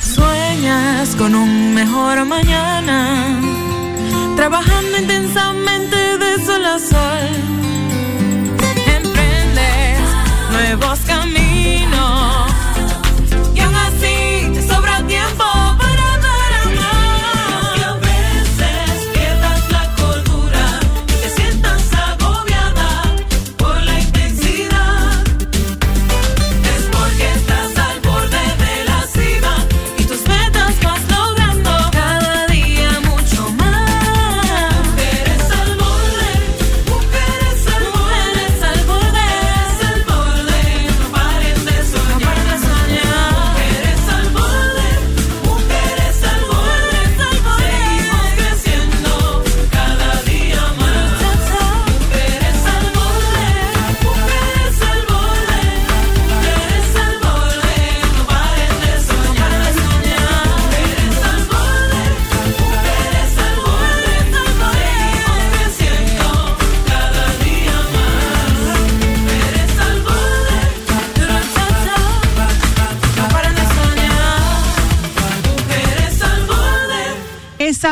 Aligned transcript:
Sueñas 0.00 1.14
con 1.16 1.34
un 1.34 1.74
mejor 1.74 2.24
mañana, 2.24 3.40
trabajando 4.36 4.98
intensamente 4.98 6.18
de 6.18 6.44
sol 6.44 6.64
a 6.64 6.78
sol. 6.78 7.28
Emprendes 8.86 10.00
nuevos 10.50 10.98
caminos 11.00 12.49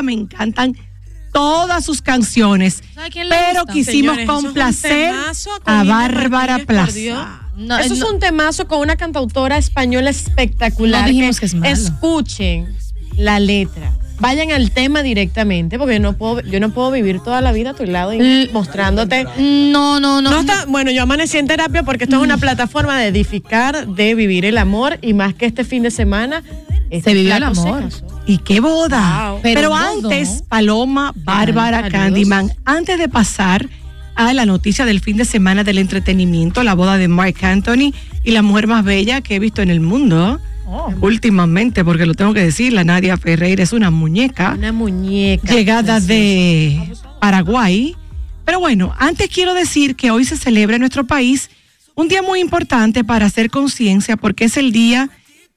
Me 0.03 0.13
encantan 0.13 0.77
todas 1.33 1.85
sus 1.85 2.01
canciones. 2.03 2.83
¿Sabe 2.95 3.11
quién 3.11 3.29
le 3.29 3.37
Pero 3.37 3.61
gusta? 3.61 3.73
quisimos 3.73 4.17
Señores, 4.17 4.27
complacer 4.27 5.15
a 5.65 5.85
Bárbara. 5.85 6.59
Plaza. 6.67 7.41
No, 7.57 7.77
Eso 7.79 7.95
es 7.95 8.01
no- 8.01 8.11
un 8.11 8.19
temazo 8.21 8.69
con 8.69 8.81
una 8.81 8.97
cantautora 8.97 9.59
española 9.59 10.11
espectacular. 10.11 11.03
No 11.03 11.09
dijimos 11.09 11.41
que 11.41 11.47
es 11.47 11.55
malo. 11.55 11.73
Escuchen 11.73 12.77
la 13.17 13.41
letra. 13.41 13.93
Vayan 14.21 14.51
al 14.51 14.71
tema 14.73 15.03
directamente, 15.03 15.79
porque 15.79 15.95
yo 15.95 16.01
no 16.01 16.15
puedo, 16.15 16.41
yo 16.41 16.59
no 16.59 16.71
puedo 16.71 16.91
vivir 16.91 17.21
toda 17.21 17.41
la 17.41 17.53
vida 17.53 17.71
a 17.71 17.75
tu 17.75 17.85
lado 17.85 18.13
y 18.13 18.19
L- 18.19 18.51
mostrándote. 18.53 19.25
No, 19.39 20.01
no, 20.01 20.21
no. 20.21 20.31
No 20.31 20.41
está, 20.41 20.65
bueno, 20.67 20.91
yo 20.91 21.03
amanecí 21.05 21.39
en 21.39 21.47
terapia 21.47 21.83
porque 21.85 22.05
esto 22.05 22.17
es 22.17 22.23
una 22.23 22.37
plataforma 22.37 22.99
de 22.99 23.07
edificar, 23.09 23.87
de 23.87 24.15
vivir 24.15 24.45
el 24.45 24.59
amor 24.59 24.99
y 25.03 25.15
más 25.15 25.35
que 25.35 25.47
este 25.47 25.63
fin 25.65 25.83
de 25.85 25.91
semana. 25.93 26.43
este 26.91 27.11
Se 27.11 27.15
vivió 27.15 27.37
el 27.37 27.45
amor. 27.45 27.85
Y 28.27 28.39
qué 28.39 28.61
boda. 28.61 29.31
Wow. 29.31 29.41
Pero, 29.43 29.61
Pero 29.61 29.75
antes. 29.77 30.43
Paloma, 30.49 31.13
Bárbara, 31.17 31.83
Ay, 31.85 31.91
Candyman, 31.91 32.53
antes 32.65 32.99
de 32.99 33.09
pasar 33.09 33.69
a 34.17 34.33
la 34.35 34.45
noticia 34.47 34.85
del 34.85 35.01
fin 35.01 35.17
de 35.17 35.25
semana 35.25 35.63
del 35.63 35.79
entretenimiento, 35.79 36.65
la 36.65 36.75
boda 36.75 36.99
de 36.99 37.07
Mark 37.07 37.37
Anthony 37.43 37.95
y 38.25 38.33
la 38.33 38.43
mujer 38.43 38.67
más 38.67 38.85
bella 38.85 39.21
que 39.21 39.37
he 39.37 39.39
visto 39.39 39.63
en 39.63 39.71
el 39.71 39.79
mundo 39.81 40.41
Oh. 40.71 40.93
últimamente, 41.01 41.83
porque 41.83 42.05
lo 42.05 42.13
tengo 42.13 42.35
que 42.35 42.43
decir, 42.43 42.75
la 42.75 42.85
Nadia 42.85 43.17
Ferreira 43.17 43.63
es 43.63 43.73
una 43.73 43.91
muñeca 43.91 44.53
Una 44.57 44.71
muñeca. 44.71 45.51
llegada 45.51 45.99
de 45.99 46.93
Paraguay. 47.21 47.97
Pero 48.45 48.61
bueno, 48.61 48.95
antes 48.99 49.29
quiero 49.31 49.55
decir 49.55 49.97
que 49.97 50.11
hoy 50.11 50.27
se 50.27 50.37
celebra 50.37 50.77
en 50.77 50.81
nuestro 50.81 51.07
país 51.07 51.49
un 51.95 52.09
día 52.09 52.21
muy 52.21 52.41
importante 52.41 53.03
para 53.03 53.25
hacer 53.27 53.49
conciencia 53.51 54.17
porque 54.19 54.45
es 54.45 54.57
el 54.59 54.71
Día 54.73 55.09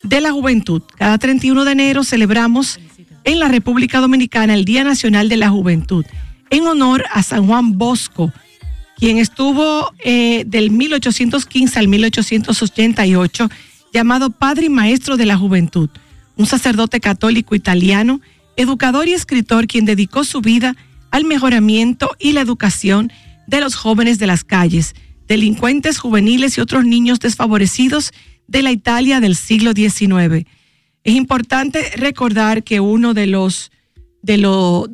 de 0.01 0.21
la 0.21 0.31
Juventud. 0.31 0.81
Cada 0.97 1.17
31 1.17 1.65
de 1.65 1.71
enero 1.73 2.03
celebramos 2.05 2.79
en 3.25 3.39
la 3.39 3.49
República 3.49 3.99
Dominicana 3.99 4.53
el 4.53 4.63
Día 4.65 4.83
Nacional 4.85 5.27
de 5.29 5.37
la 5.37 5.49
Juventud 5.49 6.05
en 6.49 6.67
honor 6.67 7.03
a 7.11 7.21
San 7.21 7.47
Juan 7.47 7.77
Bosco, 7.77 8.31
quien 8.97 9.17
estuvo 9.17 9.91
eh, 10.03 10.43
del 10.47 10.71
1815 10.71 11.79
al 11.79 11.87
1888 11.89 13.49
llamado 13.93 14.29
Padre 14.29 14.65
y 14.67 14.69
Maestro 14.69 15.17
de 15.17 15.25
la 15.25 15.37
Juventud, 15.37 15.89
un 16.37 16.45
sacerdote 16.45 16.99
católico 16.99 17.55
italiano, 17.55 18.21
educador 18.55 19.07
y 19.07 19.13
escritor 19.13 19.67
quien 19.67 19.85
dedicó 19.85 20.23
su 20.23 20.41
vida 20.41 20.75
al 21.11 21.25
mejoramiento 21.25 22.11
y 22.19 22.31
la 22.31 22.41
educación 22.41 23.11
de 23.47 23.59
los 23.59 23.75
jóvenes 23.75 24.17
de 24.19 24.27
las 24.27 24.43
calles, 24.43 24.95
delincuentes 25.27 25.97
juveniles 25.97 26.57
y 26.57 26.61
otros 26.61 26.85
niños 26.85 27.19
desfavorecidos 27.19 28.11
de 28.47 28.61
la 28.61 28.71
Italia 28.71 29.19
del 29.19 29.35
siglo 29.35 29.73
XIX. 29.73 30.45
Es 31.03 31.15
importante 31.15 31.91
recordar 31.95 32.63
que 32.63 32.79
uno 32.79 33.13
de 33.13 33.27
los, 33.27 33.71
de, 34.21 34.37
lo- 34.37 34.87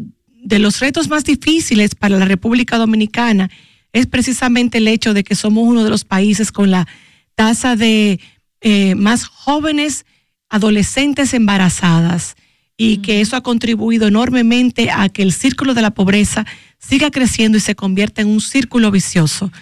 de 0.44 0.60
los 0.60 0.80
retos 0.80 1.08
más 1.10 1.24
difíciles 1.24 1.96
para 1.96 2.18
la 2.18 2.26
República 2.26 2.78
Dominicana 2.78 3.50
es 3.94 4.06
precisamente 4.08 4.78
el 4.80 4.88
hecho 4.88 5.14
de 5.14 5.24
que 5.24 5.36
somos 5.36 5.64
uno 5.68 5.84
de 5.84 5.90
los 5.90 6.04
países 6.04 6.52
con 6.52 6.72
la 6.72 6.88
tasa 7.36 7.76
de 7.76 8.20
eh, 8.70 8.96
más 8.96 9.24
jóvenes 9.24 10.06
adolescentes 10.50 11.34
embarazadas 11.34 12.36
y 12.76 12.98
que 12.98 13.22
eso 13.22 13.38
ha 13.38 13.42
contribuido 13.42 14.10
enormemente 14.10 14.92
a 14.92 15.08
que 15.08 15.22
el 15.22 15.32
círculo 15.32 15.74
de 15.74 15.82
la 15.82 15.92
pobreza 15.92 16.46
siga 16.78 17.10
creciendo 17.10 17.58
y 17.58 17.62
se 17.62 17.76
convierta 17.76 18.22
en 18.22 18.28
un 18.28 18.42
círculo 18.42 18.92
vicioso, 18.92 19.54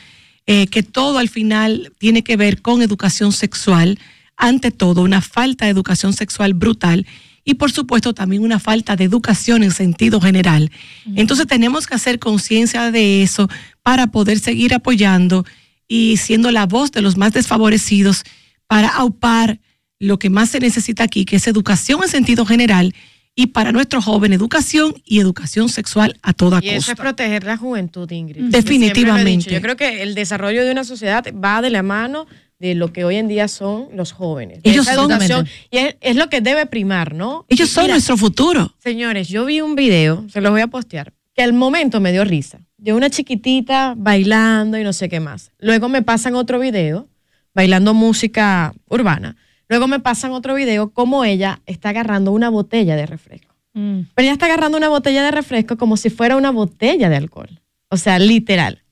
eh, 0.48 0.66
que 0.66 0.82
todo 0.82 1.20
al 1.20 1.30
final 1.30 1.94
tiene 2.00 2.24
que 2.24 2.36
ver 2.36 2.64
con 2.64 2.82
educación 2.82 3.32
sexual, 3.32 4.00
ante 4.38 4.72
todo 4.72 5.04
una 5.04 5.22
falta 5.22 5.66
de 5.66 5.72
educación 5.72 6.12
sexual 6.14 6.56
brutal 6.56 7.06
y 7.44 7.54
por 7.54 7.72
supuesto 7.72 8.16
también 8.16 8.42
una 8.42 8.58
falta 8.58 8.96
de 8.96 9.04
educación 9.04 9.62
en 9.62 9.70
sentido 9.70 10.20
general. 10.20 10.72
Entonces 11.16 11.46
tenemos 11.46 11.86
que 11.86 11.94
hacer 11.94 12.18
conciencia 12.18 12.90
de 12.90 13.22
eso 13.22 13.48
para 13.84 14.08
poder 14.08 14.40
seguir 14.40 14.74
apoyando 14.74 15.46
y 15.88 16.18
siendo 16.18 16.50
la 16.50 16.66
voz 16.66 16.92
de 16.92 17.04
los 17.04 17.18
más 17.18 17.34
desfavorecidos 17.34 18.24
para 18.68 18.90
aupar 18.90 19.60
lo 20.00 20.20
que 20.20 20.30
más 20.30 20.50
se 20.50 20.60
necesita 20.60 21.04
aquí, 21.04 21.26
que 21.26 21.38
es 21.38 21.48
educación 21.48 22.02
en 22.04 22.10
sentido 22.10 22.46
general 22.46 22.94
y 23.38 23.48
para 23.48 23.72
nuestro 23.72 24.02
joven 24.02 24.32
educación 24.34 24.94
y 25.06 25.20
educación 25.20 25.68
sexual 25.70 26.18
a 26.22 26.34
toda 26.34 26.60
Y 26.64 26.70
eso 26.70 26.78
es 26.78 26.86
costa. 26.86 27.02
proteger 27.04 27.44
la 27.44 27.58
juventud, 27.58 28.10
Ingrid. 28.10 28.44
Definitivamente. 28.46 29.52
Yo 29.52 29.62
creo 29.62 29.76
que 29.76 30.04
el 30.04 30.16
desarrollo 30.16 30.64
de 30.64 30.72
una 30.72 30.84
sociedad 30.84 31.24
va 31.34 31.62
de 31.62 31.70
la 31.70 31.84
mano 31.84 32.28
de 32.60 32.76
lo 32.76 32.94
que 32.94 33.04
hoy 33.04 33.18
en 33.18 33.28
día 33.28 33.48
son 33.50 33.88
los 33.94 34.14
jóvenes. 34.14 34.60
Ellos 34.64 34.86
son- 34.86 35.12
educación. 35.12 35.48
Y 35.70 35.78
es, 35.78 35.96
es 36.00 36.16
lo 36.16 36.30
que 36.30 36.40
debe 36.40 36.66
primar, 36.66 37.14
¿no? 37.14 37.46
Ellos 37.50 37.70
son 37.70 37.84
mira, 37.86 37.96
nuestro 37.96 38.16
futuro. 38.16 38.74
Señores, 38.80 39.28
yo 39.28 39.44
vi 39.46 39.60
un 39.62 39.76
video, 39.76 40.26
se 40.30 40.40
los 40.40 40.52
voy 40.52 40.62
a 40.62 40.68
postear, 40.68 41.14
que 41.34 41.42
al 41.44 41.52
momento 41.52 42.00
me 42.00 42.14
dio 42.14 42.24
risa, 42.24 42.62
de 42.78 42.94
una 42.94 43.10
chiquitita 43.10 43.94
bailando 43.98 44.78
y 44.78 44.84
no 44.84 44.94
sé 44.94 45.10
qué 45.10 45.20
más. 45.20 45.52
Luego 45.60 45.90
me 45.90 46.02
pasan 46.02 46.36
otro 46.36 46.58
video, 46.60 47.10
bailando 47.56 47.94
música 47.94 48.74
urbana. 48.88 49.36
Luego 49.68 49.88
me 49.88 50.00
pasan 50.00 50.32
otro 50.32 50.54
video 50.54 50.92
como 50.92 51.26
ella 51.26 51.62
está 51.66 51.90
agarrando 51.90 52.32
una 52.32 52.50
botella 52.50 52.96
de 52.96 53.08
refresco. 53.08 53.56
Pero 53.74 54.10
ella 54.18 54.32
está 54.32 54.46
agarrando 54.46 54.78
una 54.78 54.88
botella 54.88 55.22
de 55.24 55.32
refresco 55.32 55.76
como 55.78 55.98
si 55.98 56.10
fuera 56.10 56.38
una 56.38 56.52
botella 56.52 57.10
de 57.10 57.18
alcohol. 57.18 57.62
O 57.90 57.98
sea, 57.98 58.20
literal. 58.20 58.84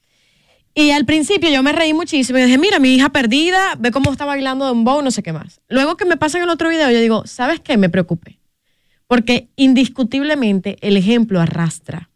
Y 0.76 0.92
al 0.92 1.06
principio 1.06 1.50
yo 1.50 1.64
me 1.64 1.72
reí 1.72 1.94
muchísimo 1.94 2.40
y 2.40 2.42
dije, 2.42 2.58
mira, 2.58 2.80
mi 2.80 2.96
hija 2.96 3.10
perdida, 3.10 3.76
ve 3.80 3.92
cómo 3.92 4.12
está 4.12 4.26
bailando 4.26 4.66
de 4.66 4.72
un 4.72 4.84
bow, 4.84 5.02
no 5.02 5.12
sé 5.12 5.22
qué 5.24 5.32
más. 5.32 5.62
Luego 5.70 5.96
que 5.96 6.06
me 6.06 6.18
pasan 6.18 6.42
el 6.42 6.50
otro 6.50 6.70
video, 6.70 6.90
yo 6.90 7.00
digo, 7.00 7.28
¿sabes 7.28 7.60
qué? 7.60 7.78
Me 7.78 7.90
preocupé. 7.90 8.40
Porque 9.08 9.50
indiscutiblemente 9.56 10.78
el 10.82 10.98
ejemplo 10.98 11.40
arrastra. 11.40 12.10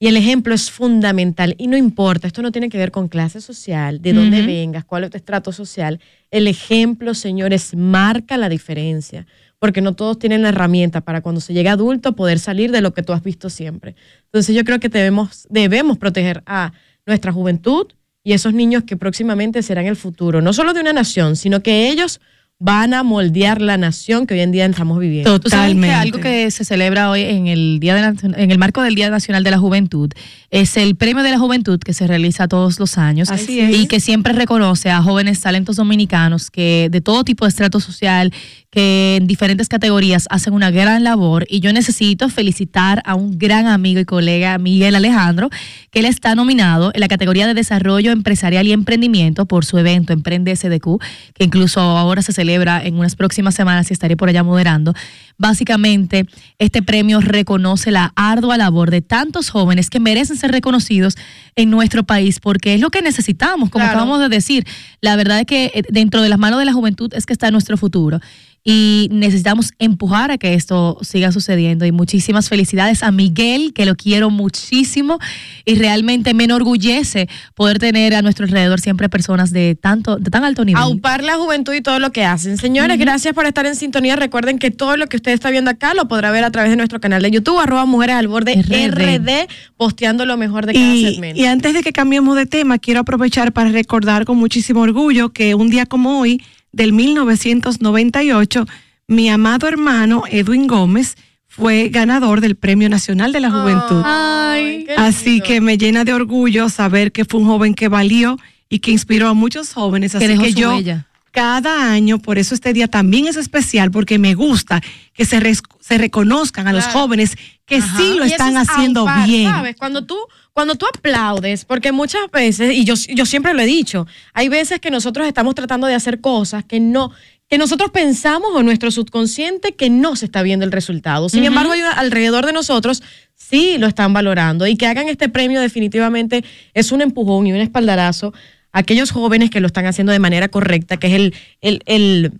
Y 0.00 0.06
el 0.06 0.16
ejemplo 0.16 0.54
es 0.54 0.70
fundamental. 0.70 1.56
Y 1.58 1.66
no 1.66 1.76
importa, 1.76 2.28
esto 2.28 2.40
no 2.40 2.52
tiene 2.52 2.68
que 2.68 2.78
ver 2.78 2.92
con 2.92 3.08
clase 3.08 3.40
social, 3.40 4.00
de 4.00 4.12
dónde 4.12 4.42
vengas, 4.42 4.84
cuál 4.84 5.04
es 5.04 5.10
tu 5.10 5.16
estrato 5.16 5.50
social. 5.50 5.98
El 6.30 6.46
ejemplo, 6.46 7.14
señores, 7.14 7.74
marca 7.74 8.36
la 8.36 8.48
diferencia. 8.48 9.26
Porque 9.58 9.80
no 9.80 9.94
todos 9.94 10.20
tienen 10.20 10.42
la 10.42 10.50
herramienta 10.50 11.00
para 11.00 11.20
cuando 11.20 11.40
se 11.40 11.52
llega 11.52 11.72
adulto 11.72 12.14
poder 12.14 12.38
salir 12.38 12.70
de 12.70 12.80
lo 12.80 12.94
que 12.94 13.02
tú 13.02 13.12
has 13.12 13.24
visto 13.24 13.50
siempre. 13.50 13.96
Entonces 14.26 14.54
yo 14.54 14.62
creo 14.62 14.78
que 14.78 14.88
debemos, 14.88 15.48
debemos 15.50 15.98
proteger 15.98 16.44
a 16.46 16.72
nuestra 17.04 17.32
juventud 17.32 17.88
y 18.22 18.34
esos 18.34 18.54
niños 18.54 18.84
que 18.84 18.96
próximamente 18.96 19.62
serán 19.62 19.86
el 19.86 19.96
futuro, 19.96 20.40
no 20.40 20.52
solo 20.52 20.74
de 20.74 20.80
una 20.80 20.92
nación, 20.92 21.34
sino 21.34 21.60
que 21.60 21.90
ellos 21.90 22.20
van 22.60 22.92
a 22.92 23.04
moldear 23.04 23.62
la 23.62 23.76
nación 23.76 24.26
que 24.26 24.34
hoy 24.34 24.40
en 24.40 24.50
día 24.50 24.66
estamos 24.66 24.98
viviendo. 24.98 25.38
Tú 25.38 25.48
sabes 25.48 25.66
que 25.68 25.74
Totalmente. 25.76 25.94
algo 25.94 26.18
que 26.18 26.50
se 26.50 26.64
celebra 26.64 27.08
hoy 27.08 27.20
en 27.22 27.46
el 27.46 27.78
día 27.78 27.94
de 27.94 28.00
la- 28.02 28.14
en 28.42 28.50
el 28.50 28.58
marco 28.58 28.82
del 28.82 28.96
Día 28.96 29.10
Nacional 29.10 29.44
de 29.44 29.52
la 29.52 29.58
Juventud 29.58 30.10
es 30.50 30.76
el 30.76 30.96
Premio 30.96 31.22
de 31.22 31.30
la 31.30 31.38
Juventud 31.38 31.78
que 31.78 31.92
se 31.94 32.08
realiza 32.08 32.48
todos 32.48 32.80
los 32.80 32.98
años 32.98 33.30
Así 33.30 33.60
es. 33.60 33.76
y 33.78 33.86
que 33.86 34.00
siempre 34.00 34.32
reconoce 34.32 34.90
a 34.90 35.00
jóvenes 35.02 35.40
talentos 35.40 35.76
dominicanos 35.76 36.50
que 36.50 36.88
de 36.90 37.00
todo 37.00 37.22
tipo 37.22 37.44
de 37.44 37.50
estrato 37.50 37.78
social 37.78 38.32
que 38.70 39.16
en 39.16 39.26
diferentes 39.28 39.68
categorías 39.68 40.26
hacen 40.28 40.52
una 40.52 40.70
gran 40.72 41.04
labor 41.04 41.46
y 41.48 41.60
yo 41.60 41.72
necesito 41.72 42.28
felicitar 42.28 43.02
a 43.06 43.14
un 43.14 43.38
gran 43.38 43.66
amigo 43.66 44.00
y 44.00 44.04
colega 44.04 44.58
Miguel 44.58 44.96
Alejandro 44.96 45.48
que 45.92 46.00
él 46.00 46.06
está 46.06 46.34
nominado 46.34 46.90
en 46.92 47.00
la 47.00 47.08
categoría 47.08 47.46
de 47.46 47.54
desarrollo 47.54 48.10
empresarial 48.10 48.66
y 48.66 48.72
emprendimiento 48.72 49.46
por 49.46 49.64
su 49.64 49.78
evento 49.78 50.12
Emprende 50.12 50.50
SDQ 50.56 50.98
que 51.34 51.44
incluso 51.44 51.80
ahora 51.80 52.20
se 52.20 52.32
celebra 52.32 52.47
en 52.48 52.98
unas 52.98 53.14
próximas 53.16 53.54
semanas 53.54 53.90
y 53.90 53.92
estaré 53.92 54.16
por 54.16 54.28
allá 54.28 54.42
moderando. 54.42 54.94
Básicamente, 55.36 56.26
este 56.58 56.82
premio 56.82 57.20
reconoce 57.20 57.90
la 57.90 58.12
ardua 58.16 58.56
labor 58.56 58.90
de 58.90 59.02
tantos 59.02 59.50
jóvenes 59.50 59.88
que 59.90 60.00
merecen 60.00 60.36
ser 60.36 60.50
reconocidos 60.50 61.14
en 61.56 61.70
nuestro 61.70 62.02
país 62.04 62.40
porque 62.40 62.74
es 62.74 62.80
lo 62.80 62.90
que 62.90 63.02
necesitamos, 63.02 63.70
como 63.70 63.84
Claro. 63.84 63.98
acabamos 63.98 64.20
de 64.20 64.28
decir. 64.28 64.66
La 65.00 65.14
verdad 65.16 65.40
es 65.40 65.46
que 65.46 65.70
eh, 65.74 65.82
dentro 65.90 66.22
de 66.22 66.28
las 66.28 66.38
manos 66.38 66.58
de 66.58 66.64
la 66.64 66.72
juventud 66.72 67.12
es 67.14 67.24
que 67.26 67.32
está 67.32 67.50
nuestro 67.50 67.76
futuro 67.76 68.20
y 68.64 69.08
necesitamos 69.10 69.72
empujar 69.78 70.30
a 70.30 70.38
que 70.38 70.54
esto 70.54 70.98
siga 71.02 71.32
sucediendo. 71.32 71.86
Y 71.86 71.92
muchísimas 71.92 72.48
felicidades 72.48 73.02
a 73.02 73.10
Miguel, 73.10 73.72
que 73.72 73.86
lo 73.86 73.94
quiero 73.94 74.30
muchísimo 74.30 75.18
y 75.64 75.76
realmente 75.76 76.34
me 76.34 76.44
enorgullece 76.44 77.28
poder 77.54 77.78
tener 77.78 78.14
a 78.14 78.22
nuestro 78.22 78.44
alrededor 78.44 78.80
siempre 78.80 79.08
personas 79.08 79.52
de 79.52 79.74
tanto, 79.74 80.16
de 80.16 80.30
tan 80.30 80.44
alto 80.44 80.64
nivel. 80.64 80.82
Aupar 80.82 81.22
la 81.24 81.36
juventud 81.36 81.72
y 81.72 81.80
todo 81.80 81.98
lo 81.98 82.12
que 82.12 82.24
hacen. 82.24 82.58
Señores, 82.58 82.98
gracias 82.98 83.34
por 83.34 83.46
estar 83.46 83.64
en 83.66 83.74
sintonía. 83.74 84.16
Recuerden 84.16 84.58
que 84.58 84.70
todo 84.70 84.96
lo 84.96 85.06
que 85.06 85.16
usted 85.16 85.32
está 85.32 85.50
viendo 85.50 85.70
acá 85.70 85.94
lo 85.94 86.08
podrá 86.08 86.30
ver 86.30 86.44
a 86.44 86.50
través 86.50 86.70
de 86.70 86.76
nuestro 86.76 87.00
canal 87.00 87.22
de 87.22 87.30
YouTube, 87.30 87.58
arroba 87.58 87.86
mujeres 87.86 88.16
al 88.16 88.28
borde 88.28 88.54
RD. 88.62 88.90
RD, 88.90 89.48
posteando 89.76 90.26
lo 90.26 90.36
mejor 90.36 90.66
de 90.66 90.74
cada 90.74 90.94
Y, 90.94 91.04
segmento. 91.14 91.40
y 91.40 91.46
antes 91.46 91.74
de 91.74 91.82
que 91.82 91.92
cambiemos 91.92 92.36
de 92.36 92.46
tema, 92.46 92.78
quiero 92.78 93.00
aprovechar 93.00 93.52
para 93.52 93.70
recordar 93.70 94.24
con 94.24 94.36
muchísimo 94.36 94.80
orgullo 94.80 95.30
que 95.30 95.54
un 95.54 95.70
día 95.70 95.86
como 95.86 96.20
hoy, 96.20 96.42
del 96.72 96.92
1998, 96.92 98.66
mi 99.06 99.28
amado 99.28 99.66
hermano 99.68 100.24
Edwin 100.30 100.66
Gómez 100.66 101.16
fue 101.46 101.88
ganador 101.88 102.40
del 102.40 102.56
Premio 102.56 102.88
Nacional 102.88 103.32
de 103.32 103.40
la 103.40 103.50
Juventud. 103.50 104.02
Ay, 104.04 104.86
Así 104.96 105.40
que 105.40 105.60
me 105.60 105.78
llena 105.78 106.04
de 106.04 106.12
orgullo 106.12 106.68
saber 106.68 107.10
que 107.10 107.24
fue 107.24 107.40
un 107.40 107.46
joven 107.46 107.74
que 107.74 107.88
valió 107.88 108.38
y 108.68 108.78
que 108.80 108.90
inspiró 108.90 109.28
a 109.28 109.34
muchos 109.34 109.72
jóvenes. 109.72 110.14
Así 110.14 110.26
Que 110.26 110.38
que 110.38 110.52
yo 110.52 110.74
huella. 110.76 111.07
Cada 111.32 111.90
año, 111.92 112.18
por 112.18 112.38
eso 112.38 112.54
este 112.54 112.72
día 112.72 112.88
también 112.88 113.26
es 113.26 113.36
especial, 113.36 113.90
porque 113.90 114.18
me 114.18 114.34
gusta 114.34 114.80
que 115.14 115.24
se, 115.24 115.40
res- 115.40 115.62
se 115.80 115.98
reconozcan 115.98 116.66
a 116.68 116.72
los 116.72 116.84
Claro. 116.84 117.00
jóvenes 117.00 117.36
que 117.66 117.80
sí 117.80 118.14
lo 118.16 118.24
Y 118.26 118.32
están 118.32 118.56
es 118.56 118.68
haciendo 118.68 119.00
aupar, 119.00 119.26
bien. 119.28 119.50
¿sabes? 119.50 119.76
Cuando 119.76 120.04
tú, 120.04 120.16
cuando 120.52 120.74
tú 120.74 120.86
aplaudes, 120.86 121.64
porque 121.64 121.92
muchas 121.92 122.22
veces, 122.32 122.72
y 122.74 122.84
yo, 122.84 122.94
yo 123.14 123.26
siempre 123.26 123.54
lo 123.54 123.60
he 123.60 123.66
dicho, 123.66 124.06
hay 124.32 124.48
veces 124.48 124.80
que 124.80 124.90
nosotros 124.90 125.26
estamos 125.26 125.54
tratando 125.54 125.86
de 125.86 125.94
hacer 125.94 126.20
cosas 126.20 126.64
que 126.64 126.80
no, 126.80 127.12
que 127.48 127.58
nosotros 127.58 127.90
pensamos 127.90 128.50
o 128.54 128.62
nuestro 128.62 128.90
subconsciente 128.90 129.74
que 129.74 129.88
no 129.90 130.16
se 130.16 130.26
está 130.26 130.42
viendo 130.42 130.64
el 130.66 130.72
resultado. 130.72 131.28
Sin 131.28 131.44
embargo, 131.44 131.72
hay 131.72 131.80
una- 131.80 131.92
alrededor 131.92 132.44
de 132.46 132.52
nosotros 132.52 133.02
sí 133.34 133.76
lo 133.78 133.86
están 133.86 134.12
valorando 134.12 134.66
y 134.66 134.76
que 134.76 134.86
hagan 134.86 135.08
este 135.08 135.28
premio 135.28 135.60
definitivamente 135.60 136.44
es 136.74 136.92
un 136.92 137.00
empujón 137.00 137.46
y 137.46 137.52
un 137.52 137.60
espaldarazo 137.60 138.34
aquellos 138.78 139.10
jóvenes 139.10 139.50
que 139.50 139.60
lo 139.60 139.66
están 139.66 139.86
haciendo 139.86 140.12
de 140.12 140.18
manera 140.18 140.48
correcta, 140.48 140.96
que 140.96 141.08
es 141.08 141.12
el, 141.14 141.34
el, 141.60 141.82
el- 141.86 142.32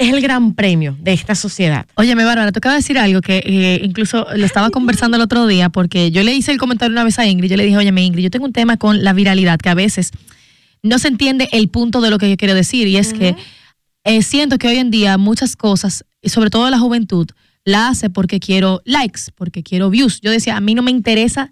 es 0.00 0.12
el 0.14 0.20
gran 0.20 0.54
premio 0.54 0.96
de 1.00 1.12
esta 1.12 1.34
sociedad. 1.34 1.84
Oye, 1.96 2.14
me 2.14 2.24
Bárbara, 2.24 2.52
te 2.52 2.58
acabo 2.58 2.72
de 2.72 2.78
decir 2.78 2.98
algo 2.98 3.20
que 3.20 3.42
eh, 3.44 3.80
incluso 3.82 4.28
lo 4.36 4.46
estaba 4.46 4.70
conversando 4.70 5.16
el 5.16 5.22
otro 5.24 5.48
día 5.48 5.70
porque 5.70 6.12
yo 6.12 6.22
le 6.22 6.32
hice 6.34 6.52
el 6.52 6.58
comentario 6.58 6.92
una 6.92 7.02
vez 7.02 7.18
a 7.18 7.26
Ingrid. 7.26 7.50
Yo 7.50 7.56
le 7.56 7.64
dije, 7.64 7.76
oye, 7.76 7.88
Ingrid, 7.88 8.22
yo 8.22 8.30
tengo 8.30 8.44
un 8.44 8.52
tema 8.52 8.76
con 8.76 9.02
la 9.02 9.12
viralidad 9.12 9.58
que 9.58 9.70
a 9.70 9.74
veces 9.74 10.12
no 10.84 11.00
se 11.00 11.08
entiende 11.08 11.48
el 11.50 11.68
punto 11.68 12.00
de 12.00 12.10
lo 12.10 12.18
que 12.18 12.30
yo 12.30 12.36
quiero 12.36 12.54
decir 12.54 12.86
y 12.86 12.96
es 12.96 13.12
que 13.12 13.34
eh, 14.04 14.22
siento 14.22 14.56
que 14.58 14.68
hoy 14.68 14.76
en 14.76 14.92
día 14.92 15.18
muchas 15.18 15.56
cosas, 15.56 16.04
y 16.22 16.28
sobre 16.28 16.50
todo 16.50 16.70
la 16.70 16.78
juventud, 16.78 17.26
la 17.64 17.88
hace 17.88 18.08
porque 18.08 18.38
quiero 18.38 18.80
likes, 18.84 19.22
porque 19.34 19.64
quiero 19.64 19.90
views. 19.90 20.20
Yo 20.20 20.30
decía, 20.30 20.56
a 20.56 20.60
mí 20.60 20.74
no 20.76 20.82
me 20.82 20.92
interesa 20.92 21.50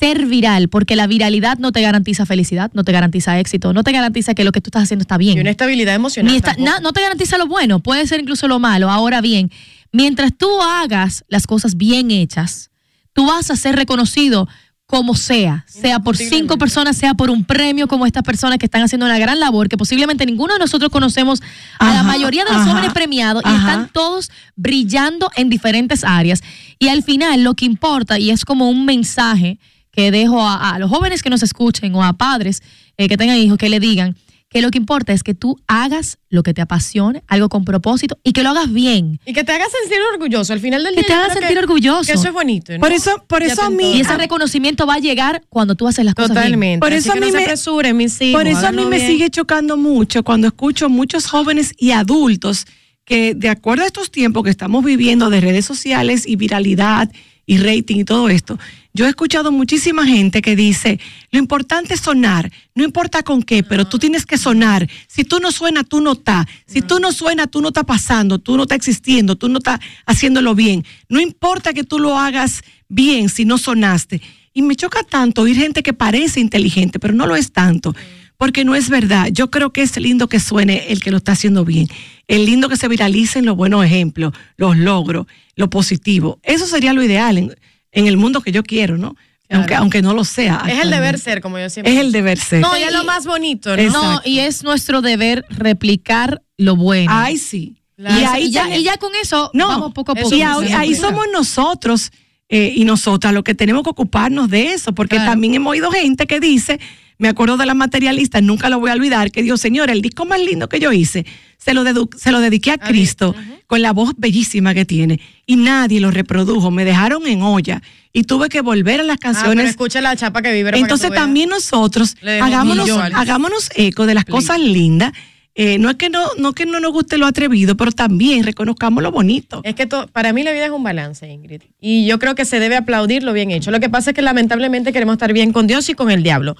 ser 0.00 0.26
viral 0.26 0.68
porque 0.68 0.96
la 0.96 1.06
viralidad 1.06 1.58
no 1.58 1.70
te 1.72 1.82
garantiza 1.82 2.24
felicidad, 2.26 2.70
no 2.74 2.82
te 2.84 2.90
garantiza 2.92 3.38
éxito, 3.38 3.72
no 3.72 3.84
te 3.84 3.92
garantiza 3.92 4.34
que 4.34 4.42
lo 4.44 4.50
que 4.52 4.60
tú 4.60 4.68
estás 4.68 4.84
haciendo 4.84 5.02
está 5.02 5.18
bien. 5.18 5.36
Y 5.38 5.40
una 5.42 5.50
estabilidad 5.50 5.94
emocional. 5.94 6.32
Ni 6.32 6.38
está- 6.38 6.56
no 6.56 6.92
te 6.92 7.02
garantiza 7.02 7.36
lo 7.38 7.46
bueno, 7.46 7.80
puede 7.80 8.06
ser 8.06 8.18
incluso 8.20 8.48
lo 8.48 8.58
malo. 8.58 8.90
Ahora 8.90 9.20
bien, 9.20 9.50
mientras 9.92 10.32
tú 10.36 10.48
hagas 10.62 11.24
las 11.28 11.46
cosas 11.46 11.76
bien 11.76 12.10
hechas, 12.10 12.70
tú 13.12 13.26
vas 13.26 13.50
a 13.50 13.56
ser 13.56 13.76
reconocido 13.76 14.48
como 14.86 15.14
sea, 15.14 15.64
sea 15.68 16.00
por 16.00 16.16
cinco 16.16 16.58
personas, 16.58 16.96
sea 16.96 17.14
por 17.14 17.30
un 17.30 17.44
premio 17.44 17.86
como 17.86 18.06
estas 18.06 18.24
personas 18.24 18.58
que 18.58 18.66
están 18.66 18.82
haciendo 18.82 19.06
una 19.06 19.18
gran 19.20 19.38
labor, 19.38 19.68
que 19.68 19.76
posiblemente 19.76 20.26
ninguno 20.26 20.54
de 20.54 20.58
nosotros 20.58 20.90
conocemos 20.90 21.40
a 21.78 21.94
la 21.94 22.02
mayoría 22.02 22.42
de 22.44 22.50
los 22.50 22.62
ajá, 22.62 22.70
jóvenes 22.72 22.92
premiados 22.92 23.40
y 23.46 23.48
están 23.54 23.88
todos 23.92 24.30
brillando 24.56 25.30
en 25.36 25.48
diferentes 25.48 26.02
áreas. 26.02 26.42
Y 26.80 26.88
al 26.88 27.04
final 27.04 27.44
lo 27.44 27.54
que 27.54 27.66
importa, 27.66 28.18
y 28.18 28.30
es 28.32 28.44
como 28.44 28.68
un 28.68 28.84
mensaje 28.84 29.60
que 29.90 30.10
dejo 30.10 30.40
a, 30.42 30.70
a 30.74 30.78
los 30.78 30.90
jóvenes 30.90 31.22
que 31.22 31.30
nos 31.30 31.42
escuchen 31.42 31.94
o 31.94 32.02
a 32.04 32.12
padres 32.14 32.62
eh, 32.96 33.08
que 33.08 33.16
tengan 33.16 33.36
hijos, 33.38 33.58
que 33.58 33.68
le 33.68 33.80
digan 33.80 34.16
que 34.48 34.62
lo 34.62 34.72
que 34.72 34.78
importa 34.78 35.12
es 35.12 35.22
que 35.22 35.32
tú 35.32 35.60
hagas 35.68 36.18
lo 36.28 36.42
que 36.42 36.52
te 36.52 36.60
apasione, 36.60 37.22
algo 37.28 37.48
con 37.48 37.64
propósito 37.64 38.18
y 38.24 38.32
que 38.32 38.42
lo 38.42 38.48
hagas 38.50 38.72
bien. 38.72 39.20
Y 39.24 39.32
que 39.32 39.44
te 39.44 39.52
haga 39.52 39.64
sentir 39.80 39.98
orgulloso. 40.12 40.52
Al 40.52 40.58
final 40.58 40.82
del 40.82 40.94
Que 40.96 41.02
día. 41.02 41.06
te 41.06 41.12
haga 41.12 41.28
creo 41.28 41.38
sentir 41.40 41.58
orgulloso. 41.58 42.02
Que 42.06 42.12
eso 42.18 42.26
es 42.26 42.32
bonito. 42.34 42.72
¿no? 42.72 42.80
Por 42.80 42.90
eso- 42.90 43.24
por 43.28 43.44
eso 43.44 43.54
te 43.54 43.62
a 43.62 43.70
mí-. 43.70 43.96
Y 43.96 44.00
ese 44.00 44.16
reconocimiento 44.16 44.88
va 44.88 44.94
a 44.94 44.98
llegar 44.98 45.42
cuando 45.48 45.76
tú 45.76 45.86
haces 45.86 46.04
las 46.04 46.16
cosas 46.16 46.30
bien. 46.30 46.42
Totalmente. 46.42 46.80
Por 46.80 46.88
Así 46.92 46.98
eso 46.98 47.12
a 47.12 47.14
que 47.14 47.20
mí 47.20 47.26
no 47.28 47.36
me- 47.38 47.42
apresuren, 47.44 47.96
mis 47.96 48.20
hijos. 48.20 48.40
Por 48.40 48.48
eso 48.48 48.66
a 48.66 48.72
mí 48.72 48.84
me 48.86 48.96
bien. 48.96 49.08
sigue 49.08 49.30
chocando 49.30 49.76
mucho 49.76 50.24
cuando 50.24 50.48
escucho 50.48 50.88
muchos 50.88 51.26
jóvenes 51.28 51.72
y 51.78 51.92
adultos 51.92 52.66
que 53.04 53.34
de 53.36 53.50
acuerdo 53.50 53.84
a 53.84 53.86
estos 53.86 54.10
tiempos 54.10 54.42
que 54.42 54.50
estamos 54.50 54.84
viviendo 54.84 55.30
de 55.30 55.40
redes 55.40 55.64
sociales 55.64 56.26
y 56.26 56.34
viralidad 56.34 57.08
y 57.46 57.58
rating 57.58 57.98
y 57.98 58.04
todo 58.04 58.28
esto, 58.28 58.58
yo 58.92 59.06
he 59.06 59.08
escuchado 59.08 59.52
muchísima 59.52 60.04
gente 60.04 60.42
que 60.42 60.56
dice, 60.56 60.98
lo 61.30 61.38
importante 61.38 61.94
es 61.94 62.00
sonar, 62.00 62.50
no 62.74 62.82
importa 62.82 63.22
con 63.22 63.42
qué, 63.42 63.62
pero 63.62 63.84
tú 63.84 63.98
tienes 63.98 64.26
que 64.26 64.36
sonar. 64.36 64.88
Si 65.06 65.22
tú 65.22 65.38
no 65.38 65.52
suenas, 65.52 65.86
tú 65.88 66.00
no 66.00 66.12
estás. 66.12 66.46
Si 66.66 66.82
tú 66.82 66.98
no 66.98 67.12
suenas, 67.12 67.50
tú 67.50 67.60
no 67.60 67.68
estás 67.68 67.84
pasando, 67.84 68.38
tú 68.38 68.56
no 68.56 68.64
estás 68.64 68.76
existiendo, 68.76 69.36
tú 69.36 69.48
no 69.48 69.58
estás 69.58 69.78
haciéndolo 70.06 70.54
bien. 70.54 70.84
No 71.08 71.20
importa 71.20 71.72
que 71.72 71.84
tú 71.84 72.00
lo 72.00 72.18
hagas 72.18 72.62
bien 72.88 73.28
si 73.28 73.44
no 73.44 73.58
sonaste. 73.58 74.20
Y 74.52 74.62
me 74.62 74.74
choca 74.74 75.04
tanto 75.04 75.42
oír 75.42 75.56
gente 75.56 75.84
que 75.84 75.92
parece 75.92 76.40
inteligente, 76.40 76.98
pero 76.98 77.14
no 77.14 77.26
lo 77.26 77.36
es 77.36 77.52
tanto 77.52 77.94
porque 78.40 78.64
no 78.64 78.74
es 78.74 78.88
verdad. 78.88 79.28
Yo 79.30 79.50
creo 79.50 79.70
que 79.70 79.82
es 79.82 79.98
lindo 79.98 80.26
que 80.26 80.40
suene 80.40 80.90
el 80.90 81.02
que 81.02 81.10
lo 81.10 81.18
está 81.18 81.32
haciendo 81.32 81.66
bien. 81.66 81.88
Es 82.26 82.40
lindo 82.40 82.70
que 82.70 82.78
se 82.78 82.88
viralicen 82.88 83.44
los 83.44 83.54
buenos 83.54 83.84
ejemplos, 83.84 84.32
los 84.56 84.78
logros, 84.78 85.26
lo 85.56 85.68
positivo. 85.68 86.40
Eso 86.42 86.66
sería 86.66 86.94
lo 86.94 87.02
ideal 87.02 87.54
en, 87.92 88.06
el 88.06 88.16
mundo 88.16 88.40
que 88.40 88.52
yo 88.52 88.62
quiero, 88.62 88.96
¿no? 88.98 89.16
Aunque, 89.52 89.74
aunque 89.74 90.00
no 90.00 90.14
lo 90.14 90.24
sea. 90.24 90.62
Es 90.68 90.78
el 90.80 90.90
deber 90.90 91.18
ser, 91.18 91.40
como 91.40 91.58
yo 91.58 91.68
siempre 91.68 91.92
Es 91.92 91.98
el 91.98 92.12
deber 92.12 92.38
ser. 92.38 92.60
No, 92.60 92.76
y- 92.78 92.82
es 92.84 92.92
lo 92.92 93.02
más 93.04 93.26
bonito, 93.26 93.70
¿no? 93.76 93.82
Exacto. 93.82 94.02
No, 94.12 94.20
y 94.24 94.38
es 94.40 94.62
nuestro 94.62 95.02
deber 95.02 95.44
replicar 95.50 96.42
lo 96.56 96.76
bueno. 96.76 97.10
Ay, 97.12 97.36
sí. 97.36 97.76
Claro. 97.96 98.18
y, 98.18 98.24
ahí 98.24 98.50
ya, 98.50 98.74
y 98.76 98.82
ya 98.82 98.96
con 98.96 99.10
eso 99.20 99.50
No, 99.52 99.68
vamos 99.68 99.92
poco 99.92 100.12
a 100.12 100.14
poco. 100.14 100.34
y 100.34 100.40
ahí, 100.40 100.66
sí, 100.68 100.72
ahí 100.72 100.94
somos 100.94 101.26
nosotros 101.32 102.12
eh, 102.48 102.72
y 102.74 102.84
nosotras 102.84 103.34
los 103.34 103.42
que 103.44 103.54
tenemos 103.54 103.82
que 103.82 103.90
ocuparnos 103.90 104.48
de 104.48 104.72
eso, 104.72 104.92
porque 104.94 105.16
Claro. 105.16 105.32
también 105.32 105.54
hemos 105.54 105.70
oído 105.72 105.90
gente 105.90 106.26
que 106.26 106.40
dice, 106.40 106.80
me 107.18 107.28
acuerdo 107.28 107.56
de 107.58 107.66
la 107.66 107.74
materialista, 107.74 108.40
nunca 108.40 108.70
lo 108.70 108.80
voy 108.80 108.90
a 108.90 108.94
olvidar, 108.94 109.30
que 109.30 109.42
dijo, 109.42 109.56
señora, 109.58 109.92
el 109.92 110.00
disco 110.00 110.24
más 110.24 110.40
lindo 110.40 110.68
que 110.68 110.80
yo 110.80 110.92
hice 110.92 111.26
se 111.58 111.74
lo, 111.74 111.84
dedu- 111.84 112.08
se 112.16 112.32
lo 112.32 112.40
dediqué 112.40 112.70
a 112.70 112.78
Cristo 112.78 113.34
con 113.66 113.82
la 113.82 113.92
voz 113.92 114.14
bellísima 114.16 114.72
que 114.74 114.86
tiene 114.86 115.20
y 115.52 115.56
nadie 115.56 116.00
lo 116.00 116.10
reprodujo, 116.10 116.70
me 116.70 116.84
dejaron 116.84 117.26
en 117.26 117.42
olla 117.42 117.82
y 118.12 118.22
tuve 118.24 118.48
que 118.48 118.60
volver 118.60 119.00
a 119.00 119.02
las 119.04 119.16
Ah, 119.16 119.18
canciones. 119.20 119.70
escucha 119.70 120.00
la 120.00 120.14
chapa 120.14 120.42
que 120.42 120.52
vive. 120.52 120.70
Entonces 120.78 121.10
también 121.12 121.48
nosotros 121.48 122.16
hagámonos, 122.22 122.86
millones. 122.86 123.12
hagámonos 123.16 123.70
eco 123.74 124.06
de 124.06 124.14
las 124.14 124.24
cosas 124.24 124.60
lindas. 124.60 125.12
Eh, 125.56 125.78
no 125.78 125.90
es 125.90 125.96
que 125.96 126.08
no, 126.08 126.20
no 126.38 126.52
que 126.52 126.64
no 126.64 126.78
nos 126.78 126.92
guste 126.92 127.18
lo 127.18 127.26
atrevido, 127.26 127.76
pero 127.76 127.90
también 127.90 128.44
reconozcamos 128.44 129.02
lo 129.02 129.10
bonito. 129.10 129.60
Es 129.64 129.74
que 129.74 129.84
to- 129.86 130.06
para 130.06 130.32
mí 130.32 130.44
la 130.44 130.52
vida 130.52 130.64
es 130.66 130.70
un 130.70 130.84
balance, 130.84 131.28
Ingrid. 131.28 131.62
Y 131.80 132.06
yo 132.06 132.20
creo 132.20 132.36
que 132.36 132.44
se 132.44 132.60
debe 132.60 132.76
aplaudir 132.76 133.24
lo 133.24 133.32
bien 133.32 133.50
hecho. 133.50 133.72
Lo 133.72 133.80
que 133.80 133.90
pasa 133.90 134.10
es 134.10 134.14
que 134.14 134.22
lamentablemente 134.22 134.92
queremos 134.92 135.14
estar 135.14 135.32
bien 135.32 135.52
con 135.52 135.66
Dios 135.66 135.88
y 135.88 135.94
con 135.94 136.10
el 136.12 136.22
diablo. 136.22 136.56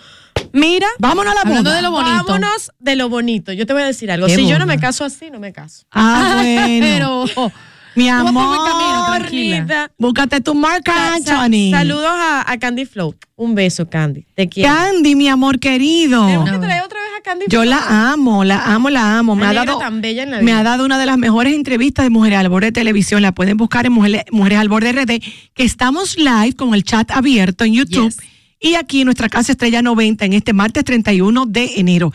Mira, 0.52 0.88
Vámonos 0.99 1.32
a 1.32 1.37
la 1.44 1.50
boda. 1.59 1.75
de 1.76 1.82
lo 1.82 1.92
bonito. 1.92 2.25
vámonos 2.26 2.73
de 2.80 2.97
lo 2.97 3.09
bonito. 3.09 3.52
Yo 3.52 3.64
te 3.64 3.73
voy 3.73 3.82
a 3.82 3.87
decir 3.87 4.11
algo. 4.11 4.26
¿Qué 4.26 4.35
Si 4.35 4.47
yo 4.49 4.59
no 4.59 4.66
me 4.66 4.78
caso 4.80 5.04
así, 5.04 5.30
no 5.30 5.38
me 5.38 5.52
caso. 5.52 5.85
Ah, 5.92 6.40
bueno. 6.42 7.25
Pero 7.37 7.52
mi 7.97 8.09
amor, 8.09 8.56
camino, 8.68 9.06
tranquila. 9.16 9.90
Búscate 9.99 10.40
tu 10.40 10.54
Marc 10.54 10.87
Sa- 10.87 10.94
sa- 10.94 11.14
Anthony. 11.42 11.70
Saludos 11.70 12.06
a, 12.11 12.50
a 12.50 12.59
Candy 12.59 12.87
Flow. 12.87 13.14
Un 13.37 13.54
beso, 13.54 13.88
Candy. 13.88 14.26
Te 14.35 14.49
quiero. 14.49 14.73
Candy, 14.75 15.14
mi 15.14 15.28
amor 15.28 15.59
querido. 15.59 16.26
Tenemos 16.26 16.50
que 16.50 16.59
traer 16.59 16.82
otra 16.82 16.99
vez 17.00 17.11
a 17.18 17.23
Candy 17.23 17.44
Yo 17.49 17.62
Flow. 17.62 17.70
la 17.70 18.12
amo, 18.12 18.44
la 18.44 18.64
amo, 18.75 18.90
la 18.90 19.18
amo. 19.18 19.35
Me 19.35 19.47
ha 19.47 19.52
dado, 19.54 19.78
tan 19.78 20.00
bella 20.00 20.23
en 20.25 20.30
la 20.30 20.37
me 20.38 20.42
vida. 20.44 20.59
ha 20.59 20.62
dado 20.62 20.85
una 20.85 20.99
de 20.99 21.06
las 21.06 21.16
mejores 21.18 21.54
entrevistas 21.54 22.04
de 22.04 22.11
Mujeres 22.11 22.38
al 22.38 22.49
Borde 22.49 22.66
de 22.66 22.73
Televisión. 22.73 23.23
La 23.23 23.32
pueden 23.32 23.56
buscar 23.56 23.87
en 23.87 23.92
Mujeres, 23.92 24.25
Mujeres 24.30 24.59
al 24.59 24.68
Borde 24.68 24.92
RD, 24.92 25.23
que 25.54 25.62
estamos 25.64 26.16
live 26.18 26.54
con 26.54 26.75
el 26.75 26.85
chat 26.85 27.11
abierto 27.11 27.64
en 27.64 27.73
YouTube. 27.75 28.04
Yes. 28.11 28.18
Y 28.61 28.75
aquí 28.75 29.00
en 29.00 29.06
nuestra 29.06 29.30
casa 29.30 29.52
Estrella 29.52 29.80
90 29.80 30.26
en 30.26 30.35
este 30.35 30.52
martes 30.52 30.85
31 30.85 31.47
de 31.47 31.73
enero. 31.76 32.12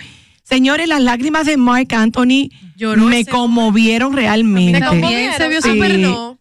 Señores, 0.48 0.88
las 0.88 1.02
lágrimas 1.02 1.46
de 1.46 1.58
Mark 1.58 1.88
Anthony 1.94 2.50
Lloró 2.78 3.04
me 3.06 3.26
conmovieron 3.26 4.14
realmente. 4.14 4.80
Me 4.80 4.80
También 4.80 5.34
se 5.34 5.50
vio 5.50 5.60
conmovieron. 5.62 5.62
súper- 5.62 5.92
Ah, 5.92 5.98
pero 5.98 6.10
no. 6.10 6.40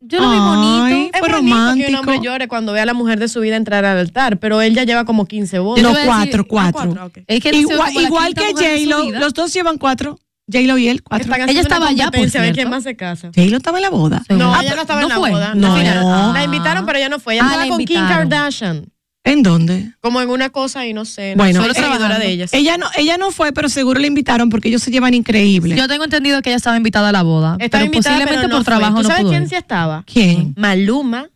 yo 0.00 0.20
lo 0.20 0.30
vi 0.30 0.36
Ay. 0.36 0.40
bonito. 0.40 1.10
Es 1.14 1.20
Fue 1.20 1.20
bonito 1.20 1.20
que 1.20 1.26
un 1.26 1.32
romántico. 1.32 2.00
hombre 2.00 2.20
llore 2.22 2.48
cuando 2.48 2.72
ve 2.72 2.80
a 2.80 2.86
la 2.86 2.94
mujer 2.94 3.18
de 3.18 3.28
su 3.28 3.40
vida 3.40 3.56
entrar 3.56 3.84
al 3.84 3.96
altar, 3.98 4.38
pero 4.38 4.60
él 4.60 4.74
ya 4.74 4.84
lleva 4.84 5.04
como 5.04 5.26
15 5.26 5.58
bodas. 5.60 5.82
Yo 5.82 5.88
No, 5.92 5.98
cuatro, 6.04 6.42
Ah, 6.42 6.46
cuatro. 6.48 6.94
cuatro. 6.94 7.22
Es 7.26 7.40
que 7.40 7.48
él 7.50 7.54
Igual, 7.56 8.34
que 8.34 8.52
J-Lo, 8.52 9.10
los 9.18 9.32
dos 9.34 9.52
llevan 9.54 9.78
cuatro. 9.78 10.18
J-Lo 10.52 10.76
y 10.76 10.88
él, 10.88 11.02
cuatro. 11.02 11.32
Están 11.32 11.48
Ella 11.48 11.60
estaba 11.60 11.88
allá, 11.88 12.06
por 12.10 12.16
a 12.18 12.20
ver 12.22 12.30
cierto. 12.30 12.52
quién 12.54 12.68
más 12.68 12.82
se 12.82 12.96
casa. 12.96 13.28
J-Lo 13.34 13.56
estaba 13.56 13.78
en 13.78 13.82
la 13.82 13.90
boda. 13.90 14.22
No, 14.28 14.52
Ah, 14.54 14.60
ella 14.62 14.74
no 14.74 14.82
estaba 14.82 15.00
¿no 15.00 15.06
en 15.06 15.08
la 15.10 15.16
fue? 15.16 15.30
boda. 15.30 15.54
No. 15.54 15.74
Ah. 15.74 16.30
La 16.34 16.44
invitaron, 16.44 16.84
pero 16.84 16.98
ella 16.98 17.08
no 17.08 17.20
fue. 17.20 17.34
Ella 17.34 17.44
Ah, 17.44 17.46
estaba 17.46 17.64
la 17.66 17.70
con 17.70 17.84
Kim. 17.84 18.06
Kardashian. 18.06 18.86
¿En 19.24 19.42
dónde? 19.44 19.92
Como 20.00 20.20
en 20.20 20.30
una 20.30 20.50
cosa 20.50 20.84
y 20.86 20.92
no 20.92 21.04
sé. 21.04 21.34
Bueno, 21.36 21.60
Bueno, 21.60 21.74
soy 21.74 21.82
ella- 21.82 21.90
seguidora 21.92 22.18
de 22.18 22.28
ellas. 22.30 22.52
Ella 22.52 22.76
no, 22.76 22.86
ella 22.96 23.16
no 23.18 23.30
fue, 23.30 23.52
pero 23.52 23.68
seguro 23.68 24.00
la 24.00 24.08
invitaron 24.08 24.50
porque 24.50 24.68
ellos 24.68 24.82
se 24.82 24.90
llevan 24.90 25.14
increíble. 25.14 25.76
Yo 25.76 25.86
tengo 25.86 26.02
entendido 26.04 26.42
que 26.42 26.50
ella 26.50 26.56
estaba 26.56 26.76
invitada 26.76 27.10
a 27.10 27.12
la 27.12 27.22
boda. 27.22 27.56
Estaba 27.60 27.82
pero 27.82 27.84
invitada, 27.94 28.16
posiblemente 28.16 28.36
pero 28.36 28.48
no 28.48 28.54
por 28.56 28.64
fue. 28.64 28.70
trabajo 28.72 28.96
¿Tú 28.96 29.02
no 29.04 29.08
sabes 29.08 29.22
pudo 29.22 29.30
quién 29.30 29.42
ir. 29.44 29.48
sí 29.48 29.54
estaba? 29.54 30.02
¿Quién? 30.12 30.54
Maluma. 30.56 31.28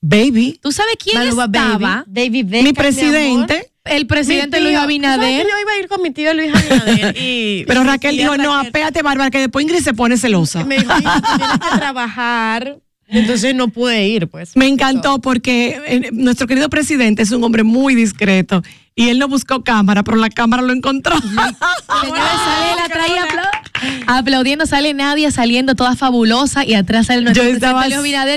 Baby. 0.00 0.60
¿Tú 0.62 0.70
sabes 0.70 0.94
quién 1.02 1.16
Maluma 1.18 1.44
estaba? 1.46 1.78
Baby. 1.78 2.04
David 2.06 2.46
Beckham, 2.46 2.64
Mi 2.64 2.72
presidente. 2.72 3.70
El 3.84 4.06
presidente 4.06 4.60
Luis 4.60 4.70
tío. 4.70 4.80
¿Tú 4.80 4.86
sabes 4.86 5.00
que 5.00 5.04
Abinader. 5.04 5.42
Yo 5.46 5.58
iba 5.60 5.72
a 5.72 5.78
ir 5.78 5.88
con 5.88 6.02
mi 6.02 6.10
tío 6.10 6.32
Luis 6.34 6.54
Abinader. 6.54 7.16
Y, 7.18 7.64
Pero 7.66 7.82
Raquel 7.84 8.16
dijo, 8.16 8.36
no, 8.36 8.54
apégate, 8.54 9.02
Bárbara, 9.02 9.30
que 9.30 9.38
después 9.40 9.64
Ingrid 9.64 9.82
se 9.82 9.92
pone 9.92 10.16
celosa. 10.16 10.64
Me 10.64 10.78
dijo, 10.78 10.92
"Hija, 10.98 11.20
tú 11.20 11.36
tienes 11.38 11.58
que 11.58 11.78
trabajar. 11.78 12.78
Entonces 13.14 13.54
no 13.54 13.68
pude 13.68 14.06
ir, 14.08 14.28
pues. 14.28 14.56
Me 14.56 14.66
encantó 14.66 15.20
porque 15.20 15.80
eh, 15.86 16.10
nuestro 16.12 16.46
querido 16.46 16.68
presidente 16.68 17.22
es 17.22 17.30
un 17.30 17.42
hombre 17.44 17.62
muy 17.62 17.94
discreto 17.94 18.62
y 18.96 19.08
él 19.08 19.18
no 19.18 19.26
buscó 19.28 19.64
cámara, 19.64 20.04
pero 20.04 20.16
la 20.16 20.30
cámara 20.30 20.62
lo 20.62 20.72
encontró. 20.72 21.16
Señores, 21.20 22.22
sale 22.44 22.76
la 22.80 22.88
traía 22.88 23.22
apla- 23.24 23.50
aplaudiendo, 24.06 24.66
sale 24.66 24.94
Nadia 24.94 25.30
saliendo 25.30 25.74
toda 25.74 25.96
fabulosa 25.96 26.64
y 26.64 26.74
atrás 26.74 27.06
sale 27.06 27.22
nuestro 27.22 27.42
Yo 27.44 27.50
estaba 27.50 27.84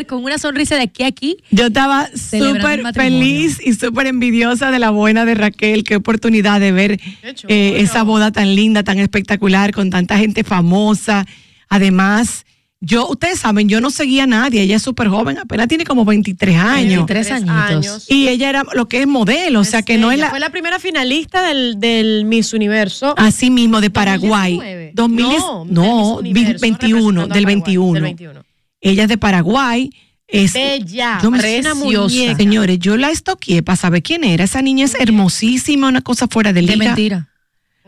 con 0.07 0.23
una 0.23 0.37
sonrisa 0.37 0.75
de 0.75 0.81
aquí 0.83 1.03
a 1.03 1.07
aquí. 1.07 1.37
Yo 1.51 1.67
estaba 1.67 2.07
súper 2.07 2.81
feliz 2.93 3.59
y 3.63 3.73
súper 3.73 4.07
envidiosa 4.07 4.71
de 4.71 4.79
la 4.79 4.89
buena 4.89 5.25
de 5.25 5.35
Raquel. 5.35 5.83
Qué 5.83 5.95
oportunidad 5.95 6.59
de 6.59 6.71
ver 6.71 6.97
Qué 6.99 7.35
eh, 7.49 7.81
esa 7.81 8.03
boda 8.03 8.31
tan 8.31 8.55
linda, 8.55 8.83
tan 8.83 8.97
espectacular, 8.99 9.71
con 9.71 9.89
tanta 9.89 10.17
gente 10.17 10.43
famosa. 10.43 11.25
Además, 11.69 12.45
yo, 12.79 13.07
ustedes 13.07 13.39
saben, 13.39 13.67
yo 13.67 13.81
no 13.81 13.89
seguía 13.89 14.23
a 14.23 14.27
nadie. 14.27 14.61
Ella 14.61 14.75
es 14.75 14.81
súper 14.83 15.07
joven, 15.07 15.39
apenas 15.39 15.67
tiene 15.67 15.83
como 15.83 16.05
23 16.05 16.55
años. 16.57 17.05
23 17.07 17.31
añitos. 17.31 18.05
Y 18.09 18.27
ella 18.27 18.49
era 18.49 18.63
lo 18.73 18.87
que 18.87 19.01
es 19.01 19.07
modelo, 19.07 19.61
o 19.61 19.63
sea 19.63 19.81
que 19.81 19.97
no 19.97 20.11
es 20.11 20.19
la. 20.19 20.29
Fue 20.29 20.39
la 20.39 20.49
primera 20.51 20.79
finalista 20.79 21.41
del, 21.47 21.79
del 21.79 22.25
Miss 22.25 22.53
Universo. 22.53 23.15
Así 23.17 23.49
mismo, 23.49 23.81
de 23.81 23.89
Paraguay. 23.89 24.57
2019. 24.57 24.91
2000 24.93 25.37
no, 25.39 25.65
no, 25.65 26.21
del 26.21 26.33
Miss 26.33 26.43
Universo, 26.43 26.61
21, 26.61 27.21
representando 27.21 27.21
a 27.21 27.35
del 27.35 27.43
Paraguay, 27.43 27.55
21. 27.55 27.93
Del 27.93 28.03
21. 28.03 28.43
Ella 28.81 29.03
es 29.03 29.09
de 29.09 29.17
Paraguay. 29.17 29.89
Es, 30.27 30.53
Bella, 30.53 31.19
Yo 31.23 31.31
me- 31.31 31.39
preciosa. 31.39 31.73
muñeca. 31.75 32.35
Señores, 32.35 32.79
yo 32.79 32.97
la 32.97 33.09
estoqué 33.11 33.63
para 33.63 33.77
saber 33.77 34.03
quién 34.03 34.23
era. 34.25 34.43
Esa 34.43 34.61
niña 34.61 34.85
es 34.85 34.93
hermosísima, 34.99 35.87
una 35.87 36.01
cosa 36.01 36.27
fuera 36.27 36.51
de 36.53 36.61
liga. 36.61 36.73
De 36.73 36.85
mentira. 36.85 37.29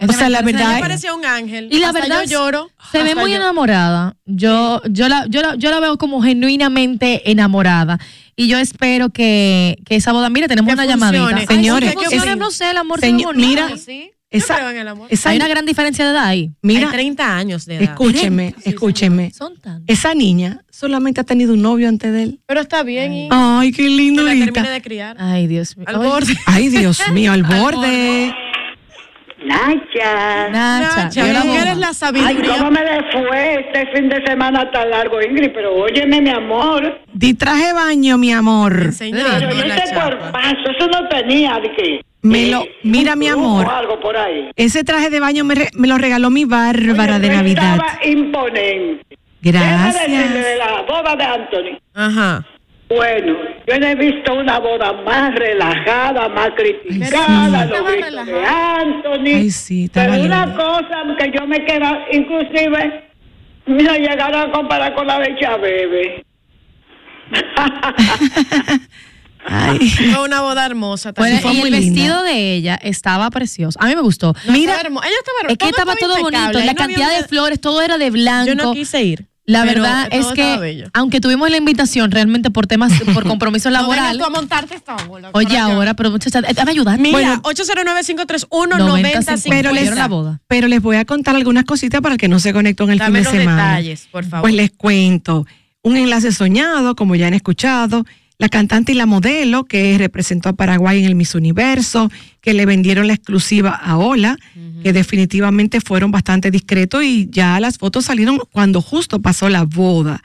O 0.08 0.14
sea, 0.14 0.30
la 0.30 0.42
verdad, 0.42 0.80
parecía 0.80 1.14
un 1.14 1.26
ángel. 1.26 1.68
Y 1.72 1.80
la 1.80 1.88
Hasta 1.88 2.00
verdad, 2.02 2.24
yo 2.24 2.30
lloro. 2.30 2.70
se 2.92 3.04
ve 3.04 3.16
muy 3.16 3.32
yo- 3.32 3.38
enamorada. 3.38 4.16
Yo, 4.26 4.82
yo, 4.90 5.10
la, 5.10 5.26
yo, 5.28 5.42
la, 5.42 5.56
yo 5.56 5.72
la 5.72 5.80
veo 5.80 5.98
como 5.98 6.22
genuinamente 6.22 7.30
enamorada. 7.32 8.00
Y 8.36 8.48
yo 8.48 8.58
espero 8.58 9.10
que, 9.10 9.78
que 9.86 9.96
esa 9.96 10.12
boda, 10.14 10.30
mira, 10.30 10.48
tenemos 10.48 10.70
Que 10.70 10.74
una 10.74 10.84
funcione. 10.84 11.12
llamadita. 11.18 11.42
Ay, 11.52 11.58
Señores, 11.58 11.94
funcione, 11.94 12.32
es- 12.32 12.38
no 12.38 12.52
sé, 12.52 12.72
el 12.72 12.78
amor 12.78 13.00
señor- 13.02 13.36
bonito. 13.36 13.48
mira, 13.50 13.68
Ay, 13.68 13.78
sí. 13.78 14.12
esa- 14.30 14.72
el 14.72 14.88
amor. 14.88 15.10
Hay 15.26 15.36
una 15.36 15.48
gran 15.50 15.66
diferencia 15.66 16.06
de 16.06 16.12
edad 16.12 16.26
ahí. 16.26 16.52
mira, 16.62 16.88
Hay 16.88 16.94
30 16.94 17.36
años 17.36 17.66
de 17.66 17.76
edad. 17.76 17.84
escúcheme, 17.84 18.56
escúcheme. 18.64 19.32
Son 19.38 19.58
tantos. 19.60 19.84
Esa 19.88 20.14
niña 20.14 20.62
solamente 20.72 21.20
ha 21.20 21.24
tenido 21.26 21.54
un 21.54 21.62
novio 21.62 21.90
antes 21.90 22.14
de 22.14 22.24
él. 22.24 22.40
Pero 22.46 22.62
está 22.62 22.84
bien 22.84 23.12
y 23.14 23.28
Ay, 23.32 23.72
qué 23.74 23.90
lindo. 23.90 24.24
que 24.24 24.36
la 24.36 24.46
termine 24.46 24.70
de 24.70 24.82
criar. 24.82 25.18
Ay, 25.20 25.48
Dios 25.48 25.76
mío. 25.76 25.86
Al 25.90 25.98
borde. 25.98 26.38
Ay, 26.46 26.70
Dios 26.70 27.02
mío, 27.12 27.34
al 27.34 27.44
borde. 27.44 28.34
Nacha. 29.46 30.50
Nacha, 30.50 31.04
Nacha, 31.06 31.22
tú 31.22 31.40
bomba. 31.48 31.62
eres 31.62 31.78
la 31.78 31.88
Ay, 31.88 31.94
sabiduría. 31.94 32.58
¿cómo 32.58 32.72
me 32.72 32.84
le 32.84 33.12
fue 33.12 33.56
este 33.66 33.88
fin 33.94 34.10
de 34.10 34.24
semana 34.26 34.70
tan 34.72 34.90
largo, 34.90 35.22
Ingrid? 35.22 35.52
Pero 35.54 35.76
óyeme, 35.76 36.22
mi 36.22 36.30
amor. 36.30 37.00
Di 37.14 37.34
traje 37.34 37.68
de 37.68 37.74
baño, 37.74 38.18
mi 38.18 38.32
amor. 38.32 38.92
Señor, 38.94 39.22
Pero 39.40 39.68
la 39.68 39.76
ese 39.78 39.94
cuerpazo, 39.94 40.72
eso 40.78 40.88
no 40.88 41.08
tenía 41.10 41.60
de 41.60 41.72
que... 41.76 42.02
Me 42.22 42.48
lo- 42.52 42.66
mira, 42.84 43.16
mi 43.16 43.28
amor. 43.30 43.66
algo 43.70 43.98
por 44.02 44.18
ahí. 44.18 44.52
Ese 44.58 44.84
traje 44.84 45.10
de 45.10 45.22
baño 45.22 45.46
me, 45.46 45.56
re- 45.56 45.70
me 45.74 45.88
lo 45.88 45.98
regaló 45.98 46.30
mi 46.30 46.44
bárbara 46.44 47.16
Oye, 47.16 47.30
de 47.30 47.36
Navidad. 47.36 47.76
Estaba 47.78 48.06
imponente. 48.06 49.06
Déjame 49.42 49.86
decirle 49.94 50.18
de 50.18 50.56
Gracias. 50.58 50.58
la 50.60 50.82
boda 50.82 51.16
de 51.16 51.24
Anthony. 51.24 51.80
Ajá. 51.94 52.46
Bueno, 52.90 53.38
yo 53.68 53.80
no 53.80 53.86
he 53.88 53.96
visto 53.96 54.34
una 54.34 54.60
boda 54.60 54.92
más 55.04 55.34
relajada, 55.36 56.28
más 56.30 56.50
criticada, 56.56 57.62
Ay, 57.62 57.68
sí. 57.68 57.70
los 57.70 57.86
gritos 57.86 57.86
de 57.88 58.02
relajada. 58.02 58.76
Anthony. 58.82 59.26
Ay, 59.36 59.52
sí, 59.52 59.90
Pero 59.94 60.14
una 60.22 60.46
linda. 60.48 60.56
cosa 60.56 61.16
que 61.20 61.32
yo 61.38 61.46
me 61.46 61.64
queda, 61.66 62.06
inclusive, 62.12 63.04
me 63.68 63.84
llegaron 64.00 64.50
a 64.50 64.52
comparar 64.52 64.96
con 64.96 65.06
la 65.06 65.20
de 65.20 65.38
Chabebe. 65.40 66.26
Ay. 69.46 69.80
Fue 69.90 70.26
una 70.26 70.42
boda 70.42 70.66
hermosa. 70.66 71.14
También. 71.14 71.40
fue 71.42 71.54
y 71.54 71.62
el 71.62 71.64
linda. 71.72 71.80
vestido 71.80 72.24
de 72.24 72.54
ella 72.56 72.76
estaba 72.82 73.30
precioso. 73.30 73.80
A 73.82 73.88
mí 73.88 73.96
me 73.96 74.02
gustó. 74.02 74.34
No, 74.46 74.52
mira, 74.52 74.74
estaba 74.74 74.90
hermo- 74.90 75.02
ella 75.04 75.16
estaba 75.18 75.52
Es 75.52 75.58
que 75.58 75.70
estaba 75.70 75.96
todo 75.96 76.18
bonito, 76.22 76.52
la 76.54 76.60
había 76.60 76.76
cantidad 76.76 77.16
de 77.16 77.24
flores, 77.28 77.62
todo 77.62 77.82
era 77.82 77.98
de 77.98 78.10
blanco. 78.12 78.48
Yo 78.48 78.56
no 78.56 78.74
quise 78.74 79.02
ir. 79.04 79.28
La 79.52 79.64
pero 79.64 79.82
verdad 79.82 80.08
es 80.12 80.28
que, 80.28 80.86
aunque 80.94 81.20
tuvimos 81.20 81.50
la 81.50 81.58
invitación 81.58 82.12
realmente 82.12 82.52
por 82.52 82.68
temas, 82.68 82.94
por 83.14 83.26
compromiso 83.26 83.70
No 83.70 83.82
laboral, 83.82 84.18
tú 84.18 84.24
a 84.26 84.30
montarte 84.30 84.76
esta 84.76 84.96
bola. 85.08 85.30
oye 85.34 85.58
ahora, 85.58 85.94
pero 85.96 86.12
muchachas, 86.12 86.44
eh, 86.48 86.54
dame 86.54 86.72
ayudar. 86.72 87.00
Mira, 87.00 87.12
Bueno, 87.12 87.42
809-531-9050. 87.44 89.46
Pero 89.50 89.72
les, 89.72 89.82
Quiero 89.84 89.96
la 89.96 90.08
boda. 90.08 90.40
pero 90.48 90.68
les 90.68 90.82
voy 90.82 90.98
a 90.98 91.06
contar 91.06 91.36
algunas 91.36 91.66
cositas 91.66 92.02
para 92.02 92.16
el 92.16 92.20
que 92.20 92.28
no 92.28 92.40
se 92.40 92.54
conectó 92.54 92.84
en 92.86 92.92
el 92.92 93.00
Dame 93.00 93.20
fin 93.20 93.24
los 93.26 93.34
de 93.34 93.40
semana. 93.40 93.68
detalles, 93.70 94.08
por 94.12 94.26
favor. 94.26 94.42
Pues 94.44 94.54
les 94.54 94.72
cuento. 94.72 95.46
Un 95.82 95.98
enlace 95.98 96.32
soñado, 96.32 96.96
como 96.96 97.16
ya 97.16 97.28
han 97.28 97.34
escuchado. 97.34 98.06
La 98.40 98.48
cantante 98.48 98.94
y 98.94 98.96
la 98.96 99.06
modelo 99.06 99.66
que 99.66 99.98
representó 99.98 100.48
a 100.48 100.54
Paraguay 100.54 100.98
en 101.00 101.06
el 101.06 101.14
Miss 101.14 101.36
Universo, 101.36 102.10
que 102.40 102.54
le 102.54 102.66
vendieron 102.66 103.08
la 103.08 103.14
exclusiva 103.14 103.72
a 103.72 103.98
Ola, 103.98 104.38
que 104.82 104.94
definitivamente 104.94 105.82
fueron 105.82 106.10
bastante 106.12 106.50
discretos 106.50 107.04
y 107.04 107.28
ya 107.30 107.60
las 107.60 107.78
fotos 107.78 108.06
salieron 108.06 108.40
cuando 108.50 108.82
justo 108.82 109.22
pasó 109.22 109.50
la 109.50 109.64
boda. 109.64 110.24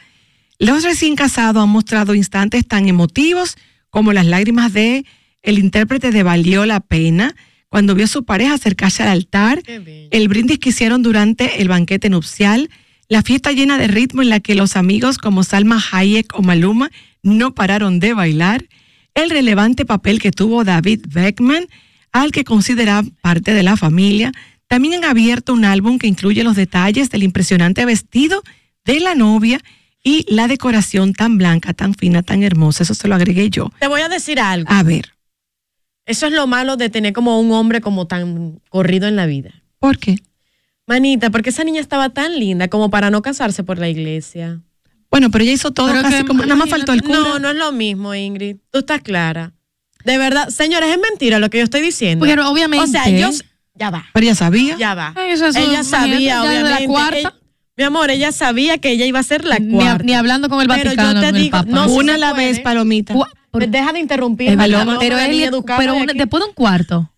Los 0.60 0.84
recién 0.84 1.16
casados 1.16 1.60
han 1.60 1.70
mostrado 1.70 2.14
instantes 2.14 2.64
tan 2.68 2.88
emotivos 2.88 3.56
como 3.90 4.12
las 4.12 4.26
lágrimas 4.26 4.72
de 4.72 5.04
el 5.42 5.58
intérprete 5.58 6.12
de 6.12 6.22
Valió 6.22 6.66
la 6.66 6.78
Pena 6.78 7.34
cuando 7.68 7.96
vio 7.96 8.04
a 8.04 8.08
su 8.08 8.24
pareja 8.24 8.54
acercarse 8.54 9.02
al 9.02 9.08
altar, 9.08 9.60
el 9.66 10.28
brindis 10.28 10.60
que 10.60 10.68
hicieron 10.68 11.02
durante 11.02 11.60
el 11.60 11.66
banquete 11.66 12.10
nupcial, 12.10 12.70
la 13.08 13.22
fiesta 13.22 13.50
llena 13.50 13.76
de 13.76 13.88
ritmo 13.88 14.22
en 14.22 14.28
la 14.28 14.38
que 14.38 14.54
los 14.54 14.76
amigos 14.76 15.18
como 15.18 15.42
Salma 15.42 15.82
Hayek 15.90 16.38
o 16.38 16.42
Maluma 16.42 16.92
no 17.24 17.54
pararon 17.54 17.98
de 17.98 18.14
bailar, 18.14 18.68
el 19.14 19.30
relevante 19.30 19.84
papel 19.84 20.20
que 20.20 20.30
tuvo 20.30 20.62
David 20.62 21.06
Beckman, 21.08 21.66
al 22.12 22.30
que 22.30 22.44
considera 22.44 23.02
parte 23.20 23.52
de 23.52 23.64
la 23.64 23.76
familia, 23.76 24.32
También 24.66 24.94
han 24.94 25.10
abierto 25.10 25.52
un 25.52 25.64
álbum 25.64 25.98
que 25.98 26.06
incluye 26.06 26.42
los 26.42 26.56
detalles 26.56 27.10
del 27.10 27.22
impresionante 27.22 27.84
vestido 27.84 28.42
de 28.84 28.98
la 28.98 29.14
novia 29.14 29.60
y 30.02 30.24
la 30.28 30.48
decoración 30.48 31.12
tan 31.12 31.38
blanca, 31.38 31.74
tan 31.74 31.94
fina, 31.94 32.22
tan 32.22 32.42
hermosa. 32.42 32.82
Eso 32.82 32.94
se 32.94 33.06
lo 33.06 33.14
agregué 33.14 33.50
yo. 33.50 33.70
Te 33.78 33.88
voy 33.88 34.00
a 34.00 34.08
decir 34.08 34.40
algo. 34.40 34.72
A 34.72 34.82
ver, 34.82 35.14
Eso 36.06 36.26
es 36.26 36.32
lo 36.32 36.46
malo 36.46 36.76
de 36.76 36.88
tener 36.90 37.12
como 37.12 37.40
un 37.40 37.52
hombre 37.52 37.80
como 37.80 38.06
tan 38.06 38.60
corrido 38.68 39.06
en 39.06 39.16
la 39.16 39.26
vida. 39.26 39.62
¿por 39.78 39.98
qué? 39.98 40.16
Manita, 40.86 41.30
porque 41.30 41.50
esa 41.50 41.64
niña 41.64 41.80
estaba 41.80 42.08
tan 42.10 42.38
linda 42.38 42.68
como 42.68 42.90
para 42.90 43.10
no 43.10 43.22
casarse 43.22 43.64
por 43.64 43.78
la 43.78 43.88
iglesia. 43.88 44.60
Bueno, 45.14 45.30
pero 45.30 45.44
ella 45.44 45.52
hizo 45.52 45.70
todo 45.70 45.86
Pero 45.86 46.02
casi 46.02 46.16
que 46.16 46.24
como, 46.24 46.42
nada 46.42 46.56
más 46.56 46.68
faltó 46.68 46.92
el 46.92 47.00
cura. 47.04 47.20
No, 47.20 47.38
no 47.38 47.50
es 47.50 47.54
lo 47.56 47.70
mismo, 47.70 48.16
Ingrid. 48.16 48.56
Tú 48.72 48.80
estás 48.80 49.00
clara. 49.00 49.52
De 50.04 50.18
verdad, 50.18 50.48
señores, 50.48 50.90
es 50.90 50.98
mentira 50.98 51.38
lo 51.38 51.50
que 51.50 51.58
yo 51.58 51.64
estoy 51.64 51.82
diciendo. 51.82 52.26
Pero 52.26 52.50
obviamente- 52.50 52.82
O 52.84 52.86
sea, 52.88 53.08
yo. 53.08 53.30
Ya 53.76 53.90
va. 53.90 54.06
Pero 54.12 54.26
ella 54.26 54.34
sabía. 54.34 54.76
Ya 54.76 54.96
va. 54.96 55.12
Ay, 55.14 55.30
eso 55.30 55.46
es- 55.46 55.54
ella 55.54 55.84
sabía, 55.84 56.18
ya 56.18 56.42
desde 56.42 56.54
la 56.54 56.60
obviamente. 56.78 56.86
cuarta. 56.88 57.18
ella- 57.18 57.34
mi 57.76 57.84
amor, 57.84 58.10
ella 58.10 58.32
sabía 58.32 58.78
que 58.78 58.90
ella 58.90 59.06
iba 59.06 59.20
a 59.20 59.22
ser 59.22 59.44
la 59.44 59.58
Ni, 59.60 59.72
cuarta. 59.72 60.02
ni 60.02 60.14
hablando 60.14 60.48
con 60.48 60.60
el 60.60 60.66
Pero 60.66 60.82
yo 60.82 60.84
Vaticano, 60.96 61.20
te 61.20 61.26
con 61.28 61.36
el 61.36 61.42
digo, 61.42 61.58
Papa. 61.58 61.70
no, 61.70 61.86
Una 61.92 62.14
a 62.16 62.18
la 62.18 62.30
puede. 62.34 62.46
vez, 62.48 62.58
palomita. 62.60 63.14
Deja 63.52 63.92
de 63.92 64.00
interrumpir. 64.00 64.56
Paloma, 64.56 64.96
pero 64.98 65.16
pero 65.78 65.92
aquí. 65.96 66.18
después 66.18 66.42
de 66.42 66.48
un 66.48 66.54
cuarto. 66.54 67.08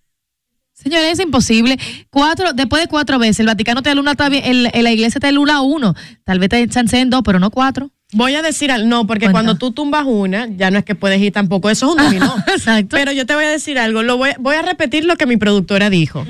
Señores, 0.87 1.15
es 1.15 1.21
imposible. 1.21 1.77
Cuatro, 2.11 2.53
después 2.53 2.81
de 2.81 2.87
cuatro 2.89 3.19
veces, 3.19 3.41
el 3.41 3.47
Vaticano 3.47 3.83
te 3.83 3.93
todavía- 3.93 4.39
el- 4.39 4.71
el- 4.73 4.85
la 4.85 4.93
iglesia 4.93 5.21
te 5.21 5.27
da 5.27 5.33
luna 5.33 5.61
uno. 5.63 5.95
Tal 6.23 6.39
vez 6.39 6.49
te 6.49 6.69
chanceen 6.69 7.11
dos, 7.11 7.23
pero 7.25 7.41
no 7.41 7.51
cuatro. 7.51 7.91
Voy 8.13 8.37
a 8.37 8.43
decir 8.43 8.71
algo. 8.71 8.87
No, 8.87 9.05
porque 9.05 9.25
Cuenta. 9.25 9.33
cuando 9.33 9.57
tú 9.57 9.73
tumbas 9.73 10.05
una, 10.07 10.47
ya 10.57 10.71
no 10.71 10.79
es 10.79 10.85
que 10.85 10.95
puedes 10.95 11.21
ir 11.21 11.33
tampoco. 11.33 11.71
Eso 11.71 11.87
es 11.87 11.93
un 11.97 12.05
dominó. 12.05 12.33
Exacto. 12.47 12.97
Pero 12.97 13.11
yo 13.11 13.27
te 13.27 13.35
voy 13.35 13.43
a 13.47 13.49
decir 13.49 13.81
algo. 13.81 14.05
Lo 14.05 14.17
voy, 14.17 14.31
voy 14.39 14.55
a 14.55 14.63
repetir 14.63 15.05
lo 15.05 15.17
que 15.17 15.27
mi 15.27 15.37
productora 15.37 15.91
dijo. 15.91 16.25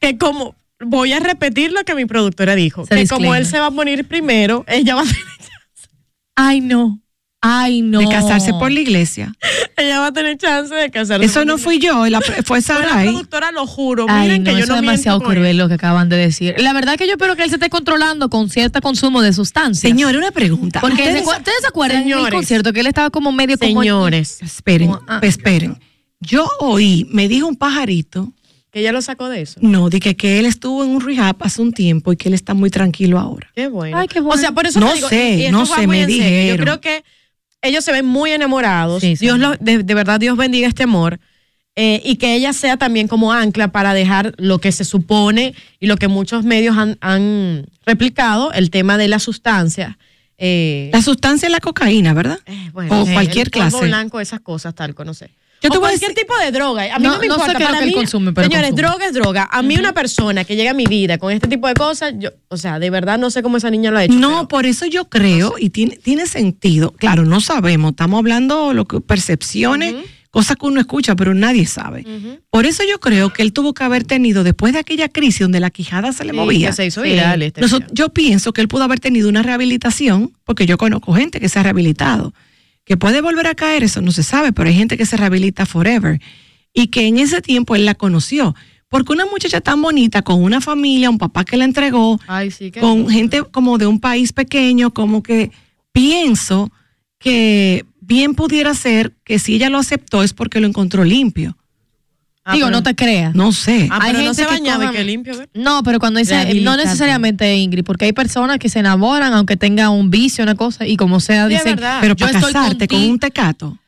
Que 0.00 0.16
como. 0.16 0.54
Voy 0.80 1.12
a 1.12 1.20
repetir 1.20 1.72
lo 1.72 1.84
que 1.84 1.94
mi 1.94 2.06
productora 2.06 2.54
dijo. 2.54 2.86
Se 2.86 2.94
que 2.94 3.06
como 3.08 3.34
él 3.34 3.44
se 3.44 3.58
va 3.60 3.66
a 3.66 3.70
poner 3.72 4.06
primero, 4.06 4.64
ella 4.68 4.94
va 4.94 5.02
a 5.02 5.04
tener, 5.04 5.22
Ay, 6.34 6.60
no. 6.62 7.00
Ay, 7.40 7.82
no. 7.82 8.00
De 8.00 8.08
casarse 8.08 8.52
por 8.54 8.72
la 8.72 8.80
iglesia. 8.80 9.32
ella 9.76 10.00
va 10.00 10.06
a 10.08 10.12
tener 10.12 10.36
chance 10.38 10.74
de 10.74 10.90
casarse. 10.90 11.24
Eso 11.24 11.44
no 11.44 11.56
fui 11.56 11.78
yo, 11.78 12.06
la- 12.08 12.20
fue 12.20 12.42
Fue 12.42 12.58
la 12.58 12.62
Saray. 12.62 13.06
productora, 13.08 13.52
lo 13.52 13.66
juro. 13.66 14.06
Ay, 14.08 14.22
Miren 14.28 14.42
no, 14.42 14.50
que 14.54 14.60
yo 14.60 14.66
no 14.66 14.74
es 14.74 14.80
demasiado 14.80 15.20
cruel 15.20 15.56
lo 15.56 15.68
que 15.68 15.74
acaban 15.74 16.08
de 16.08 16.16
decir. 16.16 16.56
La 16.58 16.72
verdad 16.72 16.96
que 16.96 17.06
yo 17.06 17.12
espero 17.12 17.36
que 17.36 17.44
él 17.44 17.48
se 17.50 17.56
esté 17.56 17.70
controlando 17.70 18.28
con 18.28 18.50
cierto 18.50 18.80
consumo 18.80 19.22
de 19.22 19.32
sustancias. 19.32 19.80
Señor, 19.88 20.16
una 20.16 20.32
pregunta. 20.32 20.80
Porque 20.80 21.02
¿Ustedes- 21.02 21.24
¿se 21.24 21.36
¿ustedes 21.36 21.64
acuerdan 21.68 21.98
en 22.02 22.08
el 22.08 22.12
Señores. 22.14 22.34
concierto 22.34 22.72
que 22.72 22.80
él 22.80 22.88
estaba 22.88 23.10
como 23.10 23.30
medio 23.30 23.56
como... 23.56 23.82
Señores, 23.82 24.42
Esperen, 24.42 24.88
Como, 24.92 25.02
ah. 25.06 25.20
esperen. 25.22 25.78
Yo 26.20 26.48
oí, 26.58 27.06
me 27.12 27.28
dijo 27.28 27.46
un 27.46 27.54
pajarito, 27.54 28.32
que 28.72 28.80
ella 28.80 28.90
lo 28.90 29.00
sacó 29.00 29.28
de 29.28 29.42
eso. 29.42 29.60
no, 29.62 29.88
de 29.90 30.00
que, 30.00 30.16
que 30.16 30.40
él 30.40 30.46
estuvo 30.46 30.82
en 30.82 30.90
un 30.90 31.00
rehab 31.00 31.36
hace 31.40 31.62
un 31.62 31.72
tiempo 31.72 32.12
y 32.12 32.16
que 32.16 32.28
él 32.28 32.34
está 32.34 32.52
muy 32.54 32.68
tranquilo 32.70 33.20
ahora. 33.20 33.48
Qué 33.54 33.68
bueno. 33.68 33.96
Ay, 33.96 34.08
qué 34.08 34.20
bueno. 34.20 34.34
O 34.34 34.38
sea, 34.38 34.50
por 34.50 34.66
eso 34.66 34.80
No 34.80 34.92
digo, 34.92 35.08
sé, 35.08 35.46
y 35.48 35.50
no 35.52 35.64
sé, 35.64 35.86
me 35.86 36.04
dijeron. 36.04 36.56
Yo 36.58 36.62
creo 36.64 36.80
que 36.80 37.04
ellos 37.62 37.84
se 37.84 37.92
ven 37.92 38.06
muy 38.06 38.30
enamorados. 38.32 39.00
Sí. 39.02 39.14
Dios 39.16 39.38
lo- 39.38 39.56
de, 39.56 39.82
de 39.82 39.94
verdad, 39.94 40.20
Dios 40.20 40.36
bendiga 40.36 40.68
este 40.68 40.82
amor. 40.84 41.18
eh, 41.80 42.00
y 42.04 42.16
que 42.16 42.34
ella 42.34 42.52
sea 42.52 42.76
también 42.76 43.06
como 43.06 43.32
ancla 43.32 43.68
para 43.70 43.94
dejar 43.94 44.34
lo 44.36 44.58
que 44.58 44.72
se 44.72 44.84
supone 44.84 45.54
y 45.78 45.86
lo 45.86 45.96
que 45.96 46.08
muchos 46.08 46.42
medios 46.44 46.76
han, 46.76 46.98
han 47.00 47.66
replicado, 47.86 48.52
el 48.52 48.70
tema 48.70 48.98
de 48.98 49.06
las 49.06 49.22
sustancias. 49.22 49.94
Eh, 50.38 50.90
La 50.92 51.02
sustancia 51.02 51.46
es 51.46 51.52
la 51.52 51.60
cocaína, 51.60 52.14
¿verdad? 52.14 52.40
eh, 52.46 52.70
bueno, 52.72 53.02
o 53.02 53.06
sí, 53.06 53.12
cualquier 53.12 53.46
el 53.46 53.50
polvo 53.52 53.68
clase. 53.70 53.86
blanco, 53.86 54.18
esas 54.18 54.40
cosas, 54.40 54.74
tal, 54.74 54.92
no 55.04 55.14
sé. 55.14 55.30
Yo 55.62 55.70
o 55.70 55.80
cualquier 55.80 56.14
tipo 56.14 56.36
de 56.38 56.52
droga. 56.52 56.84
A 56.94 56.98
mí 56.98 57.04
no, 57.04 57.14
No- 57.14 57.18
me 57.20 57.26
no 57.26 57.34
sé 57.34 57.40
importa. 57.40 57.58
qué 57.58 57.64
es 57.64 57.68
lo 57.68 57.74
para 57.74 57.78
que 57.78 57.84
él 57.84 57.90
mí, 57.90 57.94
consume, 57.96 58.32
pero 58.32 58.46
señores, 58.48 58.70
consume. 58.70 58.88
droga 58.88 59.06
es 59.06 59.12
droga. 59.12 59.48
A 59.50 59.62
mí 59.62 59.76
una 59.76 59.92
persona 59.92 60.44
que 60.44 60.54
llega 60.56 60.70
a 60.70 60.74
mi 60.74 60.86
vida 60.86 61.18
con 61.18 61.32
este 61.32 61.48
tipo 61.48 61.66
de 61.66 61.74
cosas, 61.74 62.14
yo, 62.18 62.30
o 62.48 62.56
sea, 62.56 62.78
de 62.78 62.90
verdad 62.90 63.18
no 63.18 63.30
sé 63.30 63.42
cómo 63.42 63.56
esa 63.56 63.68
niña 63.70 63.90
lo 63.90 63.98
ha 63.98 64.04
hecho. 64.04 64.14
No, 64.14 64.28
pero- 64.30 64.48
por 64.48 64.66
eso 64.66 64.86
yo 64.86 65.06
creo, 65.08 65.54
y 65.58 65.70
tiene, 65.70 65.96
tiene 65.96 66.26
sentido. 66.26 66.92
Claro, 66.92 67.24
no 67.24 67.40
sabemos, 67.40 67.90
estamos 67.90 68.18
hablando 68.18 68.72
lo 68.72 68.84
que 68.86 69.00
percepciones, 69.00 69.94
cosas 70.30 70.56
que 70.56 70.66
uno 70.66 70.78
escucha, 70.80 71.16
pero 71.16 71.34
nadie 71.34 71.66
sabe. 71.66 72.04
Por 72.50 72.66
eso 72.66 72.82
yo 72.88 73.00
creo 73.00 73.32
que 73.32 73.42
él 73.42 73.52
tuvo 73.52 73.74
que 73.74 73.82
haber 73.82 74.04
tenido, 74.04 74.44
después 74.44 74.72
de 74.74 74.78
aquella 74.78 75.08
crisis 75.08 75.40
donde 75.40 75.58
la 75.58 75.70
quijada 75.70 76.12
se 76.12 76.24
le 76.24 76.30
Sí, 76.32 76.36
movía, 76.36 76.72
se 76.72 76.86
hizo 76.86 77.02
Sí. 77.02 77.10
viral 77.10 77.42
este 77.42 77.62
Noso- 77.62 77.78
video. 77.78 77.88
yo 77.92 78.08
pienso 78.10 78.52
que 78.52 78.60
él 78.60 78.68
pudo 78.68 78.84
haber 78.84 79.00
tenido 79.00 79.28
una 79.28 79.42
rehabilitación, 79.42 80.32
porque 80.44 80.66
yo 80.66 80.78
conozco 80.78 81.14
gente 81.14 81.40
que 81.40 81.48
se 81.48 81.58
ha 81.58 81.62
rehabilitado. 81.64 82.32
Que 82.88 82.96
puede 82.96 83.20
volver 83.20 83.46
a 83.46 83.54
caer, 83.54 83.84
eso 83.84 84.00
no 84.00 84.12
se 84.12 84.22
sabe, 84.22 84.50
pero 84.50 84.70
hay 84.70 84.74
gente 84.74 84.96
que 84.96 85.04
se 85.04 85.18
rehabilita 85.18 85.66
forever. 85.66 86.22
Y 86.72 86.86
que 86.86 87.06
en 87.06 87.18
ese 87.18 87.42
tiempo 87.42 87.76
él 87.76 87.84
la 87.84 87.94
conoció. 87.94 88.54
Porque 88.88 89.12
una 89.12 89.26
muchacha 89.26 89.60
tan 89.60 89.82
bonita, 89.82 90.22
con 90.22 90.42
una 90.42 90.62
familia, 90.62 91.10
un 91.10 91.18
papá 91.18 91.44
que 91.44 91.58
la 91.58 91.66
entregó, 91.66 92.18
Ay, 92.26 92.50
sí, 92.50 92.70
que 92.70 92.80
con 92.80 93.10
gente 93.10 93.42
como 93.42 93.76
de 93.76 93.86
un 93.86 94.00
país 94.00 94.32
pequeño, 94.32 94.94
como 94.94 95.22
que 95.22 95.50
pienso 95.92 96.72
que 97.18 97.84
bien 98.00 98.34
pudiera 98.34 98.72
ser 98.72 99.12
que 99.22 99.38
si 99.38 99.56
ella 99.56 99.68
lo 99.68 99.76
aceptó 99.76 100.22
es 100.22 100.32
porque 100.32 100.58
lo 100.58 100.66
encontró 100.66 101.04
limpio. 101.04 101.57
Ah, 102.50 102.54
Digo, 102.54 102.70
no 102.70 102.82
te 102.82 102.94
creas. 102.94 103.34
No 103.34 103.52
sé. 103.52 103.88
Ah, 103.90 103.98
Hay 104.02 104.12
pero 104.12 104.24
no 104.24 104.34
se 104.34 104.46
bañaba 104.46 104.86
y 104.86 104.90
que 104.96 105.04
limpio, 105.04 105.36
¿ver? 105.36 105.50
No, 105.54 105.82
pero 105.82 105.98
cuando 106.00 106.18
dice, 106.18 106.54
no 106.62 106.76
necesariamente 106.76 107.56
Ingrid, 107.56 107.84
porque 107.84 108.06
hay 108.06 108.12
personas 108.12 108.58
que 108.58 108.68
se 108.70 108.78
enamoran 108.78 109.32
aunque 109.34 109.56
tenga 109.56 109.90
un 109.90 110.10
vicio, 110.10 110.44
una 110.44 110.54
cosa, 110.54 110.86
y 110.86 110.96
como 110.96 111.20
sea, 111.20 111.46
Sí, 111.48 111.54
es 111.54 111.60
dicen, 111.60 111.76
verdad. 111.76 111.98
Pero 112.00 112.16
para 112.16 112.32
casarte 112.32 112.88
con 112.88 113.00
un 113.02 113.18
tecato. 113.18 113.78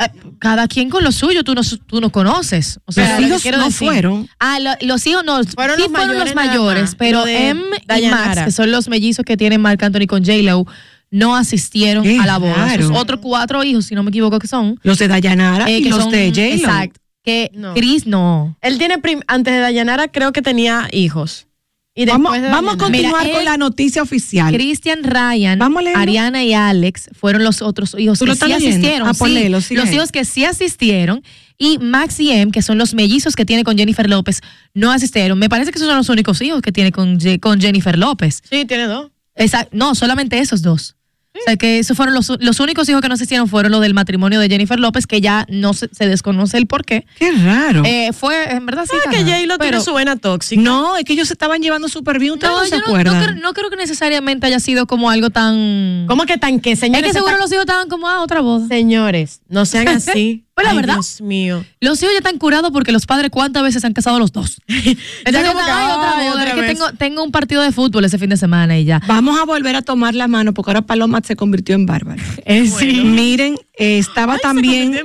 Eh, 0.00 0.06
cada 0.38 0.68
quien 0.68 0.90
con 0.90 1.02
lo 1.02 1.10
suyo, 1.12 1.42
tú 1.42 1.54
no, 1.54 1.62
tú 1.86 2.00
no 2.00 2.10
conoces. 2.10 2.78
O 2.84 2.92
sea, 2.92 3.18
Los 3.20 3.44
hijos 3.44 3.58
no 3.58 3.64
decir- 3.66 3.88
fueron. 3.88 4.28
Ah, 4.38 4.58
lo- 4.60 4.86
los 4.86 5.04
hijos 5.06 5.24
no, 5.24 5.42
Fueron 5.44 5.76
sí 5.76 5.82
los 5.82 5.90
fueron 5.90 6.08
mayores 6.08 6.24
los 6.26 6.34
mayores, 6.34 6.82
más. 6.82 6.94
pero 6.94 7.26
M 7.26 7.60
y. 8.00 8.06
Max, 8.08 8.42
que 8.44 8.50
son 8.52 8.70
los 8.70 8.88
mellizos 8.88 9.24
que 9.24 9.36
tienen 9.36 9.60
Marc 9.60 9.82
Anthony 9.82 10.06
con 10.08 10.24
J-Lo, 10.24 10.66
no 11.10 11.34
asistieron 11.36 12.04
Qué 12.04 12.18
a 12.20 12.26
la 12.26 12.38
boda. 12.38 12.54
Sus 12.76 12.88
raro. 12.90 12.94
otros 13.00 13.20
cuatro 13.20 13.64
hijos, 13.64 13.86
si 13.86 13.94
no 13.96 14.02
me 14.04 14.10
equivoco, 14.10 14.38
que 14.38 14.46
son. 14.46 14.78
Los 14.84 14.98
de 14.98 15.08
Dayanara 15.08 15.68
eh, 15.68 15.78
y 15.78 15.82
que 15.82 15.90
los 15.90 16.00
son- 16.02 16.12
de 16.12 16.28
J-Lo. 16.28 16.44
Exacto. 16.54 17.00
Que 17.28 17.50
No. 17.54 17.74
Chris 17.74 18.06
no. 18.06 18.56
Él 18.62 18.78
tiene, 18.78 18.98
prim- 18.98 19.20
antes 19.26 19.52
de 19.52 19.60
Dayanara, 19.60 20.08
creo 20.08 20.32
que 20.32 20.40
tenía 20.42 20.88
hijos. 20.92 21.46
Y 21.94 22.06
Vamos, 22.06 22.32
de 22.40 22.48
vamos 22.48 22.74
a 22.74 22.76
continuar 22.78 23.22
Mira, 23.24 23.32
con 23.34 23.40
él- 23.40 23.44
la 23.44 23.56
noticia 23.56 24.02
oficial. 24.02 24.52
Christian 24.54 25.02
Ryan. 25.02 25.60
Ariana 25.96 26.44
y 26.44 26.54
Alex 26.54 27.10
fueron 27.12 27.42
los 27.42 27.60
otros 27.60 27.96
hijos 27.98 28.20
¿Tú 28.20 28.26
lo 28.26 28.36
que 28.36 28.46
sí 28.46 28.52
asistieron. 28.52 29.08
Ah, 29.08 29.12
pues 29.18 29.32
sí. 29.66 29.74
los 29.74 29.92
hijos 29.92 30.12
que 30.12 30.24
sí 30.24 30.44
asistieron 30.44 31.22
y 31.58 31.78
Max 31.78 32.20
y 32.20 32.30
Em, 32.30 32.52
que 32.52 32.62
son 32.62 32.78
los 32.78 32.94
mellizos 32.94 33.34
que 33.34 33.44
tiene 33.44 33.64
con 33.64 33.76
Jennifer 33.76 34.08
López, 34.08 34.40
no 34.74 34.92
asistieron. 34.92 35.38
Me 35.40 35.48
parece 35.48 35.72
que 35.72 35.78
esos 35.78 35.88
son 35.88 35.96
los 35.96 36.08
únicos 36.08 36.40
hijos 36.40 36.62
que 36.62 36.70
tiene 36.70 36.92
con, 36.92 37.18
con 37.40 37.60
Jennifer 37.60 37.98
López. 37.98 38.42
Sí, 38.48 38.64
tiene 38.64 38.84
dos. 38.84 39.10
Exacto. 39.34 39.70
No, 39.76 39.96
solamente 39.96 40.38
esos 40.38 40.62
dos. 40.62 40.94
O 41.40 41.44
sea 41.44 41.56
que 41.56 41.78
esos 41.78 41.96
fueron 41.96 42.14
los, 42.14 42.30
los 42.40 42.60
únicos 42.60 42.88
hijos 42.88 43.00
que 43.00 43.08
no 43.08 43.14
asistieron 43.14 43.48
fueron 43.48 43.72
los 43.72 43.80
del 43.80 43.94
matrimonio 43.94 44.40
de 44.40 44.48
Jennifer 44.48 44.78
López, 44.78 45.06
que 45.06 45.20
ya 45.20 45.46
no 45.48 45.74
se, 45.74 45.88
se 45.92 46.08
desconoce 46.08 46.56
el 46.58 46.66
por 46.66 46.84
qué. 46.84 47.06
Qué 47.18 47.32
raro. 47.32 47.82
Eh, 47.84 48.10
fue, 48.12 48.52
en 48.54 48.66
verdad, 48.66 48.84
sí. 48.84 48.90
¿Sabes 48.90 49.04
que 49.18 49.24
cagada. 49.24 49.36
J-Lo 49.40 49.58
tiene 49.58 49.80
su 49.80 49.94
vena 49.94 50.16
tóxica? 50.16 50.60
no, 50.60 50.96
es 50.96 51.04
que 51.04 51.12
ellos 51.14 51.28
se 51.28 51.34
estaban 51.34 51.60
llevando 51.62 51.88
súper 51.88 52.18
bien. 52.18 52.32
¿Ustedes 52.34 52.52
no, 52.52 52.58
No, 52.58 52.64
se 52.64 52.70
yo 52.70 52.76
no, 52.76 52.80
no 52.82 52.86
acuerdan? 52.88 53.22
creo, 53.24 53.42
no 53.42 53.52
creo 53.54 53.70
que 53.70 53.76
necesariamente 53.76 54.46
haya 54.46 54.60
sido 54.60 54.86
como 54.86 55.10
algo 55.10 55.30
tan... 55.30 56.04
¿Cómo 56.08 56.24
que 56.26 56.38
tan 56.38 56.60
que, 56.60 56.72
Es 56.72 56.80
señores? 56.80 57.02
que 57.04 57.12
se 57.12 57.18
seguro 57.18 57.38
los 57.38 57.50
hijos 57.52 57.62
estaban 57.62 57.88
como, 57.88 58.08
ah, 58.08 58.22
otra 58.22 58.40
boda. 58.40 58.66
Señores, 58.68 59.40
no 59.48 59.64
sean 59.66 59.88
así. 59.96 60.44
Pues 60.58 60.66
la 60.66 60.72
Ay, 60.72 60.76
verdad. 60.78 60.94
Dios 60.94 61.20
mío. 61.20 61.64
Los 61.80 62.02
hijos 62.02 62.12
ya 62.14 62.18
están 62.18 62.36
curados 62.36 62.72
porque 62.72 62.90
los 62.90 63.06
padres 63.06 63.30
cuántas 63.30 63.62
veces 63.62 63.80
se 63.80 63.86
han 63.86 63.92
casado 63.92 64.18
los 64.18 64.32
dos. 64.32 64.60
Entonces, 64.66 64.96
como 65.24 65.64
que, 65.64 65.70
ay, 65.70 65.92
otra 65.92 66.14
boda, 66.16 66.32
otra 66.32 66.48
es 66.48 66.54
que 66.54 66.60
vez. 66.62 66.72
tengo, 66.72 66.92
tengo 66.94 67.22
un 67.22 67.30
partido 67.30 67.62
de 67.62 67.70
fútbol 67.70 68.04
ese 68.04 68.18
fin 68.18 68.28
de 68.28 68.36
semana 68.36 68.76
y 68.76 68.84
ya. 68.84 69.00
Vamos 69.06 69.38
a 69.38 69.44
volver 69.44 69.76
a 69.76 69.82
tomar 69.82 70.16
la 70.16 70.26
mano 70.26 70.52
porque 70.52 70.70
ahora 70.72 70.82
Paloma 70.82 71.20
se 71.24 71.36
convirtió 71.36 71.76
en 71.76 71.86
bárbara. 71.86 72.20
sí. 72.76 73.02
Miren, 73.04 73.54
eh, 73.78 73.98
estaba 73.98 74.32
Ay, 74.32 74.40
también, 74.42 74.98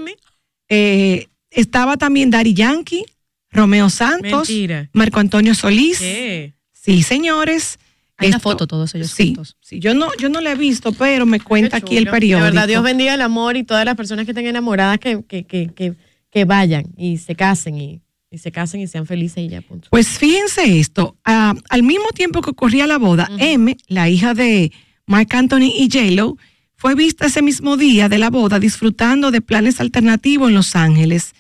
eh, 0.70 1.28
estaba 1.52 1.98
también 1.98 2.32
Dari 2.32 2.56
Yankee, 2.56 3.06
Romeo 3.52 3.92
Santos, 3.92 4.50
Mentira. 4.50 4.90
Marco 4.92 5.20
Antonio 5.20 5.54
Solís. 5.54 6.00
¿Qué? 6.00 6.56
Sí, 6.72 7.04
señores. 7.04 7.78
Hay 8.18 8.28
una 8.28 8.38
Esto- 8.38 8.50
foto 8.52 8.68
todos 8.68 8.94
ellos 8.96 9.10
Sí, 9.12 9.28
juntos. 9.28 9.58
sí, 9.62 9.80
yo 9.80 9.94
no, 9.94 10.10
yo 10.20 10.30
no 10.30 10.40
la 10.40 10.52
he 10.52 10.56
visto, 10.56 10.92
pero 10.94 11.26
me 11.26 11.40
cuenta 11.40 11.78
aquí 11.78 11.98
el 11.98 12.08
periódico. 12.08 12.46
De 12.46 12.52
verdad, 12.52 12.68
Dios 12.68 12.84
bendiga 12.84 13.14
el 13.16 13.22
amor 13.22 13.58
y 13.58 13.64
todas 13.64 13.86
las 13.86 13.96
personas 13.96 14.26
que 14.26 14.32
estén 14.32 14.46
enamoradas 14.46 15.00
que, 15.00 15.24
que, 15.28 15.46
que, 15.46 15.72
que, 15.76 15.94
que 16.30 16.46
vayan 16.46 16.86
y 16.96 17.18
se 17.18 17.36
casen 17.36 17.78
y, 17.78 18.02
y 18.30 18.38
se 18.38 18.52
casen 18.52 18.82
y 18.82 18.88
sean 18.88 19.06
felices 19.08 19.44
y 19.44 19.50
ya, 19.50 19.62
punto. 19.62 19.88
Pues 19.92 20.08
fíjense 20.08 20.80
esto, 20.80 21.18
ah, 21.26 21.54
al 21.70 21.84
mismo 21.84 22.06
tiempo 22.16 22.42
que 22.42 22.52
ocurría 22.52 22.86
la 22.88 22.98
boda, 22.98 23.30
M, 23.40 23.76
la 23.88 24.10
hija 24.10 24.34
de 24.34 24.72
Mark 25.08 25.30
Anthony 25.32 25.72
y 25.76 25.90
J-Lo, 25.92 26.38
fue 26.76 26.96
vista 26.96 27.26
ese 27.28 27.42
mismo 27.42 27.78
día 27.78 28.10
de 28.10 28.18
la 28.18 28.30
boda 28.30 28.60
disfrutando 28.60 29.32
de 29.32 29.42
planes 29.42 29.80
alternativos 29.80 30.50
en 30.50 30.56
Los 30.56 30.76
Ángeles. 30.76 31.34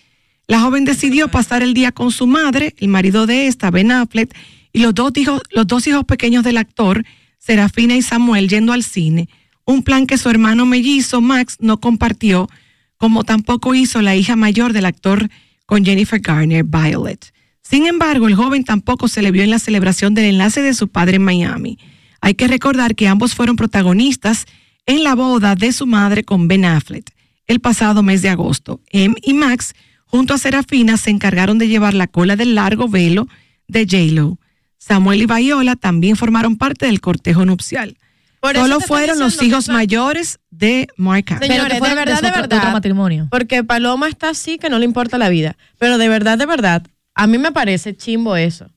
La 0.48 0.60
joven 0.62 0.86
decidió 0.86 1.30
pasar 1.30 1.64
el 1.64 1.74
día 1.74 1.92
con 1.92 2.12
su 2.12 2.28
madre, 2.28 2.74
el 2.78 2.88
marido 2.88 3.26
de 3.28 3.48
esta, 3.48 3.70
Ben 3.72 3.92
Affleck, 3.92 4.34
y 4.74 4.80
los 4.80 4.94
dos 4.94 5.12
hijos, 5.16 5.42
los 5.52 5.68
dos 5.68 5.88
hijos 5.88 6.04
pequeños 6.04 6.44
del 6.44 6.58
actor, 6.58 7.06
Serafina 7.38 7.96
y 7.96 8.02
Samuel, 8.02 8.50
yendo 8.50 8.74
al 8.74 8.84
cine. 8.84 9.30
Un 9.66 9.84
plan 9.84 10.08
que 10.08 10.18
su 10.18 10.30
hermano 10.30 10.66
mellizo, 10.66 11.22
Max, 11.22 11.58
no 11.60 11.80
compartió, 11.80 12.50
como 12.98 13.24
tampoco 13.24 13.76
hizo 13.76 14.02
la 14.02 14.16
hija 14.16 14.36
mayor 14.36 14.74
del 14.74 14.86
actor 14.86 15.30
con 15.66 15.86
Jennifer 15.86 16.20
Garner, 16.20 16.66
Violet. 16.66 17.34
Sin 17.62 17.86
embargo, 17.86 18.28
el 18.28 18.36
joven 18.36 18.66
tampoco 18.66 19.08
se 19.08 19.22
le 19.22 19.32
vio 19.32 19.44
en 19.44 19.52
la 19.52 19.60
celebración 19.60 20.14
del 20.14 20.26
enlace 20.26 20.62
de 20.62 20.74
su 20.74 20.90
padre 20.90 21.16
en 21.16 21.24
Miami. 21.24 21.78
Hay 22.20 22.34
que 22.34 22.48
recordar 22.48 22.96
que 22.96 23.08
ambos 23.08 23.36
fueron 23.36 23.56
protagonistas 23.56 24.46
en 24.86 25.04
la 25.04 25.16
boda 25.16 25.56
de 25.56 25.72
su 25.72 25.86
madre 25.88 26.24
con 26.24 26.48
Ben 26.48 26.66
Affleck 26.66 27.14
el 27.48 27.60
pasado 27.60 28.04
mes 28.04 28.22
de 28.22 28.30
agosto. 28.30 28.82
Em 28.90 29.16
y 29.22 29.34
Max, 29.34 29.74
junto 30.06 30.34
a 30.34 30.38
Serafina, 30.38 30.98
se 30.98 31.10
encargaron 31.10 31.58
de 31.58 31.68
llevar 31.68 31.94
la 31.94 32.08
cola 32.08 32.36
del 32.36 32.56
largo 32.56 32.88
velo 32.88 33.28
de 33.68 33.86
J-Lo. 33.86 34.40
Samuel 34.86 35.22
y 35.22 35.26
Viola 35.26 35.76
también 35.76 36.16
formaron 36.16 36.58
parte 36.58 36.86
del 36.88 37.00
cortejo 37.02 37.46
nupcial. 37.46 37.98
Por 38.40 38.56
Solo 38.58 38.82
fueron 38.82 39.20
los 39.20 39.42
hijos 39.42 39.70
mayores 39.70 40.40
de 40.52 40.88
Mark. 40.98 41.26
Señores, 41.40 41.48
Pero 41.48 41.64
que 41.64 41.90
de 41.90 41.96
verdad, 41.96 42.16
de 42.18 42.22
de 42.22 42.28
otro- 42.28 42.42
de 42.42 42.42
verdad. 42.42 42.58
otro 42.58 42.72
matrimonio. 42.72 43.28
Porque 43.32 43.64
Paloma 43.64 44.10
está 44.10 44.30
así 44.30 44.58
que 44.58 44.70
no 44.70 44.80
le 44.80 44.86
importa 44.86 45.18
la 45.18 45.30
vida. 45.30 45.56
Pero 45.80 45.98
de 45.98 46.10
verdad, 46.10 46.38
de 46.38 46.46
verdad, 46.46 46.84
a 47.16 47.28
mí 47.28 47.38
me 47.38 47.54
parece 47.54 47.96
chimbo 47.96 48.36
eso. 48.36 48.70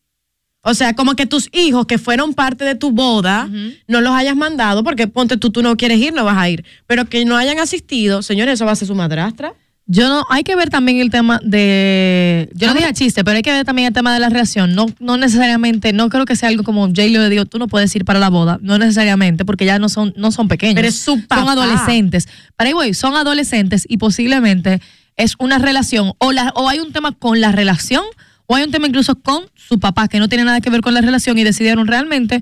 O 0.62 0.74
sea, 0.74 0.94
como 0.94 1.14
que 1.16 1.26
tus 1.26 1.48
hijos 1.52 1.86
que 1.86 1.98
fueron 1.98 2.34
parte 2.34 2.64
de 2.64 2.76
tu 2.76 2.92
boda 2.92 3.48
no 3.88 4.00
los 4.00 4.12
hayas 4.14 4.36
mandado 4.36 4.84
porque 4.84 5.08
ponte 5.08 5.36
tú, 5.36 5.50
tú 5.50 5.62
no 5.62 5.76
quieres 5.76 5.98
ir, 5.98 6.12
no 6.12 6.24
vas 6.24 6.36
a 6.38 6.48
ir. 6.48 6.64
Pero 6.86 7.04
que 7.06 7.24
no 7.24 7.36
hayan 7.36 7.58
asistido, 7.58 8.22
señores, 8.22 8.54
eso 8.54 8.66
va 8.66 8.72
a 8.72 8.76
ser 8.76 8.86
su 8.86 8.94
madrastra. 8.94 9.54
Yo 9.88 10.08
no, 10.08 10.24
hay 10.30 10.42
que 10.42 10.56
ver 10.56 10.68
también 10.68 10.98
el 10.98 11.10
tema 11.10 11.38
de, 11.44 12.50
yo 12.54 12.66
no 12.66 12.74
dije 12.74 12.92
chiste, 12.92 13.22
pero 13.22 13.36
hay 13.36 13.42
que 13.42 13.52
ver 13.52 13.64
también 13.64 13.86
el 13.86 13.94
tema 13.94 14.12
de 14.12 14.18
la 14.18 14.28
relación. 14.28 14.74
No, 14.74 14.86
no 14.98 15.16
necesariamente, 15.16 15.92
no 15.92 16.08
creo 16.08 16.24
que 16.24 16.34
sea 16.34 16.48
algo 16.48 16.64
como 16.64 16.86
J 16.88 17.02
lo 17.10 17.20
le 17.20 17.28
digo, 17.30 17.46
tú 17.46 17.58
no 17.58 17.68
puedes 17.68 17.94
ir 17.94 18.04
para 18.04 18.18
la 18.18 18.28
boda, 18.28 18.58
no 18.62 18.78
necesariamente, 18.78 19.44
porque 19.44 19.64
ya 19.64 19.78
no 19.78 19.88
son, 19.88 20.12
no 20.16 20.32
son 20.32 20.48
pequeños. 20.48 20.74
Pero 20.74 20.88
es 20.88 20.96
su 20.96 21.12
Son 21.12 21.22
papá. 21.22 21.52
adolescentes. 21.52 22.26
Para 22.56 22.72
güey, 22.72 22.94
son 22.94 23.14
adolescentes 23.14 23.84
y 23.88 23.98
posiblemente 23.98 24.80
es 25.16 25.34
una 25.38 25.58
relación, 25.58 26.14
o 26.18 26.32
la, 26.32 26.52
o 26.56 26.68
hay 26.68 26.80
un 26.80 26.92
tema 26.92 27.12
con 27.12 27.40
la 27.40 27.52
relación, 27.52 28.02
o 28.46 28.56
hay 28.56 28.64
un 28.64 28.72
tema 28.72 28.88
incluso 28.88 29.14
con 29.14 29.44
su 29.54 29.78
papá 29.78 30.08
que 30.08 30.18
no 30.18 30.28
tiene 30.28 30.42
nada 30.44 30.60
que 30.60 30.68
ver 30.68 30.80
con 30.80 30.94
la 30.94 31.00
relación 31.00 31.38
y 31.38 31.44
decidieron 31.44 31.86
realmente 31.86 32.40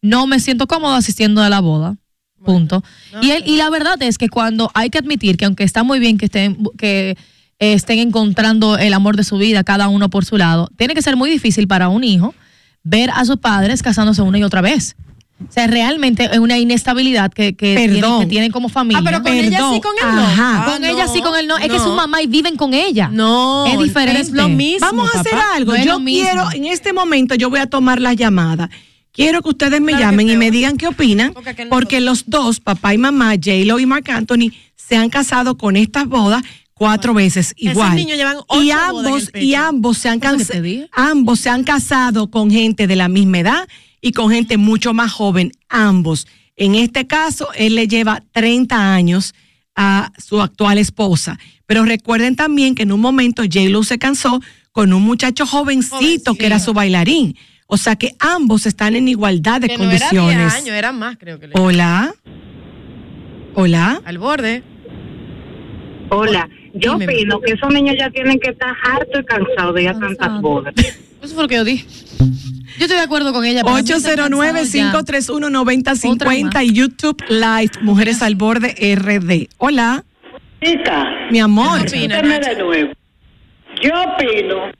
no 0.00 0.26
me 0.26 0.40
siento 0.40 0.66
cómodo 0.66 0.94
asistiendo 0.94 1.42
a 1.42 1.50
la 1.50 1.60
boda. 1.60 1.96
Punto. 2.44 2.84
y, 3.22 3.30
él, 3.30 3.42
y 3.46 3.56
la 3.56 3.70
verdad 3.70 4.00
es 4.02 4.18
que 4.18 4.28
cuando 4.28 4.70
hay 4.74 4.90
que 4.90 4.98
admitir 4.98 5.36
que 5.36 5.46
aunque 5.46 5.64
está 5.64 5.82
muy 5.82 5.98
bien 5.98 6.16
que 6.18 6.26
estén, 6.26 6.58
que 6.78 7.16
estén 7.58 7.98
encontrando 7.98 8.78
el 8.78 8.92
amor 8.94 9.16
de 9.16 9.24
su 9.24 9.38
vida, 9.38 9.64
cada 9.64 9.88
uno 9.88 10.10
por 10.10 10.24
su 10.24 10.36
lado, 10.36 10.68
tiene 10.76 10.94
que 10.94 11.02
ser 11.02 11.16
muy 11.16 11.30
difícil 11.30 11.66
para 11.66 11.88
un 11.88 12.04
hijo 12.04 12.34
ver 12.84 13.10
a 13.10 13.24
sus 13.24 13.38
padres 13.38 13.82
casándose 13.82 14.22
una 14.22 14.38
y 14.38 14.44
otra 14.44 14.60
vez. 14.60 14.94
O 15.38 15.52
sea, 15.52 15.66
realmente 15.66 16.30
es 16.32 16.38
una 16.38 16.56
inestabilidad 16.56 17.30
que, 17.30 17.54
que, 17.54 17.74
tienen, 17.76 18.20
que 18.20 18.26
tienen 18.26 18.50
como 18.52 18.70
familia. 18.70 19.00
Ah, 19.00 19.04
pero 19.04 19.22
con 19.22 19.32
ella 19.34 19.58
sí, 19.70 19.80
con 19.82 19.94
él 20.00 20.14
no. 20.16 20.22
Ajá. 20.22 20.62
Ah, 20.62 20.72
Con 20.72 20.84
ella 20.84 21.06
sí, 21.08 21.20
con 21.20 21.36
él 21.36 21.46
no. 21.46 21.58
Es 21.58 21.64
que 21.68 21.76
no. 21.76 21.84
su 21.84 21.92
mamá 21.92 22.22
y 22.22 22.26
viven 22.26 22.56
con 22.56 22.72
ella. 22.72 23.10
No, 23.12 23.66
Es 23.66 23.78
diferente. 23.78 24.12
pero 24.14 24.24
es 24.24 24.30
lo 24.30 24.48
mismo. 24.48 24.86
Vamos 24.86 25.14
a 25.14 25.20
hacer 25.20 25.32
papá. 25.32 25.44
algo. 25.56 25.76
no 25.76 25.84
yo 25.84 26.02
quiero, 26.02 26.50
en 26.52 26.64
este 26.64 26.94
momento, 26.94 27.34
yo 27.34 27.50
voy 27.50 27.60
a 27.60 27.66
tomar 27.66 28.00
las 28.00 28.16
llamadas. 28.16 28.70
Quiero 29.16 29.40
que 29.40 29.48
ustedes 29.48 29.80
me 29.80 29.92
Claro 29.92 30.10
llamen 30.10 30.28
y 30.28 30.36
me 30.36 30.50
digan 30.50 30.76
qué 30.76 30.86
opinan, 30.86 31.34
Porque 31.70 32.00
los 32.02 32.24
dos, 32.26 32.60
papá 32.60 32.92
y 32.92 32.98
mamá, 32.98 33.32
J-Lo 33.32 33.80
y 33.80 33.86
Mark 33.86 34.10
Anthony, 34.10 34.52
se 34.76 34.96
han 34.96 35.08
casado 35.08 35.56
con 35.56 35.74
estas 35.74 36.06
bodas 36.06 36.42
cuatro 36.74 37.14
veces 37.14 37.54
igual. 37.56 37.96
niños 37.96 38.18
llevan 38.18 38.36
ocho 38.46 38.62
y 38.62 38.70
ambos, 38.70 39.30
y 39.34 39.54
ambos 39.54 39.96
se 39.96 40.10
han 40.10 40.20
ambos 40.92 41.40
se 41.40 41.48
han 41.48 41.64
casado 41.64 42.30
con 42.30 42.50
gente 42.50 42.86
de 42.86 42.94
la 42.94 43.08
misma 43.08 43.38
edad 43.38 43.68
y 44.02 44.12
con 44.12 44.30
gente 44.30 44.58
mucho 44.58 44.92
más 44.92 45.10
joven, 45.12 45.50
ambos. 45.70 46.26
En 46.54 46.74
este 46.74 47.06
caso, 47.06 47.48
él 47.54 47.74
le 47.74 47.88
lleva 47.88 48.22
30 48.32 48.94
años 48.94 49.34
a 49.74 50.12
su 50.18 50.42
actual 50.42 50.76
esposa. 50.76 51.38
Pero 51.64 51.84
recuerden 51.84 52.36
también 52.36 52.74
que 52.74 52.82
en 52.82 52.92
un 52.92 53.00
momento 53.00 53.42
J-Lo 53.42 53.82
se 53.82 53.98
cansó 53.98 54.40
con 54.72 54.92
un 54.92 55.02
muchacho 55.02 55.46
jovencito, 55.46 56.34
que 56.34 56.44
era 56.44 56.58
su 56.58 56.74
bailarín. 56.74 57.36
O 57.66 57.76
sea 57.76 57.96
que 57.96 58.14
ambos 58.20 58.66
están 58.66 58.94
en 58.94 59.08
igualdad 59.08 59.60
de 59.60 59.68
Que 59.68 59.78
no 59.78 59.90
era 59.90 60.08
condiciones. 60.08 60.52
10 60.52 60.54
años, 60.54 60.76
era 60.76 60.92
más, 60.92 61.16
creo 61.18 61.40
que 61.40 61.48
le 61.48 61.54
Hola. 61.58 62.14
Hola. 63.54 64.00
Al 64.04 64.18
borde. 64.18 64.62
Hola, 66.10 66.48
yo 66.74 66.92
Dime. 66.92 67.06
opino 67.06 67.40
que 67.40 67.52
esos 67.52 67.72
niños 67.72 67.96
ya 67.98 68.10
tienen 68.10 68.38
que 68.38 68.50
estar 68.50 68.72
hartos 68.84 69.20
y 69.20 69.24
cansados 69.24 69.74
de 69.74 69.82
ir 69.82 69.88
a 69.88 69.98
tantas 69.98 70.40
bodas. 70.40 70.74
Eso 71.22 71.34
fue 71.34 71.42
lo 71.44 71.48
que 71.48 71.56
yo 71.56 71.64
dije. 71.64 71.84
Yo 72.78 72.84
estoy 72.84 72.98
de 72.98 73.04
acuerdo 73.04 73.32
con 73.32 73.44
ella. 73.44 73.62
pero 73.64 73.74
a 73.74 74.28
mí 74.28 74.38
me 74.52 74.60
está 74.60 74.92
cansado 74.92 75.40
ya. 75.40 75.50
809-531-9050 75.50 76.64
y 76.64 76.72
YouTube 76.72 77.24
Live, 77.28 77.72
Mujeres 77.80 78.22
al 78.22 78.36
Borde 78.36 78.74
RD. 78.94 79.48
Hola, 79.58 80.04
Chica, 80.62 81.04
mi 81.30 81.40
amor. 81.40 81.90
De 81.90 82.08
nuevo. 82.58 82.92
Yo 83.82 83.90
opino 84.02 84.70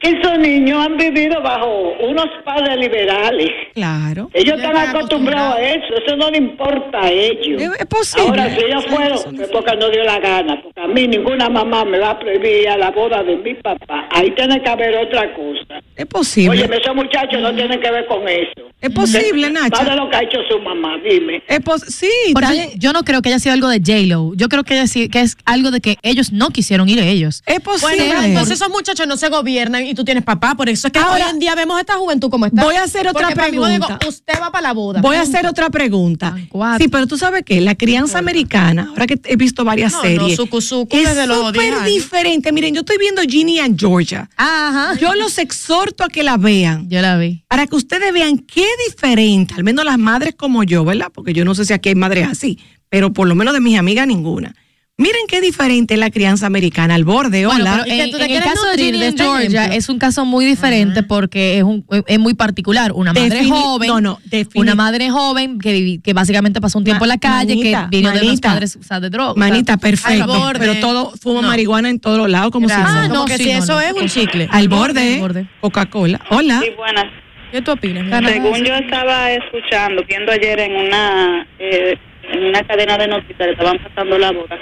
esos 0.00 0.38
niños 0.38 0.84
han 0.84 0.96
vivido 0.98 1.40
bajo 1.42 1.92
unos 2.00 2.26
padres 2.44 2.76
liberales. 2.78 3.50
Claro. 3.74 4.30
Ellos 4.34 4.56
están 4.60 4.76
acostumbrados 4.76 5.56
a 5.56 5.62
eso, 5.62 5.94
eso 6.04 6.16
no 6.16 6.30
le 6.30 6.38
importa 6.38 7.00
a 7.02 7.10
ellos. 7.10 7.60
Es, 7.62 7.80
es 7.80 7.86
posible. 7.86 8.28
Ahora, 8.28 8.54
si 8.54 8.64
ellos 8.64 8.84
fueron, 8.86 9.18
fue 9.36 9.48
porque 9.48 9.76
no 9.76 9.88
dio 9.90 10.04
la 10.04 10.18
gana, 10.20 10.60
porque 10.62 10.80
a 10.80 10.86
mí 10.88 11.08
ninguna 11.08 11.48
mamá 11.48 11.84
me 11.86 11.98
va 11.98 12.10
a 12.10 12.18
prohibir 12.18 12.62
ir 12.62 12.68
a 12.68 12.76
la 12.76 12.90
boda 12.90 13.22
de 13.22 13.36
mi 13.36 13.54
papá. 13.54 14.06
Ahí 14.10 14.30
tiene 14.32 14.62
que 14.62 14.68
haber 14.68 14.94
otra 14.96 15.34
cosa. 15.34 15.80
Es 15.96 16.06
posible. 16.06 16.50
Oye, 16.64 16.76
esos 16.80 16.94
muchachos 16.94 17.40
no 17.40 17.54
tienen 17.54 17.80
que 17.80 17.90
ver 17.90 18.06
con 18.06 18.28
eso. 18.28 18.68
es 18.80 18.90
posible, 18.90 19.50
Más 19.50 19.64
de 19.64 19.70
Nacha. 19.70 19.96
lo 19.96 20.10
que 20.10 20.16
ha 20.16 20.22
hecho 20.22 20.38
su 20.50 20.58
mamá, 20.58 20.98
dime. 21.08 21.42
Es 21.48 21.60
pos- 21.60 21.80
sí, 21.88 22.10
bien. 22.34 22.70
yo 22.76 22.92
no 22.92 23.02
creo 23.04 23.22
que 23.22 23.30
haya 23.30 23.38
sido 23.38 23.54
algo 23.54 23.68
de 23.68 23.78
J-Lo. 23.78 24.32
Yo 24.34 24.48
creo 24.48 24.64
que, 24.64 24.74
haya 24.74 24.86
sido- 24.86 25.08
que 25.08 25.20
es 25.20 25.36
algo 25.46 25.70
de 25.70 25.80
que 25.80 25.96
ellos 26.02 26.30
no 26.32 26.50
quisieron 26.50 26.88
ir 26.90 26.98
ellos. 26.98 27.42
es 27.46 27.60
posible. 27.60 28.06
Bueno, 28.06 28.22
entonces 28.24 28.60
esos 28.60 28.68
muchachos 28.70 29.06
no 29.06 29.16
se 29.16 29.28
gobiernan 29.30 29.86
y 29.86 29.93
tú 29.94 30.04
tienes 30.04 30.24
papá. 30.24 30.54
Por 30.54 30.68
eso 30.68 30.88
es 30.88 30.92
que 30.92 30.98
Ahora, 30.98 31.26
hoy 31.26 31.30
en 31.32 31.38
día 31.38 31.54
vemos 31.54 31.78
esta 31.80 31.94
juventud 31.94 32.30
como 32.30 32.46
está. 32.46 32.62
voy 32.64 32.76
a 32.76 32.82
hacer 32.82 33.06
otra 33.08 33.22
Porque 33.22 33.36
para 33.36 33.48
mí, 33.48 33.56
yo 33.56 33.66
digo, 33.66 33.86
pregunta. 33.86 34.08
usted 34.08 34.34
va 34.40 34.50
para 34.50 34.62
la 34.62 34.72
boda. 34.72 35.00
Voy 35.00 35.16
a 35.16 35.22
hacer 35.22 35.46
otra 35.46 35.70
pregunta. 35.70 36.36
Sí, 36.78 36.88
pero 36.88 37.06
tú 37.06 37.16
sabes 37.18 37.42
que 37.44 37.60
la 37.60 37.74
crianza 37.74 38.18
americana, 38.18 38.86
ahora 38.90 39.06
que 39.06 39.18
he 39.24 39.36
visto 39.36 39.64
varias 39.64 39.92
No, 39.92 39.98
no, 39.98 40.04
series, 40.04 40.36
sucu 40.36 40.58
es 40.58 40.70
desde 41.08 41.26
los 41.26 41.52
10 41.52 41.64
súper 41.66 41.84
diferente. 41.84 42.52
Miren, 42.52 42.74
yo 42.74 42.80
estoy 42.80 42.98
viendo 42.98 43.22
Ginny 43.22 43.58
and 43.58 43.78
Georgia. 43.78 44.28
Ajá. 44.36 44.94
Yo 44.98 45.14
los 45.14 45.38
exhorto 45.38 46.04
a 46.04 46.08
que 46.08 46.22
la 46.22 46.36
vean. 46.36 46.88
Yo 46.88 47.00
la 47.00 47.16
vi. 47.16 47.44
para 47.48 47.66
que 47.66 47.76
ustedes 47.76 48.12
vean 48.12 48.38
qué 48.38 48.66
diferente, 48.88 49.54
al 49.54 49.64
menos 49.64 49.84
las 49.84 49.98
madres 49.98 50.34
como 50.36 50.62
yo, 50.64 50.84
¿verdad? 50.84 51.10
Porque 51.12 51.32
yo 51.32 51.44
no 51.44 51.54
sé 51.54 51.64
si 51.64 51.72
aquí 51.72 51.90
hay 51.90 51.94
madres 51.94 52.28
así, 52.28 52.58
pero 52.88 53.12
por 53.12 53.26
lo 53.28 53.34
menos 53.34 53.54
de 53.54 53.60
mis 53.60 53.78
amigas 53.78 54.06
ninguna. 54.06 54.54
Miren 54.96 55.22
qué 55.26 55.40
diferente 55.40 55.94
es 55.94 55.98
la 56.00 56.08
crianza 56.12 56.46
americana 56.46 56.94
al 56.94 57.02
borde, 57.04 57.46
Bueno, 57.46 57.64
hola. 57.64 57.82
que 57.84 57.94
en, 58.00 58.00
el 58.00 58.42
caso 58.44 58.64
de 58.76 58.92
de 58.92 59.08
este 59.08 59.24
Georgia 59.24 59.46
ejemplo. 59.62 59.76
es 59.76 59.88
un 59.88 59.98
caso 59.98 60.24
muy 60.24 60.44
diferente 60.44 61.02
porque 61.02 61.58
es, 61.58 61.64
un, 61.64 61.84
es 62.06 62.18
muy 62.20 62.34
particular. 62.34 62.92
Una 62.92 63.12
madre 63.12 63.40
Defini- 63.40 63.48
joven. 63.50 63.88
no, 63.88 64.00
no, 64.00 64.20
defini- 64.30 64.60
Una 64.60 64.76
madre 64.76 65.10
joven 65.10 65.58
que, 65.58 65.98
que 66.00 66.12
básicamente 66.12 66.60
pasó 66.60 66.78
un 66.78 66.84
tiempo 66.84 67.00
Ma- 67.00 67.06
en 67.06 67.08
la 67.08 67.18
calle, 67.18 67.56
manita, 67.56 67.88
que 67.90 67.96
vino 67.96 68.10
de 68.10 68.16
los 68.18 68.24
manita. 68.26 68.48
padres 68.50 68.76
o 68.76 68.84
sea, 68.84 69.00
de 69.00 69.10
droga. 69.10 69.34
Manita, 69.36 69.72
al 69.72 69.78
perfecto. 69.80 70.26
borde. 70.28 70.58
Pero 70.60 70.74
todo 70.78 71.12
fuma 71.20 71.42
No. 71.42 71.48
marihuana 71.48 71.90
en 71.90 71.98
todos 71.98 72.16
los 72.16 72.30
lados, 72.30 72.52
como 72.52 72.68
Gracias. 72.68 72.88
si 72.88 72.96
Ah, 72.96 73.08
Como 73.08 73.24
que 73.24 73.36
sí, 73.36 73.44
si 73.46 73.52
no, 73.52 73.58
eso 73.58 73.72
no. 73.72 73.80
es 73.80 73.92
un 73.94 74.06
chicle. 74.08 74.48
Al 74.52 74.68
borde. 74.68 75.48
Coca-Cola. 75.60 76.20
Hola. 76.30 76.60
Sí, 76.62 76.70
buenas. 76.76 77.06
¿Qué 77.50 77.60
tú 77.62 77.72
opinas? 77.72 78.04
Según 78.32 78.62
yo 78.64 78.74
estaba 78.74 79.32
escuchando, 79.32 80.02
viendo 80.08 80.30
ayer 80.30 80.60
en 80.60 80.76
una 80.86 81.46
eh, 81.58 81.98
en 82.32 82.42
una 82.44 82.62
cadena 82.66 82.96
de 82.96 83.06
noticias, 83.06 83.38
le 83.40 83.52
estaban 83.52 83.78
pasando 83.82 84.16
la 84.18 84.32
boda. 84.32 84.56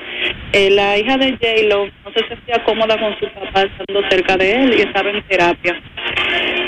Eh, 0.52 0.70
la 0.70 0.98
hija 0.98 1.16
de 1.16 1.32
J-Lo 1.32 1.86
no 1.86 2.12
se 2.14 2.28
sentía 2.28 2.62
cómoda 2.64 2.98
con 2.98 3.14
su 3.18 3.26
papá 3.34 3.62
estando 3.62 4.08
cerca 4.10 4.36
de 4.36 4.52
él 4.52 4.74
y 4.78 4.82
estaba 4.82 5.10
en 5.10 5.26
terapia. 5.26 5.80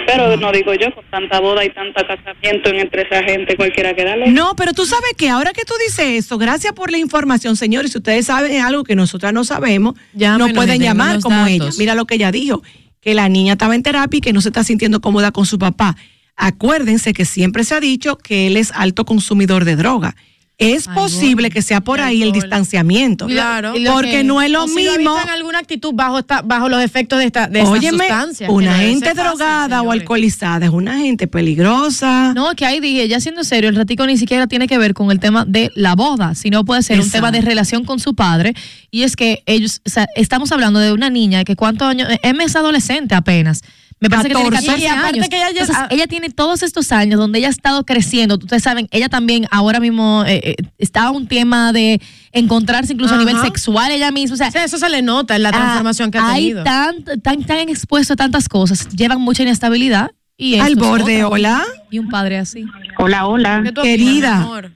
Pero 0.07 0.37
no 0.37 0.53
digo 0.53 0.73
yo, 0.75 0.95
con 0.95 1.05
tanta 1.11 1.41
boda 1.41 1.65
y 1.65 1.71
tanto 1.71 2.03
casamiento 2.07 2.71
en 2.71 2.77
entre 2.81 3.03
esa 3.03 3.23
gente, 3.23 3.57
cualquiera 3.57 3.95
que 3.95 4.05
dale. 4.05 4.31
No, 4.31 4.55
pero 4.57 4.73
tú 4.73 4.87
sabes 4.87 5.13
que 5.19 5.29
ahora 5.29 5.53
que 5.53 5.65
tú 5.65 5.75
dices 5.87 6.25
eso, 6.25 6.39
gracias 6.39 6.73
por 6.73 6.91
la 6.91 6.99
información, 6.99 7.57
señores. 7.57 7.93
Si 7.93 7.99
ustedes 7.99 8.27
saben 8.27 8.63
algo 8.63 8.85
que 8.85 8.97
nosotras 8.97 9.33
no 9.33 9.45
sabemos, 9.45 9.95
Llámenos 10.15 10.49
no 10.49 10.55
pueden 10.55 10.81
llamar 10.81 11.21
como 11.21 11.37
datos. 11.37 11.51
ella. 11.53 11.71
Mira 11.79 11.95
lo 11.95 12.07
que 12.07 12.15
ella 12.15 12.33
dijo, 12.33 12.63
que 13.01 13.15
la 13.15 13.29
niña 13.29 13.53
estaba 13.53 13.75
en 13.75 13.83
terapia 13.83 14.19
y 14.19 14.21
que 14.23 14.33
no 14.33 14.41
se 14.41 14.49
está 14.49 14.65
sintiendo 14.65 15.01
cómoda 15.01 15.31
con 15.31 15.45
su 15.45 15.59
papá. 15.59 15.97
Acuérdense 16.37 17.13
que 17.13 17.25
siempre 17.25 17.65
se 17.65 17.75
ha 17.75 17.81
dicho 17.81 18.17
que 18.17 18.47
él 18.47 18.57
es 18.57 18.73
alto 18.73 19.05
consumidor 19.05 19.65
de 19.65 19.77
droga. 19.77 20.17
Es 20.57 20.87
Ay, 20.87 20.95
posible 20.95 21.51
que 21.51 21.63
sea 21.63 21.81
por 21.81 22.01
ahí 22.01 22.23
el 22.23 22.31
distanciamiento. 22.31 23.27
Claro. 23.27 23.75
Porque 23.93 24.11
que- 24.11 24.25
no 24.25 24.41
es 24.41 24.51
lo 24.53 24.65
O 24.65 24.69
si 24.69 24.77
mismo. 24.77 25.17
en 25.21 25.29
alguna 25.29 25.59
actitud 25.59 25.93
bajo 25.95 26.21
esta, 26.21 26.43
bajo 26.43 26.69
los 26.69 26.81
efectos 26.81 27.19
de 27.19 27.25
esta 27.27 27.49
de 27.49 27.63
Óyeme, 27.63 27.99
sustancia. 27.99 28.49
una 28.51 28.71
no 28.73 28.79
gente 28.79 29.07
fácil, 29.15 29.23
drogada 29.25 29.83
o 29.83 29.91
alcoholizada 29.91 30.67
es 30.67 30.73
una 30.73 30.99
gente 30.99 31.27
peligrosa. 31.27 32.33
No, 32.35 32.55
que 32.55 32.67
ahí 32.67 32.79
dije, 32.81 33.09
ya 33.09 33.19
siendo 33.21 33.43
serio, 33.43 33.69
el 33.69 33.77
ratico 33.77 34.07
ni 34.07 34.17
siquiera 34.17 34.47
tiene 34.47 34.69
que 34.69 34.79
ver 34.79 34.95
con 34.95 35.11
el 35.11 35.19
tema 35.19 35.45
de 35.45 35.71
la 35.75 35.95
boda, 35.97 36.35
sino 36.37 36.65
puede 36.65 36.83
ser 36.85 37.01
un 37.01 37.11
tema 37.11 37.33
de 37.33 37.41
relación 37.41 37.85
con 37.85 37.99
su 37.99 38.15
padre. 38.15 38.55
Y 38.93 39.03
es 39.03 39.17
que 39.17 39.43
ellos, 39.47 39.81
o 39.85 39.91
sea, 39.91 40.07
estamos 40.15 40.53
hablando 40.53 40.79
de 40.79 40.93
una 40.93 41.11
niña 41.11 41.43
que 41.45 41.57
cuántos 41.57 41.89
años, 41.89 42.09
M 42.23 42.45
es 42.45 42.55
adolescente 42.55 43.15
apenas, 43.17 43.63
Me 44.01 44.11
parece 44.11 44.29
que 44.29 44.35
tiene 44.35 44.51
14 44.51 44.67
14 44.67 44.85
Y 44.85 44.87
aparte 44.87 45.19
años. 45.19 45.29
que 45.31 45.37
ella 45.37 45.47
ya- 45.53 45.61
Entonces, 45.63 45.77
ah. 45.79 45.89
ella 45.91 46.07
tiene 46.07 46.29
todos 46.31 46.63
estos 46.63 46.93
años 46.93 47.19
donde 47.19 47.39
ella 47.39 47.49
ha 47.49 47.51
estado 47.51 47.85
creciendo. 47.87 48.35
Ustedes 48.37 48.63
saben, 48.63 48.87
ella 48.91 49.09
también 49.09 49.47
ahora 49.51 49.81
mismo 49.81 50.25
eh, 50.27 50.41
eh, 50.45 50.57
está 50.79 51.11
un 51.11 51.27
tema 51.27 51.73
de 51.73 52.01
encontrarse 52.33 52.93
incluso 52.93 53.15
a 53.15 53.19
nivel 53.19 53.39
sexual 53.41 53.91
ella 53.93 54.11
misma. 54.11 54.35
O 54.35 54.37
sea, 54.37 54.49
O 54.49 54.51
sea, 54.51 54.65
eso 54.65 54.77
se 54.79 54.89
le 54.91 55.01
nota 55.03 55.37
en 55.37 55.43
la 55.43 55.53
transformación 55.53 56.11
que 56.11 56.19
ha 56.19 56.29
hay 56.33 56.43
tenido. 56.43 56.65
tan, 56.65 57.05
tan, 57.23 57.45
tan 57.45 57.69
expuesto 57.69 58.13
a 58.13 58.17
tantas 58.17 58.49
cosas, 58.49 58.89
llevan 58.91 59.21
mucha 59.21 59.43
inestabilidad. 59.43 60.11
Y 60.37 60.59
Al 60.59 60.75
borde, 60.75 61.23
otra. 61.25 61.29
hola. 61.29 61.65
Y 61.93 62.01
un 62.01 62.09
padre 62.09 62.39
así. 62.39 62.65
Hola, 62.99 63.27
hola. 63.29 63.61
¿Qué 63.65 63.71
tú 63.73 63.83
Querida. 63.83 64.31
opinas, 64.31 64.39
mi 64.41 64.45
amor? 64.45 64.73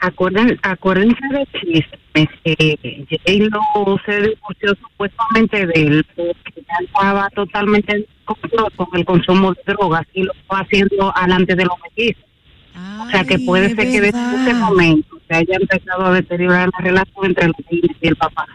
Acuérden, 0.00 0.58
acuérdense 0.62 1.20
de 1.30 1.46
chismes 1.60 1.99
que 2.12 3.06
J-Lo 3.08 3.98
se 4.04 4.20
divorció 4.20 4.74
supuestamente 4.80 5.66
de 5.66 5.72
él 5.74 6.06
porque 6.16 6.54
ya 6.56 6.84
estaba 6.84 7.28
totalmente 7.30 8.06
con 8.76 8.88
el 8.94 9.04
consumo 9.04 9.52
de 9.52 9.72
drogas 9.72 10.06
y 10.14 10.22
lo 10.22 10.32
estaba 10.32 10.60
haciendo 10.60 11.16
alante 11.16 11.54
de 11.54 11.64
los 11.64 11.74
mellizos. 11.82 12.24
O 13.00 13.10
sea 13.10 13.24
que 13.24 13.38
puede 13.38 13.74
ser 13.74 13.90
que 13.90 14.00
desde 14.00 14.34
ese 14.42 14.54
momento 14.54 15.18
se 15.28 15.34
haya 15.34 15.56
empezado 15.60 16.06
a 16.06 16.12
deteriorar 16.12 16.70
la 16.72 16.84
relación 16.84 17.26
entre 17.26 17.48
los 17.48 17.56
niños 17.70 17.96
y 18.00 18.08
el 18.08 18.16
papá. 18.16 18.46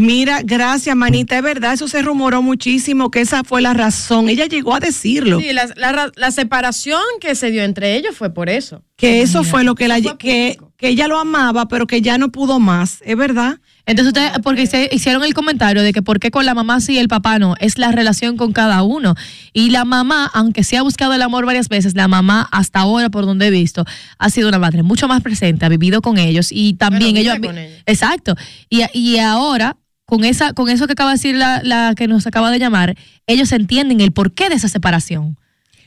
Mira, 0.00 0.42
gracias, 0.44 0.94
manita. 0.94 1.36
Es 1.36 1.42
verdad, 1.42 1.72
eso 1.72 1.88
se 1.88 2.02
rumoró 2.02 2.40
muchísimo, 2.40 3.10
que 3.10 3.20
esa 3.20 3.42
fue 3.42 3.60
la 3.62 3.74
razón. 3.74 4.28
Ella 4.28 4.46
llegó 4.46 4.74
a 4.76 4.80
decirlo, 4.80 5.40
Sí, 5.40 5.52
la, 5.52 5.66
la 5.76 5.90
ra- 5.90 6.12
la 6.14 6.30
separación 6.30 7.00
que 7.20 7.34
se 7.34 7.50
dio 7.50 7.64
entre 7.64 7.96
ellos 7.96 8.14
fue 8.16 8.32
por 8.32 8.48
eso. 8.48 8.84
que 8.96 9.22
eso 9.22 9.42
fue 9.42 9.64
lo 9.64 9.74
que 9.74 9.88
la 9.88 10.00
que, 10.00 10.56
que 10.76 10.88
ella 10.88 11.08
lo 11.08 11.18
amaba, 11.18 11.66
pero 11.66 11.88
que 11.88 12.00
ya 12.00 12.16
no 12.16 12.30
pudo 12.30 12.60
más. 12.60 12.98
Es 13.04 13.16
verdad. 13.16 13.58
Entonces 13.86 14.08
ustedes, 14.14 14.38
porque 14.44 14.66
se 14.68 14.88
hicieron 14.92 15.24
el 15.24 15.34
comentario 15.34 15.82
de 15.82 15.92
que 15.92 16.02
por 16.02 16.20
qué 16.20 16.30
con 16.30 16.44
la 16.46 16.54
mamá 16.54 16.80
sí 16.80 16.92
y 16.94 16.98
el 16.98 17.08
papá 17.08 17.38
no, 17.40 17.54
es 17.58 17.76
la 17.78 17.90
relación 17.90 18.36
con 18.36 18.52
cada 18.52 18.82
uno. 18.84 19.14
Y 19.52 19.70
la 19.70 19.84
mamá, 19.84 20.30
aunque 20.32 20.62
se 20.62 20.76
ha 20.76 20.82
buscado 20.82 21.12
el 21.14 21.22
amor 21.22 21.44
varias 21.44 21.68
veces, 21.68 21.96
la 21.96 22.06
mamá 22.06 22.46
hasta 22.52 22.80
ahora, 22.80 23.08
por 23.10 23.24
donde 23.26 23.48
he 23.48 23.50
visto, 23.50 23.84
ha 24.18 24.30
sido 24.30 24.48
una 24.48 24.58
madre 24.60 24.84
mucho 24.84 25.08
más 25.08 25.22
presente, 25.22 25.64
ha 25.64 25.68
vivido 25.68 26.02
con 26.02 26.18
ellos 26.18 26.48
y 26.52 26.74
también 26.74 27.14
Bueno, 27.14 27.18
ellos... 27.32 27.38
con 27.44 27.58
ellos. 27.58 27.82
Exacto. 27.86 28.36
Y, 28.68 28.82
y 28.92 29.18
ahora, 29.18 29.76
con 30.08 30.24
esa 30.24 30.54
con 30.54 30.70
eso 30.70 30.86
que 30.86 30.94
acaba 30.94 31.10
de 31.10 31.16
decir 31.16 31.34
la, 31.36 31.60
la 31.62 31.94
que 31.94 32.08
nos 32.08 32.26
acaba 32.26 32.50
de 32.50 32.58
llamar, 32.58 32.96
ellos 33.26 33.52
entienden 33.52 34.00
el 34.00 34.10
porqué 34.10 34.48
de 34.48 34.54
esa 34.54 34.66
separación. 34.68 35.36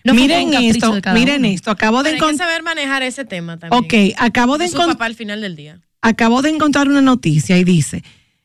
No 0.03 0.13
miren 0.13 0.53
esto, 0.53 0.93
miren 1.11 1.39
uno. 1.39 1.47
esto. 1.47 1.71
Acabo 1.71 2.03
de 2.03 2.11
encontrar. 2.11 2.47
saber 2.47 2.61
manejar 2.61 3.01
ese 3.01 3.25
tema 3.25 3.57
también. 3.57 3.83
Ok, 3.83 4.15
acabo 4.19 4.59
de 4.59 4.65
encontrar. 4.65 4.89
papá 4.89 5.05
al 5.05 5.15
final 5.15 5.41
del 5.41 5.55
día. 5.55 5.79
acabo 6.03 6.43
de 6.43 6.49
encontrar 6.49 6.87
una 6.87 7.01
noticia 7.01 7.57
y 7.57 7.63
dice, 7.63 8.03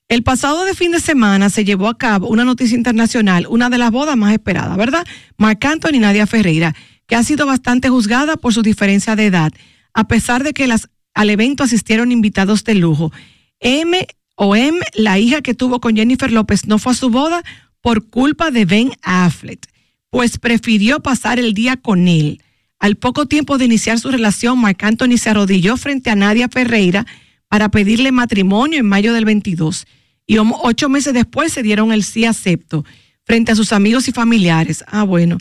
el 0.08 0.22
pasado 0.22 0.64
de 0.64 0.72
fin 0.72 0.92
de 0.92 1.00
semana 1.00 1.50
se 1.50 1.66
llevó 1.66 1.88
a 1.88 1.98
cabo 1.98 2.28
una 2.28 2.46
noticia 2.46 2.74
internacional, 2.74 3.46
una 3.50 3.68
de 3.68 3.76
las 3.76 3.90
bodas 3.90 4.16
más 4.16 4.32
esperadas, 4.32 4.78
¿verdad? 4.78 5.06
Marc 5.36 5.62
Anthony 5.62 5.96
y 5.96 5.98
Nadia 5.98 6.26
Ferreira, 6.26 6.74
que 7.06 7.16
ha 7.16 7.22
sido 7.22 7.44
bastante 7.44 7.90
juzgada 7.90 8.38
por 8.38 8.54
su 8.54 8.62
diferencia 8.62 9.14
de 9.14 9.26
edad, 9.26 9.52
a 9.92 10.08
pesar 10.08 10.42
de 10.42 10.54
que 10.54 10.66
las, 10.66 10.88
al 11.12 11.28
evento 11.28 11.64
asistieron 11.64 12.12
invitados 12.12 12.64
de 12.64 12.76
lujo. 12.76 13.12
M 13.60 14.06
o 14.36 14.54
M, 14.54 14.78
la 14.94 15.18
hija 15.18 15.42
que 15.42 15.54
tuvo 15.54 15.80
con 15.80 15.96
Jennifer 15.96 16.30
López, 16.30 16.66
no 16.66 16.78
fue 16.78 16.92
a 16.92 16.94
su 16.94 17.10
boda 17.10 17.42
por 17.80 18.08
culpa 18.08 18.50
de 18.50 18.64
Ben 18.64 18.92
Affleck, 19.02 19.66
pues 20.10 20.38
prefirió 20.38 21.00
pasar 21.00 21.38
el 21.38 21.52
día 21.52 21.76
con 21.76 22.06
él. 22.06 22.40
Al 22.78 22.96
poco 22.96 23.26
tiempo 23.26 23.58
de 23.58 23.64
iniciar 23.64 23.98
su 23.98 24.10
relación, 24.10 24.60
Marc 24.60 24.84
Anthony 24.84 25.16
se 25.18 25.30
arrodilló 25.30 25.76
frente 25.76 26.10
a 26.10 26.14
Nadia 26.14 26.48
Ferreira 26.48 27.06
para 27.48 27.70
pedirle 27.70 28.12
matrimonio 28.12 28.78
en 28.80 28.86
mayo 28.86 29.12
del 29.12 29.24
22 29.24 29.86
y 30.26 30.38
ocho 30.38 30.88
meses 30.88 31.14
después 31.14 31.52
se 31.52 31.62
dieron 31.62 31.92
el 31.92 32.02
sí 32.02 32.24
acepto 32.24 32.84
frente 33.24 33.52
a 33.52 33.56
sus 33.56 33.72
amigos 33.72 34.08
y 34.08 34.12
familiares. 34.12 34.84
Ah, 34.88 35.04
bueno, 35.04 35.38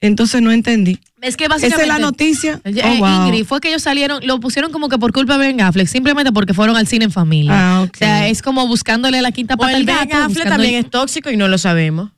entonces 0.00 0.40
no 0.40 0.52
entendí. 0.52 1.00
Es 1.22 1.36
que 1.36 1.44
Esa 1.44 1.54
básicamente... 1.54 1.82
es 1.82 1.88
la 1.88 1.98
noticia. 1.98 2.60
Eh, 2.64 2.80
Oh, 2.84 2.98
wow. 2.98 3.26
Ingrid, 3.26 3.44
fue 3.44 3.60
que 3.60 3.68
ellos 3.68 3.82
salieron, 3.82 4.26
lo 4.26 4.40
pusieron 4.40 4.72
como 4.72 4.88
que 4.88 4.98
por 4.98 5.12
culpa 5.12 5.36
de 5.36 5.46
Ben 5.48 5.60
Affleck, 5.60 5.86
simplemente 5.86 6.32
porque 6.32 6.54
fueron 6.54 6.76
al 6.76 6.86
cine 6.86 7.04
en 7.06 7.10
familia. 7.12 7.52
Ah, 7.54 7.82
ok. 7.82 7.90
O 7.94 7.98
sea, 7.98 8.28
es 8.28 8.40
como 8.42 8.66
buscándole 8.66 9.20
la 9.22 9.30
quinta 9.32 9.54
O 9.54 9.58
pata 9.58 9.72
el 9.76 9.88
al 9.88 10.06
Ben. 10.06 10.12
Affleck 10.16 10.48
también 10.48 10.74
el- 10.76 10.84
es 10.86 10.90
tóxico 10.90 11.30
y 11.30 11.36
no 11.36 11.48
lo 11.48 11.58
sabemos. 11.58 12.10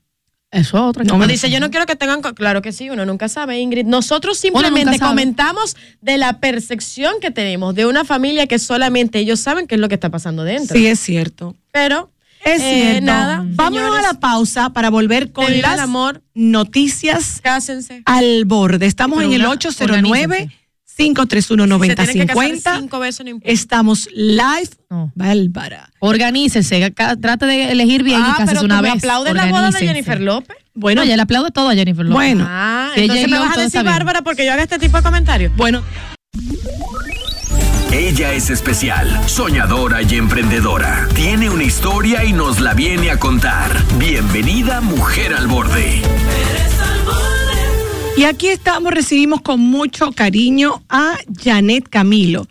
Eso 0.51 0.77
es 0.77 0.83
otra 0.83 1.03
No, 1.03 1.09
Como 1.13 1.25
me- 1.25 1.31
dice, 1.33 1.49
yo 1.49 1.59
no 1.59 1.71
quiero 1.71 1.87
que 1.87 1.95
tengan, 1.95 2.21
claro 2.21 2.61
que 2.61 2.71
sí, 2.71 2.89
uno 2.91 3.05
nunca 3.07 3.27
sabe, 3.27 3.59
Ingrid. 3.59 3.85
Nosotros 3.87 4.37
simplemente 4.37 4.99
comentamos 4.99 5.75
de 5.99 6.19
la 6.19 6.39
percepción 6.39 7.15
que 7.19 7.31
tenemos 7.31 7.73
de 7.73 7.87
una 7.87 8.05
familia 8.05 8.45
que 8.45 8.59
solamente 8.59 9.17
ellos 9.17 9.39
saben 9.39 9.65
qué 9.65 9.75
es 9.75 9.81
lo 9.81 9.89
que 9.89 9.95
está 9.95 10.11
pasando 10.11 10.43
dentro. 10.43 10.77
Sí, 10.77 10.85
es 10.85 10.99
cierto. 10.99 11.55
Pero, 11.71 12.11
Es 12.45 12.61
eh, 12.61 12.81
cierto. 12.81 13.05
nada, 13.05 13.43
Vámonos 13.45 13.79
señores, 13.89 14.05
a 14.05 14.13
la 14.13 14.19
pausa 14.19 14.69
para 14.71 14.89
volver 14.89 15.31
con 15.31 15.45
las 15.61 15.73
el 15.75 15.79
amor, 15.79 16.21
noticias 16.33 17.39
cásense. 17.41 18.03
al 18.05 18.45
borde. 18.45 18.85
Estamos 18.85 19.17
Pero 19.17 19.29
en 19.29 19.35
el 19.35 19.41
una- 19.41 19.51
809 19.51 20.49
531 20.95 21.79
Si 21.79 21.87
se 21.89 21.95
tienen 21.95 21.95
que 21.95 21.95
casar 21.95 22.35
9050. 22.35 22.79
cinco 22.81 22.99
veces, 22.99 23.23
no 23.25 23.29
importa. 23.31 23.51
Estamos 23.51 24.07
live. 24.13 24.69
No. 24.91 25.11
Bárbara. 25.15 25.89
Organícense, 25.99 26.91
ca- 26.93 27.15
trate 27.15 27.45
de 27.47 27.71
elegir 27.71 28.03
bien 28.03 28.19
y 28.19 28.23
ah, 28.23 28.45
tú 28.53 28.65
una 28.65 28.81
vez. 28.81 28.91
aplaudes 28.93 29.33
la 29.33 29.45
boda 29.47 29.71
de. 29.71 29.79
Jennifer 29.79 30.21
López. 30.21 30.55
Bueno, 30.75 31.01
No, 31.01 31.07
ya 31.07 31.15
le 31.15 31.21
aplaudo 31.23 31.49
todo 31.51 31.69
a 31.69 31.73
Jennifer 31.75 32.03
López. 32.05 32.13
Bueno. 32.15 32.45
Ah, 32.47 32.91
entonces 32.95 33.27
me 33.29 33.39
vas 33.39 33.57
a 33.57 33.61
decir. 33.61 33.83
Bárbara 33.83 34.21
porque 34.21 34.45
yo 34.45 34.53
haga 34.53 34.61
este 34.63 34.77
tipo 34.79 34.97
de 34.97 35.03
comentarios. 35.03 35.51
bueno, 35.55 35.81
Ella 37.93 38.33
es 38.33 38.49
especial, 38.49 39.29
soñadora 39.29 40.01
y 40.01 40.15
emprendedora. 40.15 41.07
Tiene 41.13 41.51
una 41.51 41.63
historia 41.63 42.25
y 42.25 42.33
nos 42.33 42.59
la 42.59 42.73
viene 42.73 43.11
a 43.11 43.19
contar. 43.19 43.69
Bienvenida 43.99 44.81
Mujer 44.81 45.35
al 45.35 45.45
Borde. 45.45 46.01
y 48.17 48.23
aquí 48.23 48.47
estamos, 48.47 48.91
recibimos 48.91 49.41
con 49.41 49.59
mucho 49.59 50.11
cariño 50.11 50.81
a 50.89 51.19
Janet 51.39 51.87
Camilo, 51.87 52.47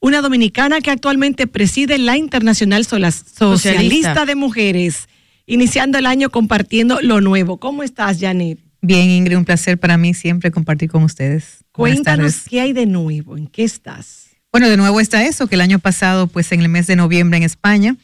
una 0.00 0.22
dominicana 0.22 0.80
que 0.80 0.90
actualmente 0.90 1.46
preside 1.46 1.98
la 1.98 2.16
Internacional 2.16 2.86
Socialista, 2.86 3.38
Socialista. 3.38 4.24
de 4.24 4.34
Mujeres, 4.34 5.10
iniciando 5.44 5.98
el 5.98 6.06
año 6.06 6.30
compartiendo 6.30 7.02
lo 7.02 7.20
nuevo. 7.20 7.58
¿Cómo 7.58 7.82
estás, 7.82 8.18
Janet? 8.18 8.60
Bien, 8.80 9.10
Ingrid, 9.10 9.36
un 9.36 9.44
placer 9.44 9.76
para 9.78 9.98
mí 9.98 10.14
siempre 10.14 10.50
compartir 10.50 10.88
con 10.88 11.02
ustedes. 11.02 11.64
Cuéntanos 11.70 12.44
qué 12.48 12.62
hay 12.62 12.72
de 12.72 12.86
nuevo, 12.86 13.36
en 13.36 13.46
qué 13.46 13.62
estás. 13.62 14.25
Bueno, 14.56 14.70
de 14.70 14.78
nuevo 14.78 15.00
está 15.00 15.22
eso, 15.26 15.48
que 15.48 15.54
el 15.54 15.60
año 15.60 15.78
pasado, 15.78 16.28
pues 16.28 16.50
en 16.50 16.62
el 16.62 16.70
mes 16.70 16.86
de 16.86 16.96
noviembre 16.96 17.36
en 17.36 17.42
España, 17.42 17.98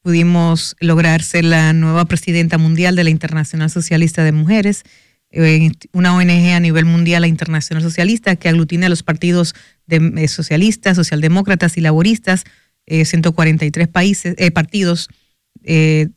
pudimos 0.00 0.76
lograr 0.78 1.24
ser 1.24 1.44
la 1.44 1.72
nueva 1.72 2.04
presidenta 2.04 2.56
mundial 2.56 2.94
de 2.94 3.02
la 3.02 3.10
Internacional 3.10 3.68
Socialista 3.68 4.22
de 4.22 4.30
Mujeres, 4.30 4.84
eh, 5.32 5.72
una 5.90 6.14
ONG 6.14 6.52
a 6.54 6.60
nivel 6.60 6.84
mundial, 6.84 7.22
la 7.22 7.26
Internacional 7.26 7.82
Socialista, 7.82 8.36
que 8.36 8.48
aglutina 8.48 8.86
a 8.86 8.90
los 8.90 9.02
partidos 9.02 9.56
de, 9.88 10.12
eh, 10.18 10.28
socialistas, 10.28 10.94
socialdemócratas 10.94 11.76
y 11.76 11.80
laboristas, 11.80 12.44
eh, 12.86 13.04
143 13.04 13.88
países, 13.88 14.36
eh, 14.38 14.52
partidos 14.52 15.08
eh, 15.64 16.10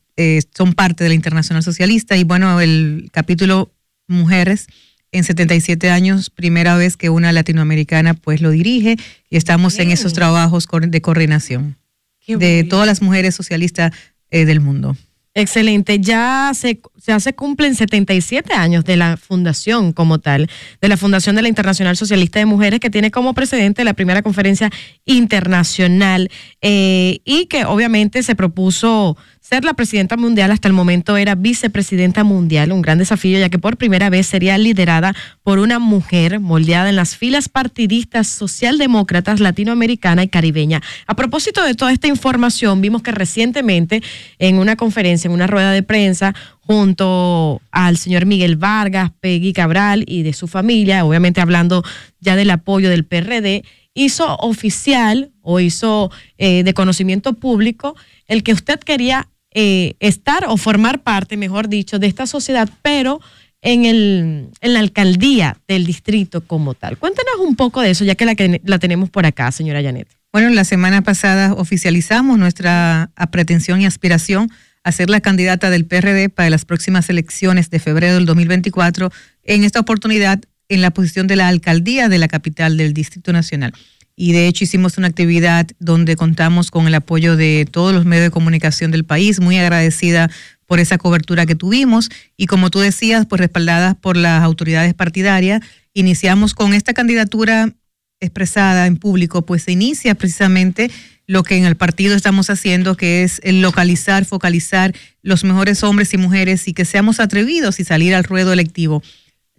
son 0.55 0.73
parte 0.73 1.03
de 1.03 1.09
la 1.09 1.15
Internacional 1.15 1.63
Socialista. 1.63 2.15
Y 2.17 2.23
bueno, 2.23 2.61
el 2.61 3.09
capítulo 3.11 3.73
Mujeres 4.07 4.67
en 5.11 5.23
77 5.23 5.89
años, 5.89 6.29
primera 6.29 6.75
vez 6.77 6.97
que 6.97 7.09
una 7.09 7.31
latinoamericana 7.31 8.13
pues 8.13 8.41
lo 8.41 8.51
dirige 8.51 8.97
y 9.29 9.37
estamos 9.37 9.77
en 9.79 9.91
esos 9.91 10.13
trabajos 10.13 10.67
de 10.87 11.01
coordinación 11.01 11.77
Qué 12.19 12.37
de 12.37 12.63
todas 12.63 12.87
las 12.87 13.01
mujeres 13.01 13.35
socialistas 13.35 13.91
eh, 14.29 14.45
del 14.45 14.61
mundo. 14.61 14.95
Excelente. 15.33 15.99
Ya 15.99 16.51
se, 16.53 16.81
ya 17.05 17.19
se 17.21 17.33
cumplen 17.33 17.73
77 17.75 18.53
años 18.53 18.83
de 18.83 18.97
la 18.97 19.15
fundación 19.15 19.93
como 19.93 20.19
tal, 20.19 20.49
de 20.81 20.87
la 20.89 20.97
Fundación 20.97 21.37
de 21.37 21.41
la 21.41 21.47
Internacional 21.47 21.95
Socialista 21.95 22.39
de 22.39 22.45
Mujeres, 22.45 22.81
que 22.81 22.89
tiene 22.89 23.11
como 23.11 23.33
precedente 23.33 23.85
la 23.85 23.93
primera 23.93 24.21
conferencia 24.23 24.69
internacional 25.05 26.29
eh, 26.61 27.19
y 27.23 27.45
que 27.45 27.63
obviamente 27.63 28.23
se 28.23 28.35
propuso 28.35 29.15
ser 29.51 29.65
la 29.65 29.73
presidenta 29.73 30.15
mundial. 30.15 30.49
Hasta 30.51 30.69
el 30.69 30.73
momento 30.73 31.17
era 31.17 31.35
vicepresidenta 31.35 32.23
mundial, 32.23 32.71
un 32.71 32.81
gran 32.81 32.99
desafío, 32.99 33.37
ya 33.37 33.49
que 33.49 33.59
por 33.59 33.75
primera 33.75 34.09
vez 34.09 34.25
sería 34.27 34.57
liderada 34.57 35.13
por 35.43 35.59
una 35.59 35.77
mujer 35.77 36.39
moldeada 36.39 36.87
en 36.87 36.95
las 36.95 37.17
filas 37.17 37.49
partidistas 37.49 38.27
socialdemócratas 38.27 39.41
latinoamericana 39.41 40.23
y 40.23 40.29
caribeña. 40.29 40.81
A 41.05 41.17
propósito 41.17 41.65
de 41.65 41.75
toda 41.75 41.91
esta 41.91 42.07
información, 42.07 42.79
vimos 42.79 43.01
que 43.01 43.11
recientemente 43.11 44.01
en 44.39 44.55
una 44.55 44.77
conferencia, 44.77 45.27
en 45.27 45.33
una 45.33 45.47
rueda 45.47 45.73
de 45.73 45.83
prensa, 45.83 46.33
junto 46.61 47.61
al 47.71 47.97
señor 47.97 48.25
Miguel 48.25 48.55
Vargas, 48.55 49.11
Peggy 49.19 49.51
Cabral 49.51 50.05
y 50.07 50.23
de 50.23 50.31
su 50.31 50.47
familia, 50.47 51.03
obviamente 51.03 51.41
hablando 51.41 51.83
ya 52.21 52.37
del 52.37 52.51
apoyo 52.51 52.89
del 52.89 53.03
PRD, 53.03 53.65
hizo 53.93 54.33
oficial 54.37 55.33
o 55.41 55.59
hizo 55.59 56.09
eh, 56.37 56.63
de 56.63 56.73
conocimiento 56.73 57.33
público 57.33 57.97
el 58.27 58.43
que 58.43 58.53
usted 58.53 58.79
quería 58.79 59.27
eh, 59.53 59.95
estar 59.99 60.45
o 60.47 60.57
formar 60.57 61.03
parte, 61.03 61.37
mejor 61.37 61.67
dicho, 61.67 61.99
de 61.99 62.07
esta 62.07 62.25
sociedad, 62.25 62.69
pero 62.81 63.19
en, 63.61 63.85
el, 63.85 64.49
en 64.61 64.73
la 64.73 64.79
alcaldía 64.79 65.57
del 65.67 65.85
distrito 65.85 66.41
como 66.41 66.73
tal. 66.73 66.97
Cuéntanos 66.97 67.35
un 67.39 67.55
poco 67.55 67.81
de 67.81 67.91
eso, 67.91 68.03
ya 68.03 68.15
que 68.15 68.25
la, 68.25 68.35
la 68.63 68.79
tenemos 68.79 69.09
por 69.09 69.25
acá, 69.25 69.51
señora 69.51 69.83
Janet. 69.83 70.07
Bueno, 70.31 70.49
la 70.49 70.63
semana 70.63 71.01
pasada 71.01 71.53
oficializamos 71.53 72.39
nuestra 72.39 73.11
pretensión 73.31 73.81
y 73.81 73.85
aspiración 73.85 74.49
a 74.83 74.91
ser 74.91 75.09
la 75.09 75.21
candidata 75.21 75.69
del 75.69 75.85
PRD 75.85 76.29
para 76.29 76.49
las 76.49 76.65
próximas 76.65 77.09
elecciones 77.09 77.69
de 77.69 77.79
febrero 77.79 78.15
del 78.15 78.25
2024, 78.25 79.11
en 79.43 79.63
esta 79.63 79.79
oportunidad 79.79 80.41
en 80.69 80.81
la 80.81 80.91
posición 80.91 81.27
de 81.27 81.35
la 81.35 81.49
alcaldía 81.49 82.07
de 82.09 82.17
la 82.17 82.27
capital 82.27 82.77
del 82.77 82.93
Distrito 82.93 83.33
Nacional. 83.33 83.73
Y 84.21 84.33
de 84.33 84.45
hecho 84.45 84.65
hicimos 84.65 84.99
una 84.99 85.07
actividad 85.07 85.65
donde 85.79 86.15
contamos 86.15 86.69
con 86.69 86.85
el 86.85 86.93
apoyo 86.93 87.35
de 87.37 87.65
todos 87.65 87.91
los 87.91 88.05
medios 88.05 88.25
de 88.25 88.29
comunicación 88.29 88.91
del 88.91 89.03
país, 89.03 89.39
muy 89.39 89.57
agradecida 89.57 90.29
por 90.67 90.79
esa 90.79 90.99
cobertura 90.99 91.47
que 91.47 91.55
tuvimos 91.55 92.11
y 92.37 92.45
como 92.45 92.69
tú 92.69 92.77
decías, 92.81 93.25
pues 93.25 93.39
respaldadas 93.39 93.95
por 93.95 94.17
las 94.17 94.43
autoridades 94.43 94.93
partidarias, 94.93 95.61
iniciamos 95.95 96.53
con 96.53 96.75
esta 96.75 96.93
candidatura 96.93 97.73
expresada 98.19 98.85
en 98.85 98.97
público, 98.97 99.43
pues 99.43 99.63
se 99.63 99.71
inicia 99.71 100.13
precisamente 100.13 100.91
lo 101.25 101.41
que 101.41 101.57
en 101.57 101.65
el 101.65 101.75
partido 101.75 102.15
estamos 102.15 102.51
haciendo, 102.51 102.95
que 102.95 103.23
es 103.23 103.41
localizar, 103.43 104.25
focalizar 104.25 104.93
los 105.23 105.43
mejores 105.43 105.81
hombres 105.81 106.13
y 106.13 106.17
mujeres 106.17 106.67
y 106.67 106.73
que 106.73 106.85
seamos 106.85 107.19
atrevidos 107.19 107.79
y 107.79 107.85
salir 107.85 108.13
al 108.13 108.23
ruedo 108.23 108.53
electivo. 108.53 109.01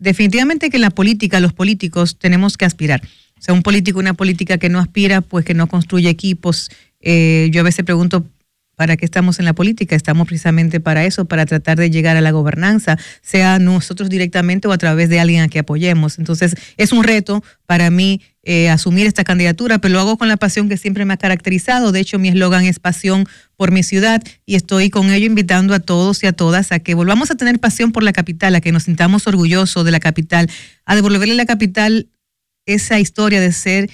Definitivamente 0.03 0.69
que 0.69 0.79
en 0.79 0.83
la 0.83 0.91
política, 0.91 1.39
los 1.39 1.53
políticos 1.53 2.19
tenemos 2.19 2.57
que 2.57 2.65
aspirar. 2.65 3.03
O 3.39 3.43
sea, 3.43 3.55
un 3.55 3.63
político, 3.63 4.01
una 4.01 4.15
política 4.15 4.59
que 4.59 4.69
no 4.69 4.81
aspira, 4.81 5.21
pues 5.21 5.45
que 5.45 5.55
no 5.55 5.69
construye 5.69 6.09
equipos. 6.09 6.71
Eh, 7.01 7.51
yo 7.53 7.61
a 7.61 7.63
veces 7.63 7.85
pregunto, 7.85 8.27
¿para 8.75 8.97
qué 8.97 9.05
estamos 9.05 9.39
en 9.39 9.45
la 9.45 9.53
política? 9.53 9.95
Estamos 9.95 10.27
precisamente 10.27 10.81
para 10.81 11.05
eso, 11.05 11.27
para 11.27 11.47
tratar 11.47 11.79
de 11.79 11.89
llegar 11.89 12.17
a 12.17 12.21
la 12.21 12.33
gobernanza, 12.33 12.99
sea 13.21 13.61
nosotros 13.61 14.11
directamente 14.11 14.67
o 14.67 14.73
a 14.73 14.79
través 14.79 15.09
de 15.09 15.21
alguien 15.21 15.43
a 15.43 15.49
que 15.49 15.61
apoyemos. 15.61 16.19
Entonces, 16.19 16.57
es 16.77 16.91
un 16.91 17.05
reto 17.05 17.45
para 17.67 17.89
mí 17.91 18.23
eh, 18.45 18.71
asumir 18.71 19.07
esta 19.07 19.23
candidatura, 19.23 19.79
pero 19.79 19.95
lo 19.95 20.01
hago 20.01 20.19
con 20.19 20.27
la 20.29 20.37
pasión 20.37 20.69
que 20.69 20.77
siempre 20.77 21.05
me 21.05 21.15
ha 21.15 21.17
caracterizado. 21.17 21.93
De 21.93 22.01
hecho, 22.01 22.19
mi 22.19 22.29
eslogan 22.29 22.65
es 22.65 22.81
pasión 22.81 23.27
por 23.57 23.71
mi 23.71 23.85
ciudad 23.85 24.23
y 24.45 24.57
estoy 24.57 24.91
con 24.91 25.11
ello 25.11 25.27
invitando 25.27 25.75
a 25.75 25.81
todos 25.81 26.23
y 26.25 26.27
a 26.27 26.33
todas 26.33 26.73
a 26.73 26.81
que 26.81 26.95
volvamos 26.95 27.31
a 27.31 27.37
tener 27.37 27.61
pasión 27.61 27.93
por 27.93 28.03
la 28.03 28.13
capital, 28.13 28.55
a 28.57 28.61
que 28.61 28.73
nos 28.73 28.85
sintamos 28.85 29.29
orgullosos 29.29 29.85
de 29.85 29.93
la 29.93 30.01
capital, 30.01 30.51
a 30.85 30.97
devolverle 30.97 31.35
a 31.35 31.37
la 31.37 31.47
capital 31.47 32.09
esa 32.67 32.99
historia 32.99 33.41
de 33.41 33.53
ser 33.53 33.91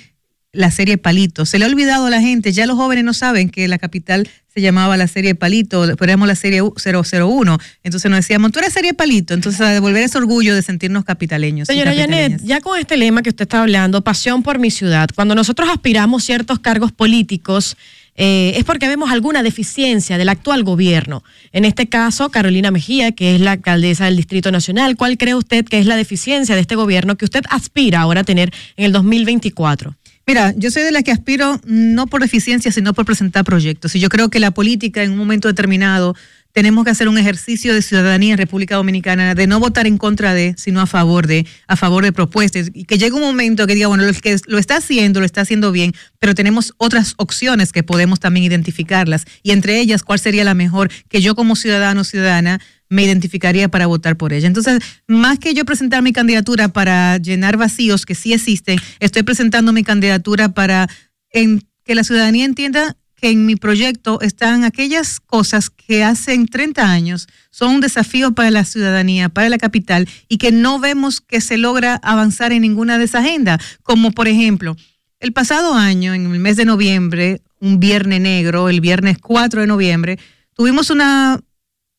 la 0.58 0.72
serie 0.72 0.98
Palito. 0.98 1.46
Se 1.46 1.56
le 1.60 1.64
ha 1.64 1.68
olvidado 1.68 2.06
a 2.06 2.10
la 2.10 2.20
gente, 2.20 2.50
ya 2.52 2.66
los 2.66 2.76
jóvenes 2.76 3.04
no 3.04 3.14
saben 3.14 3.48
que 3.48 3.68
la 3.68 3.78
capital 3.78 4.28
se 4.52 4.60
llamaba 4.60 4.96
la 4.96 5.06
serie 5.06 5.36
Palito, 5.36 5.86
después 5.86 6.08
éramos 6.08 6.26
la 6.26 6.34
serie 6.34 6.62
001. 6.62 7.58
Entonces 7.84 8.10
nos 8.10 8.18
decíamos, 8.18 8.50
tú 8.50 8.58
eres 8.58 8.72
serie 8.72 8.92
Palito. 8.92 9.34
Entonces 9.34 9.60
a 9.60 9.68
devolver 9.68 10.02
ese 10.02 10.18
orgullo 10.18 10.56
de 10.56 10.62
sentirnos 10.62 11.04
capitaleños. 11.04 11.68
Señora. 11.68 11.94
Janet, 11.94 12.42
ya 12.42 12.60
con 12.60 12.76
este 12.76 12.96
lema 12.96 13.22
que 13.22 13.28
usted 13.28 13.44
está 13.44 13.62
hablando, 13.62 14.02
pasión 14.02 14.42
por 14.42 14.58
mi 14.58 14.72
ciudad, 14.72 15.08
cuando 15.14 15.36
nosotros 15.36 15.68
aspiramos 15.72 16.24
ciertos 16.24 16.58
cargos 16.58 16.90
políticos, 16.90 17.76
eh, 18.16 18.54
es 18.56 18.64
porque 18.64 18.88
vemos 18.88 19.12
alguna 19.12 19.44
deficiencia 19.44 20.18
del 20.18 20.28
actual 20.28 20.64
gobierno. 20.64 21.22
En 21.52 21.64
este 21.64 21.88
caso, 21.88 22.30
Carolina 22.30 22.72
Mejía, 22.72 23.12
que 23.12 23.36
es 23.36 23.40
la 23.40 23.52
alcaldesa 23.52 24.06
del 24.06 24.16
Distrito 24.16 24.50
Nacional, 24.50 24.96
¿cuál 24.96 25.18
cree 25.18 25.36
usted 25.36 25.64
que 25.64 25.78
es 25.78 25.86
la 25.86 25.94
deficiencia 25.94 26.56
de 26.56 26.62
este 26.62 26.74
gobierno 26.74 27.16
que 27.16 27.26
usted 27.26 27.44
aspira 27.48 28.00
ahora 28.00 28.22
a 28.22 28.24
tener 28.24 28.52
en 28.76 28.86
el 28.86 28.92
2024? 28.92 29.94
Mira, 30.28 30.52
yo 30.58 30.70
soy 30.70 30.82
de 30.82 30.92
la 30.92 31.02
que 31.02 31.10
aspiro 31.10 31.58
no 31.64 32.06
por 32.06 32.20
deficiencia, 32.20 32.70
sino 32.70 32.92
por 32.92 33.06
presentar 33.06 33.46
proyectos. 33.46 33.94
Y 33.94 34.00
yo 34.00 34.10
creo 34.10 34.28
que 34.28 34.40
la 34.40 34.50
política 34.50 35.02
en 35.02 35.12
un 35.12 35.16
momento 35.16 35.48
determinado 35.48 36.14
tenemos 36.52 36.84
que 36.84 36.90
hacer 36.90 37.08
un 37.08 37.16
ejercicio 37.16 37.72
de 37.72 37.80
ciudadanía 37.80 38.32
en 38.32 38.38
República 38.38 38.76
Dominicana, 38.76 39.34
de 39.34 39.46
no 39.46 39.58
votar 39.58 39.86
en 39.86 39.96
contra 39.96 40.34
de, 40.34 40.54
sino 40.58 40.82
a 40.82 40.86
favor 40.86 41.26
de, 41.26 41.46
a 41.66 41.76
favor 41.76 42.04
de 42.04 42.12
propuestas. 42.12 42.70
Y 42.74 42.84
que 42.84 42.98
llegue 42.98 43.14
un 43.14 43.22
momento 43.22 43.66
que 43.66 43.74
diga, 43.74 43.86
bueno, 43.86 44.04
el 44.04 44.20
que 44.20 44.36
lo 44.48 44.58
está 44.58 44.76
haciendo, 44.76 45.20
lo 45.20 45.24
está 45.24 45.40
haciendo 45.40 45.72
bien, 45.72 45.94
pero 46.18 46.34
tenemos 46.34 46.74
otras 46.76 47.14
opciones 47.16 47.72
que 47.72 47.82
podemos 47.82 48.20
también 48.20 48.44
identificarlas. 48.44 49.24
Y 49.42 49.52
entre 49.52 49.80
ellas, 49.80 50.02
¿cuál 50.02 50.18
sería 50.18 50.44
la 50.44 50.52
mejor 50.52 50.90
que 51.08 51.22
yo 51.22 51.34
como 51.36 51.56
ciudadano 51.56 52.04
ciudadana 52.04 52.60
me 52.88 53.04
identificaría 53.04 53.68
para 53.68 53.86
votar 53.86 54.16
por 54.16 54.32
ella. 54.32 54.46
Entonces, 54.46 54.80
más 55.06 55.38
que 55.38 55.54
yo 55.54 55.64
presentar 55.64 56.02
mi 56.02 56.12
candidatura 56.12 56.68
para 56.68 57.18
llenar 57.18 57.56
vacíos 57.56 58.06
que 58.06 58.14
sí 58.14 58.32
existen, 58.32 58.78
estoy 59.00 59.22
presentando 59.22 59.72
mi 59.72 59.84
candidatura 59.84 60.48
para 60.50 60.88
que 61.30 61.94
la 61.94 62.04
ciudadanía 62.04 62.44
entienda 62.44 62.96
que 63.14 63.30
en 63.30 63.46
mi 63.46 63.56
proyecto 63.56 64.20
están 64.20 64.64
aquellas 64.64 65.20
cosas 65.20 65.70
que 65.70 66.04
hacen 66.04 66.46
30 66.46 66.90
años 66.90 67.26
son 67.50 67.74
un 67.74 67.80
desafío 67.80 68.32
para 68.32 68.50
la 68.50 68.64
ciudadanía, 68.64 69.28
para 69.28 69.48
la 69.48 69.58
capital, 69.58 70.08
y 70.28 70.38
que 70.38 70.52
no 70.52 70.78
vemos 70.78 71.20
que 71.20 71.40
se 71.40 71.58
logra 71.58 71.96
avanzar 71.96 72.52
en 72.52 72.62
ninguna 72.62 72.96
de 72.98 73.04
esas 73.04 73.24
agendas, 73.24 73.60
como 73.82 74.12
por 74.12 74.28
ejemplo, 74.28 74.76
el 75.20 75.32
pasado 75.32 75.74
año, 75.74 76.14
en 76.14 76.32
el 76.32 76.38
mes 76.38 76.56
de 76.56 76.64
noviembre, 76.64 77.42
un 77.58 77.80
viernes 77.80 78.20
negro, 78.20 78.68
el 78.68 78.80
viernes 78.80 79.18
4 79.18 79.62
de 79.62 79.66
noviembre, 79.66 80.18
tuvimos 80.54 80.90
una 80.90 81.40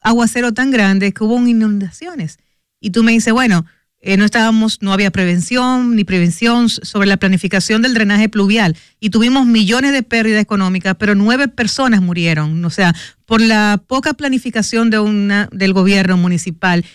aguacero 0.01 0.53
tan 0.53 0.71
grande 0.71 1.13
que 1.13 1.23
hubo 1.23 1.45
inundaciones. 1.45 2.37
Y 2.79 2.91
tú 2.91 3.03
me 3.03 3.11
dices, 3.11 3.33
bueno, 3.33 3.65
eh, 4.01 4.15
no 4.15 4.23
estábamos, 4.23 4.81
no 4.81 4.93
había 4.93 5.11
prevención 5.11 5.95
ni 5.95 6.05
prevención 6.05 6.69
sobre 6.69 7.07
la 7.07 7.17
planificación 7.17 7.81
del 7.81 7.93
drenaje 7.93 8.29
pluvial 8.29 8.77
y 9.01 9.09
tuvimos 9.09 9.45
millones 9.45 9.91
de 9.91 10.03
pérdidas 10.03 10.41
económicas, 10.41 10.95
pero 10.97 11.15
nueve 11.15 11.49
personas 11.49 12.01
murieron. 12.01 12.63
O 12.63 12.69
sea, 12.69 12.95
por 13.25 13.41
la 13.41 13.83
poca 13.85 14.13
planificación 14.13 14.89
de 14.89 14.99
una, 14.99 15.49
del 15.51 15.73
gobierno 15.73 16.15
municipal, 16.15 16.85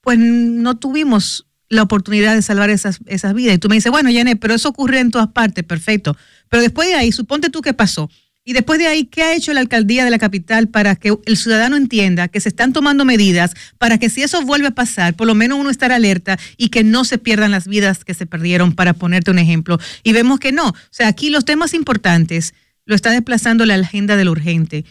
pues 0.00 0.18
no 0.18 0.76
tuvimos 0.76 1.46
la 1.68 1.82
oportunidad 1.82 2.34
de 2.34 2.42
salvar 2.42 2.68
esas, 2.68 2.98
esas 3.06 3.32
vidas. 3.32 3.54
Y 3.54 3.58
tú 3.58 3.68
me 3.68 3.76
dices, 3.76 3.92
bueno, 3.92 4.10
Janet, 4.12 4.40
pero 4.40 4.54
eso 4.54 4.68
ocurre 4.68 4.98
en 4.98 5.12
todas 5.12 5.28
partes, 5.28 5.62
perfecto. 5.62 6.16
Pero 6.48 6.62
después 6.62 6.88
de 6.88 6.96
ahí, 6.96 7.12
suponte 7.12 7.48
tú 7.48 7.62
qué 7.62 7.74
pasó. 7.74 8.10
Y 8.44 8.54
después 8.54 8.78
de 8.78 8.86
ahí, 8.86 9.04
¿qué 9.04 9.22
ha 9.22 9.34
hecho 9.34 9.52
la 9.52 9.60
alcaldía 9.60 10.04
de 10.04 10.10
la 10.10 10.18
capital 10.18 10.68
para 10.68 10.96
que 10.96 11.14
el 11.26 11.36
ciudadano 11.36 11.76
entienda 11.76 12.28
que 12.28 12.40
se 12.40 12.48
están 12.48 12.72
tomando 12.72 13.04
medidas 13.04 13.52
para 13.78 13.98
que 13.98 14.08
si 14.08 14.22
eso 14.22 14.42
vuelve 14.42 14.68
a 14.68 14.70
pasar, 14.72 15.14
por 15.14 15.26
lo 15.26 15.34
menos 15.34 15.58
uno 15.58 15.68
estar 15.68 15.92
alerta 15.92 16.38
y 16.56 16.70
que 16.70 16.82
no 16.82 17.04
se 17.04 17.18
pierdan 17.18 17.50
las 17.50 17.68
vidas 17.68 18.04
que 18.04 18.14
se 18.14 18.26
perdieron, 18.26 18.72
para 18.72 18.94
ponerte 18.94 19.30
un 19.30 19.38
ejemplo? 19.38 19.78
Y 20.02 20.12
vemos 20.12 20.40
que 20.40 20.52
no. 20.52 20.68
O 20.68 20.74
sea, 20.90 21.08
aquí 21.08 21.28
los 21.28 21.44
temas 21.44 21.74
importantes 21.74 22.54
lo 22.86 22.94
está 22.94 23.10
desplazando 23.10 23.66
la 23.66 23.74
agenda 23.74 24.16
del 24.16 24.28
urgente. 24.28 24.84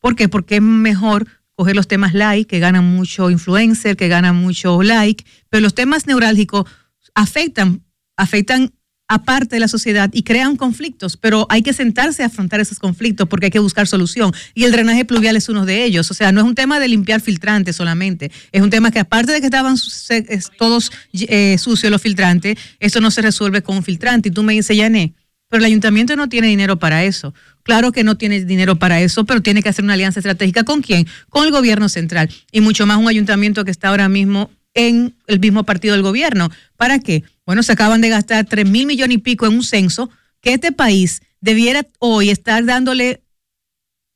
¿Por 0.00 0.16
qué? 0.16 0.28
Porque 0.28 0.56
es 0.56 0.62
mejor 0.62 1.26
coger 1.54 1.74
los 1.74 1.88
temas 1.88 2.12
like, 2.12 2.46
que 2.46 2.58
ganan 2.58 2.84
mucho 2.84 3.30
influencer, 3.30 3.96
que 3.96 4.08
ganan 4.08 4.36
mucho 4.36 4.82
like, 4.82 5.24
pero 5.48 5.62
los 5.62 5.74
temas 5.74 6.06
neurálgicos 6.06 6.68
afectan, 7.14 7.82
afectan 8.16 8.72
aparte 9.08 9.56
de 9.56 9.60
la 9.60 9.68
sociedad 9.68 10.10
y 10.12 10.22
crean 10.22 10.56
conflictos, 10.56 11.16
pero 11.16 11.46
hay 11.48 11.62
que 11.62 11.72
sentarse 11.72 12.22
a 12.22 12.26
afrontar 12.26 12.60
esos 12.60 12.78
conflictos 12.78 13.28
porque 13.28 13.46
hay 13.46 13.50
que 13.52 13.58
buscar 13.58 13.86
solución. 13.86 14.32
Y 14.54 14.64
el 14.64 14.72
drenaje 14.72 15.04
pluvial 15.04 15.36
es 15.36 15.48
uno 15.48 15.64
de 15.64 15.84
ellos. 15.84 16.10
O 16.10 16.14
sea, 16.14 16.32
no 16.32 16.40
es 16.40 16.46
un 16.46 16.54
tema 16.54 16.80
de 16.80 16.88
limpiar 16.88 17.20
filtrantes 17.20 17.76
solamente, 17.76 18.30
es 18.52 18.62
un 18.62 18.70
tema 18.70 18.90
que 18.90 18.98
aparte 18.98 19.32
de 19.32 19.40
que 19.40 19.46
estaban 19.46 19.76
todos 20.58 20.90
eh, 21.12 21.56
sucios 21.58 21.90
los 21.90 22.02
filtrantes, 22.02 22.58
eso 22.80 23.00
no 23.00 23.10
se 23.10 23.22
resuelve 23.22 23.62
con 23.62 23.76
un 23.76 23.82
filtrante. 23.82 24.28
Y 24.28 24.32
tú 24.32 24.42
me 24.42 24.54
dices, 24.54 24.76
Yané, 24.76 25.14
pero 25.48 25.60
el 25.60 25.66
ayuntamiento 25.66 26.16
no 26.16 26.28
tiene 26.28 26.48
dinero 26.48 26.78
para 26.78 27.04
eso. 27.04 27.32
Claro 27.62 27.92
que 27.92 28.04
no 28.04 28.16
tiene 28.16 28.44
dinero 28.44 28.76
para 28.76 29.00
eso, 29.00 29.24
pero 29.24 29.42
tiene 29.42 29.62
que 29.62 29.68
hacer 29.68 29.84
una 29.84 29.94
alianza 29.94 30.20
estratégica 30.20 30.64
con 30.64 30.82
quién? 30.82 31.06
Con 31.28 31.44
el 31.44 31.52
gobierno 31.52 31.88
central. 31.88 32.30
Y 32.50 32.60
mucho 32.60 32.86
más 32.86 32.98
un 32.98 33.08
ayuntamiento 33.08 33.64
que 33.64 33.70
está 33.70 33.88
ahora 33.88 34.08
mismo 34.08 34.50
en 34.76 35.16
el 35.26 35.40
mismo 35.40 35.64
partido 35.64 35.94
del 35.94 36.02
gobierno. 36.02 36.50
¿Para 36.76 37.00
qué? 37.00 37.24
Bueno, 37.44 37.64
se 37.64 37.72
acaban 37.72 38.00
de 38.00 38.10
gastar 38.10 38.44
3 38.44 38.68
mil 38.68 38.86
millones 38.86 39.16
y 39.16 39.18
pico 39.18 39.46
en 39.46 39.54
un 39.54 39.64
censo 39.64 40.10
que 40.40 40.52
este 40.52 40.70
país 40.70 41.22
debiera 41.40 41.84
hoy 41.98 42.30
estar 42.30 42.64
dándole, 42.64 43.22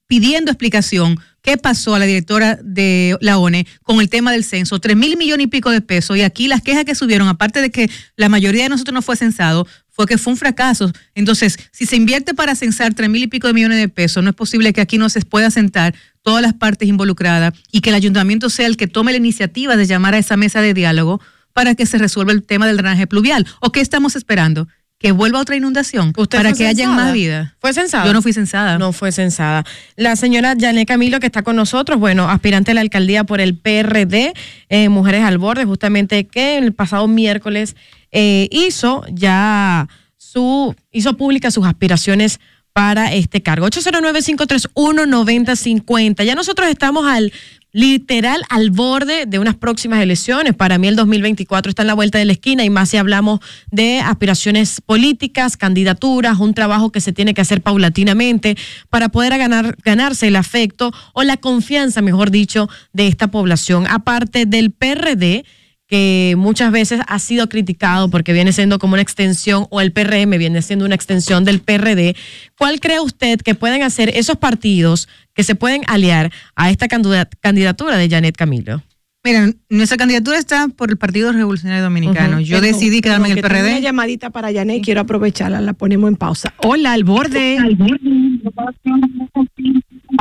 pidiendo 0.06 0.50
explicación 0.52 1.18
qué 1.42 1.56
pasó 1.56 1.94
a 1.94 1.98
la 1.98 2.04
directora 2.04 2.58
de 2.62 3.16
la 3.20 3.38
ONE 3.38 3.66
con 3.82 4.00
el 4.00 4.10
tema 4.10 4.32
del 4.32 4.44
censo, 4.44 4.78
3 4.78 4.96
mil 4.96 5.16
millones 5.16 5.46
y 5.46 5.48
pico 5.48 5.70
de 5.70 5.80
pesos. 5.80 6.16
Y 6.16 6.22
aquí 6.22 6.46
las 6.46 6.60
quejas 6.60 6.84
que 6.84 6.94
subieron, 6.94 7.28
aparte 7.28 7.62
de 7.62 7.70
que 7.70 7.90
la 8.16 8.28
mayoría 8.28 8.64
de 8.64 8.68
nosotros 8.68 8.92
no 8.92 9.00
fue 9.00 9.16
censado, 9.16 9.66
fue 9.88 10.06
que 10.06 10.18
fue 10.18 10.34
un 10.34 10.36
fracaso. 10.36 10.92
Entonces, 11.14 11.58
si 11.72 11.86
se 11.86 11.96
invierte 11.96 12.34
para 12.34 12.54
censar 12.54 12.92
3 12.92 13.08
mil 13.08 13.22
y 13.22 13.26
pico 13.28 13.46
de 13.46 13.54
millones 13.54 13.78
de 13.78 13.88
pesos, 13.88 14.22
no 14.22 14.30
es 14.30 14.36
posible 14.36 14.74
que 14.74 14.82
aquí 14.82 14.98
no 14.98 15.08
se 15.08 15.22
pueda 15.22 15.50
sentar 15.50 15.94
todas 16.22 16.42
las 16.42 16.54
partes 16.54 16.88
involucradas 16.88 17.54
y 17.70 17.80
que 17.80 17.90
el 17.90 17.96
ayuntamiento 17.96 18.50
sea 18.50 18.66
el 18.66 18.76
que 18.76 18.86
tome 18.86 19.12
la 19.12 19.18
iniciativa 19.18 19.76
de 19.76 19.86
llamar 19.86 20.14
a 20.14 20.18
esa 20.18 20.36
mesa 20.36 20.60
de 20.60 20.74
diálogo 20.74 21.20
para 21.52 21.74
que 21.74 21.86
se 21.86 21.98
resuelva 21.98 22.32
el 22.32 22.42
tema 22.42 22.66
del 22.66 22.76
drenaje 22.76 23.06
pluvial. 23.06 23.46
¿O 23.60 23.72
qué 23.72 23.80
estamos 23.80 24.16
esperando? 24.16 24.68
¿Que 24.98 25.12
vuelva 25.12 25.40
otra 25.40 25.56
inundación 25.56 26.12
¿Usted 26.14 26.36
para 26.36 26.52
que 26.52 26.66
haya 26.66 26.86
más 26.86 27.14
vida? 27.14 27.56
¿Fue 27.58 27.72
censada? 27.72 28.04
Yo 28.04 28.12
no 28.12 28.20
fui 28.20 28.34
censada. 28.34 28.78
No 28.78 28.92
fue 28.92 29.12
censada. 29.12 29.64
La 29.96 30.14
señora 30.14 30.54
Janet 30.60 30.86
Camilo, 30.86 31.20
que 31.20 31.26
está 31.26 31.42
con 31.42 31.56
nosotros, 31.56 31.98
bueno, 31.98 32.28
aspirante 32.28 32.72
a 32.72 32.74
la 32.74 32.82
alcaldía 32.82 33.24
por 33.24 33.40
el 33.40 33.56
PRD, 33.56 34.34
eh, 34.68 34.88
Mujeres 34.90 35.24
al 35.24 35.38
Borde, 35.38 35.64
justamente 35.64 36.26
que 36.26 36.58
el 36.58 36.74
pasado 36.74 37.08
miércoles 37.08 37.76
eh, 38.12 38.48
hizo 38.52 39.02
ya 39.10 39.88
su, 40.18 40.76
hizo 40.92 41.16
públicas 41.16 41.54
sus 41.54 41.66
aspiraciones 41.66 42.38
para 42.72 43.12
este 43.12 43.42
cargo. 43.42 43.66
809-531-9050. 43.66 46.24
Ya 46.24 46.34
nosotros 46.34 46.68
estamos 46.68 47.06
al 47.06 47.30
literal 47.72 48.42
al 48.48 48.70
borde 48.70 49.26
de 49.26 49.38
unas 49.38 49.54
próximas 49.54 50.02
elecciones. 50.02 50.54
Para 50.54 50.78
mí 50.78 50.88
el 50.88 50.96
2024 50.96 51.70
está 51.70 51.82
en 51.82 51.88
la 51.88 51.94
vuelta 51.94 52.18
de 52.18 52.24
la 52.24 52.32
esquina 52.32 52.64
y 52.64 52.70
más 52.70 52.90
si 52.90 52.96
hablamos 52.96 53.40
de 53.70 54.00
aspiraciones 54.00 54.80
políticas, 54.80 55.56
candidaturas, 55.56 56.38
un 56.38 56.54
trabajo 56.54 56.90
que 56.90 57.00
se 57.00 57.12
tiene 57.12 57.34
que 57.34 57.40
hacer 57.40 57.62
paulatinamente 57.62 58.56
para 58.88 59.08
poder 59.08 59.36
ganar, 59.38 59.76
ganarse 59.84 60.28
el 60.28 60.36
afecto 60.36 60.92
o 61.12 61.22
la 61.22 61.36
confianza, 61.36 62.02
mejor 62.02 62.30
dicho, 62.30 62.68
de 62.92 63.06
esta 63.06 63.28
población. 63.28 63.86
Aparte 63.88 64.46
del 64.46 64.72
PRD, 64.72 65.44
que 65.90 66.36
muchas 66.38 66.70
veces 66.70 67.00
ha 67.08 67.18
sido 67.18 67.48
criticado 67.48 68.08
porque 68.10 68.32
viene 68.32 68.52
siendo 68.52 68.78
como 68.78 68.92
una 68.92 69.02
extensión, 69.02 69.66
o 69.70 69.80
el 69.80 69.90
PRM 69.90 70.38
viene 70.38 70.62
siendo 70.62 70.84
una 70.84 70.94
extensión 70.94 71.44
del 71.44 71.58
PRD, 71.60 72.14
¿cuál 72.56 72.78
cree 72.78 73.00
usted 73.00 73.40
que 73.40 73.56
pueden 73.56 73.82
hacer 73.82 74.08
esos 74.14 74.36
partidos 74.36 75.08
que 75.34 75.42
se 75.42 75.56
pueden 75.56 75.82
aliar 75.88 76.30
a 76.54 76.70
esta 76.70 76.86
candidat- 76.86 77.34
candidatura 77.40 77.96
de 77.96 78.08
Janet 78.08 78.36
Camilo? 78.36 78.82
Mira, 79.24 79.50
nuestra 79.68 79.98
candidatura 79.98 80.38
está 80.38 80.68
por 80.68 80.90
el 80.90 80.96
Partido 80.96 81.32
Revolucionario 81.32 81.82
Dominicano. 81.82 82.38
Yo 82.40 82.60
decidí 82.60 83.00
quedarme 83.00 83.26
en 83.26 83.32
el 83.32 83.42
que 83.42 83.48
tengo 83.48 83.60
Una 83.60 83.68
PRD. 83.70 83.82
llamadita 83.82 84.30
para 84.30 84.50
Yanet, 84.52 84.82
quiero 84.84 85.00
aprovecharla, 85.02 85.60
la 85.60 85.72
ponemos 85.72 86.08
en 86.08 86.16
pausa. 86.16 86.54
Hola, 86.58 86.92
al 86.92 87.02
borde. 87.04 87.58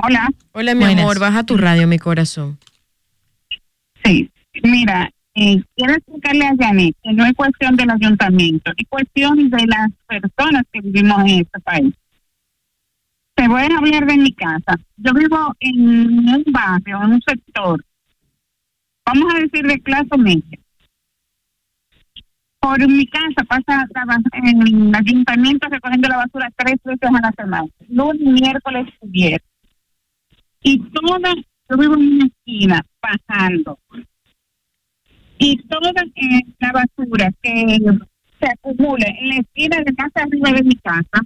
Hola. 0.03 0.29
Hola, 0.51 0.73
mi 0.73 0.81
Buenas. 0.81 1.03
amor, 1.03 1.19
baja 1.19 1.43
tu 1.43 1.57
radio, 1.57 1.87
mi 1.87 1.99
corazón. 1.99 2.57
Sí, 4.03 4.29
mira, 4.63 5.11
eh, 5.41 5.63
quiero 5.73 5.93
explicarle 5.93 6.45
a 6.45 6.55
Janet 6.59 6.97
que 7.01 7.13
no 7.13 7.25
es 7.25 7.31
cuestión 7.33 7.77
del 7.77 7.89
ayuntamiento, 7.89 8.73
es 8.75 8.85
cuestión 8.89 9.49
de 9.49 9.67
las 9.67 9.89
personas 10.05 10.63
que 10.69 10.81
vivimos 10.81 11.17
en 11.21 11.39
este 11.39 11.59
país. 11.61 11.93
Te 13.35 13.47
voy 13.47 13.61
a 13.61 13.77
hablar 13.77 14.05
de 14.05 14.17
mi 14.17 14.33
casa. 14.33 14.75
Yo 14.97 15.13
vivo 15.13 15.55
en 15.61 16.27
un 16.27 16.43
barrio, 16.47 17.01
en 17.01 17.13
un 17.13 17.21
sector, 17.21 17.81
vamos 19.05 19.33
a 19.33 19.39
decir 19.39 19.65
de 19.65 19.79
clase 19.79 20.17
media. 20.17 20.59
Por 22.59 22.85
mi 22.89 23.07
casa 23.07 23.45
pasa 23.47 23.87
en 24.33 24.61
el 24.61 24.93
ayuntamiento 24.93 25.69
recogiendo 25.69 26.09
la 26.09 26.17
basura 26.17 26.51
tres 26.57 26.75
veces 26.83 27.09
a 27.09 27.21
la 27.21 27.31
semana, 27.31 27.67
lunes, 27.87 28.21
miércoles 28.21 28.87
y 29.03 29.07
viernes. 29.07 29.49
Y 30.63 30.79
toda, 30.89 31.33
yo 31.69 31.77
vivo 31.77 31.93
en 31.93 32.13
una 32.15 32.25
esquina, 32.25 32.85
bajando. 33.01 33.79
Y 35.41 35.57
toda 35.67 35.91
la 36.59 36.71
basura 36.73 37.31
que 37.41 37.77
se 38.39 38.45
acumula 38.45 39.05
en 39.07 39.29
la 39.29 39.35
esquina 39.37 39.77
de 39.77 39.93
más 39.97 40.11
arriba 40.15 40.51
de 40.51 40.63
mi 40.63 40.75
casa, 40.75 41.21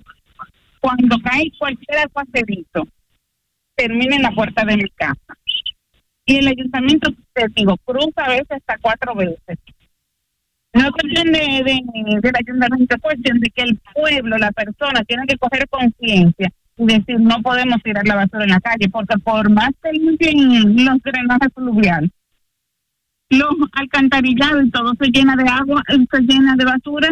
cuando 0.80 1.18
cae 1.24 1.52
cualquier 1.58 1.98
aguacerito, 2.00 2.88
termina 3.76 4.16
en 4.16 4.22
la 4.22 4.32
puerta 4.32 4.64
de 4.66 4.78
mi 4.78 4.90
casa. 4.90 5.34
Y 6.26 6.38
el 6.38 6.48
ayuntamiento, 6.48 7.12
te 7.34 7.48
digo, 7.56 7.76
cruza 7.84 8.24
a 8.24 8.30
veces 8.30 8.52
hasta 8.52 8.78
cuatro 8.78 9.16
veces. 9.16 9.58
No 10.74 10.82
es 10.86 10.92
cuestión 10.92 11.32
de, 11.32 11.40
de- 11.40 12.20
del 12.22 12.34
ayuntamiento, 12.40 12.96
es 12.96 13.02
cuestión 13.02 13.40
de 13.40 13.50
que 13.50 13.64
el 13.64 13.80
pueblo, 13.94 14.38
la 14.38 14.52
persona, 14.52 15.04
tiene 15.06 15.26
que 15.28 15.38
coger 15.38 15.68
conciencia 15.70 16.52
y 16.78 16.86
decir, 16.86 17.20
no 17.20 17.42
podemos 17.42 17.82
tirar 17.84 18.08
la 18.08 18.16
basura 18.16 18.44
en 18.44 18.52
la 18.52 18.60
calle, 18.62 18.90
porque 18.90 19.18
por 19.20 19.50
más 19.50 19.72
que 19.82 19.92
limpien 19.92 20.86
los 20.86 21.02
drenajes 21.04 21.50
fluviales, 21.54 22.12
los 23.38 23.56
alcantarillados 23.74 24.66
y 24.66 24.72
todo 24.72 24.94
se 25.00 25.08
llena 25.08 25.36
de 25.36 25.48
agua, 25.50 25.84
se 25.88 26.22
llena 26.22 26.56
de 26.56 26.66
basura. 26.66 27.10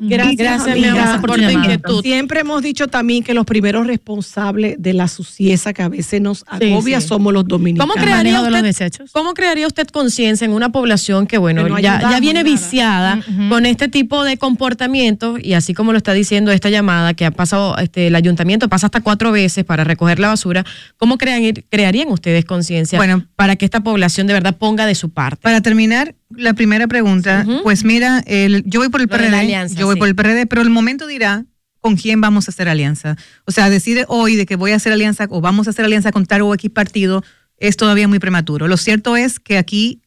Gracias, 0.00 0.36
Gracias, 0.36 0.76
mi 0.76 0.84
amiga, 0.84 1.04
amor, 1.14 1.20
por 1.20 1.30
por 1.30 1.40
tu 1.40 1.50
inquietud. 1.50 2.02
Siempre 2.02 2.40
hemos 2.40 2.62
dicho 2.62 2.86
también 2.86 3.22
que 3.24 3.32
los 3.32 3.46
primeros 3.46 3.86
responsables 3.86 4.76
de 4.78 4.92
la 4.92 5.08
suciedad 5.08 5.72
que 5.74 5.82
a 5.82 5.88
veces 5.88 6.20
nos 6.20 6.44
agobia 6.46 7.00
sí. 7.00 7.08
somos 7.08 7.32
los 7.32 7.46
dominicanos. 7.46 7.94
¿Cómo 7.94 8.02
crearía, 8.04 8.42
usted, 8.42 8.92
¿Cómo 9.12 9.34
crearía 9.34 9.66
usted 9.66 9.86
conciencia 9.88 10.44
en 10.44 10.52
una 10.52 10.70
población 10.70 11.26
que, 11.26 11.38
bueno, 11.38 11.64
Que 11.64 11.70
no 11.70 11.78
ya, 11.78 11.94
ayudamos 11.94 12.14
ya 12.16 12.20
viene 12.20 12.42
nada. 12.42 12.52
viciada 12.54 13.20
con 13.48 13.64
este 13.66 13.88
tipo 13.88 14.22
de 14.24 14.36
comportamientos 14.36 15.40
y 15.42 15.54
así 15.54 15.72
como 15.74 15.92
lo 15.92 15.98
está 15.98 16.12
diciendo 16.12 16.52
esta 16.52 16.68
llamada, 16.68 17.14
que 17.14 17.24
ha 17.24 17.30
pasado, 17.30 17.76
este, 17.78 18.08
el 18.08 18.14
ayuntamiento 18.14 18.68
pasa 18.68 18.86
hasta 18.86 19.00
cuatro 19.00 19.32
veces 19.32 19.64
para 19.64 19.84
recoger 19.84 20.18
la 20.18 20.28
basura, 20.28 20.64
¿cómo 20.98 21.16
crean, 21.16 21.42
crearían 21.70 22.08
ustedes 22.08 22.44
conciencia 22.44 22.98
Bueno. 22.98 23.24
para 23.34 23.56
que 23.56 23.64
esta 23.64 23.80
población 23.80 24.26
de 24.26 24.34
verdad 24.34 24.56
ponga 24.56 24.84
de 24.86 24.94
su 24.94 25.10
parte? 25.10 25.40
Para 25.42 25.60
terminar, 25.62 26.14
la 26.30 26.54
primera 26.54 26.86
pregunta, 26.86 27.46
pues 27.62 27.84
mira, 27.84 28.22
el, 28.26 28.62
yo 28.66 28.80
voy 28.80 28.88
por 28.88 29.00
el 29.00 29.06
Lo 29.06 29.16
PRD, 29.16 29.34
alianza, 29.34 29.74
yo 29.74 29.86
voy 29.86 29.94
sí. 29.94 29.98
por 29.98 30.08
el 30.08 30.14
PRD, 30.14 30.46
pero 30.46 30.62
el 30.62 30.70
momento 30.70 31.06
dirá 31.06 31.46
con 31.80 31.96
quién 31.96 32.20
vamos 32.20 32.48
a 32.48 32.50
hacer 32.50 32.68
alianza. 32.68 33.16
O 33.46 33.52
sea, 33.52 33.70
decir 33.70 34.04
hoy 34.08 34.36
de 34.36 34.46
que 34.46 34.56
voy 34.56 34.72
a 34.72 34.76
hacer 34.76 34.92
alianza 34.92 35.26
o 35.30 35.40
vamos 35.40 35.66
a 35.66 35.70
hacer 35.70 35.84
alianza 35.84 36.12
con 36.12 36.26
tal 36.26 36.42
o 36.42 36.54
X 36.54 36.70
partido 36.70 37.24
es 37.56 37.76
todavía 37.76 38.08
muy 38.08 38.18
prematuro. 38.18 38.68
Lo 38.68 38.76
cierto 38.76 39.16
es 39.16 39.40
que 39.40 39.58
aquí 39.58 40.02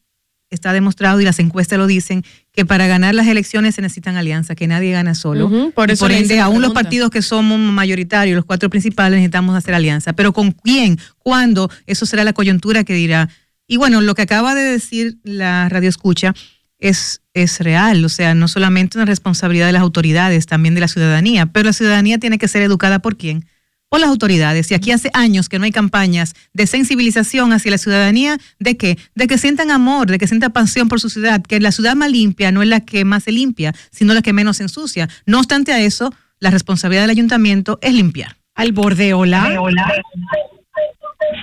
está 0.50 0.72
demostrado 0.72 1.20
y 1.20 1.24
las 1.24 1.38
encuestas 1.38 1.78
lo 1.78 1.86
dicen 1.86 2.24
que 2.52 2.66
para 2.66 2.86
ganar 2.86 3.14
las 3.14 3.26
elecciones 3.26 3.74
se 3.74 3.82
necesitan 3.82 4.16
alianza, 4.16 4.54
que 4.54 4.66
nadie 4.66 4.92
gana 4.92 5.14
solo. 5.14 5.72
Por 5.74 5.90
eso 5.90 6.04
por 6.04 6.12
ende, 6.12 6.40
aún 6.40 6.60
los 6.60 6.72
partidos 6.72 7.10
que 7.10 7.22
somos 7.22 7.58
mayoritarios, 7.58 8.36
los 8.36 8.44
cuatro 8.44 8.68
principales, 8.68 9.18
necesitamos 9.18 9.56
hacer 9.56 9.74
alianza. 9.74 10.12
Pero 10.12 10.32
con 10.32 10.52
quién, 10.52 10.98
cuándo, 11.18 11.70
eso 11.86 12.04
será 12.04 12.22
la 12.22 12.34
coyuntura 12.34 12.84
que 12.84 12.94
dirá. 12.94 13.30
Y 13.66 13.76
bueno, 13.76 14.00
lo 14.00 14.14
que 14.14 14.22
acaba 14.22 14.54
de 14.54 14.62
decir 14.62 15.18
la 15.22 15.68
radio 15.68 15.88
escucha 15.88 16.34
es, 16.78 17.22
es 17.32 17.60
real, 17.60 18.04
o 18.04 18.08
sea, 18.08 18.34
no 18.34 18.48
solamente 18.48 18.98
una 18.98 19.04
responsabilidad 19.04 19.66
de 19.66 19.72
las 19.72 19.82
autoridades, 19.82 20.46
también 20.46 20.74
de 20.74 20.80
la 20.80 20.88
ciudadanía, 20.88 21.46
pero 21.46 21.66
la 21.66 21.72
ciudadanía 21.72 22.18
tiene 22.18 22.38
que 22.38 22.48
ser 22.48 22.62
educada 22.62 22.98
por 22.98 23.16
quién? 23.16 23.46
Por 23.88 24.00
las 24.00 24.10
autoridades. 24.10 24.70
Y 24.70 24.74
aquí 24.74 24.90
hace 24.90 25.10
años 25.14 25.48
que 25.48 25.58
no 25.58 25.64
hay 25.64 25.70
campañas 25.70 26.34
de 26.52 26.66
sensibilización 26.66 27.52
hacia 27.52 27.70
la 27.70 27.78
ciudadanía, 27.78 28.38
¿de 28.58 28.76
qué? 28.76 28.98
De 29.14 29.26
que 29.26 29.38
sientan 29.38 29.70
amor, 29.70 30.10
de 30.10 30.18
que 30.18 30.26
sientan 30.26 30.52
pasión 30.52 30.88
por 30.88 31.00
su 31.00 31.08
ciudad, 31.08 31.42
que 31.42 31.60
la 31.60 31.72
ciudad 31.72 31.94
más 31.94 32.10
limpia 32.10 32.50
no 32.52 32.62
es 32.62 32.68
la 32.68 32.80
que 32.80 33.04
más 33.04 33.24
se 33.24 33.32
limpia, 33.32 33.74
sino 33.90 34.12
la 34.12 34.22
que 34.22 34.32
menos 34.32 34.56
se 34.56 34.64
ensucia. 34.64 35.08
No 35.24 35.38
obstante 35.38 35.72
a 35.72 35.80
eso, 35.80 36.12
la 36.40 36.50
responsabilidad 36.50 37.02
del 37.02 37.10
ayuntamiento 37.10 37.78
es 37.82 37.94
limpiar. 37.94 38.36
Al 38.54 38.72
borde, 38.72 39.14
hola. 39.14 39.56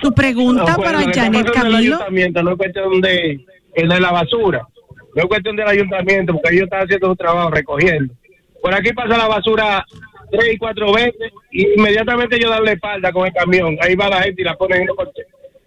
Tu 0.02 0.12
pregunta 0.12 0.64
No, 0.64 0.82
para 0.82 0.98
bueno, 0.98 1.12
Janet 1.14 1.50
Camilo. 1.52 1.76
ayuntamiento 1.76 2.42
no 2.42 2.50
es 2.52 2.56
cuestión 2.56 3.00
de, 3.00 3.44
el 3.74 3.88
de 3.88 4.00
la 4.00 4.12
basura, 4.12 4.66
no 5.14 5.22
es 5.22 5.28
cuestión 5.28 5.56
del 5.56 5.68
ayuntamiento, 5.68 6.32
porque 6.34 6.54
ellos 6.54 6.64
están 6.64 6.82
haciendo 6.82 7.08
su 7.08 7.16
trabajo 7.16 7.50
recogiendo. 7.50 8.14
Por 8.62 8.74
aquí 8.74 8.92
pasa 8.92 9.16
la 9.16 9.26
basura 9.26 9.84
tres 10.30 10.54
y 10.54 10.58
cuatro 10.58 10.92
veces 10.92 11.32
y 11.50 11.74
inmediatamente 11.74 12.38
dan 12.38 12.64
la 12.64 12.72
espalda 12.72 13.12
con 13.12 13.26
el 13.26 13.32
camión. 13.32 13.76
Ahí 13.80 13.94
va 13.94 14.08
la 14.08 14.22
gente 14.22 14.42
y 14.42 14.44
la 14.44 14.54
ponen 14.54 14.86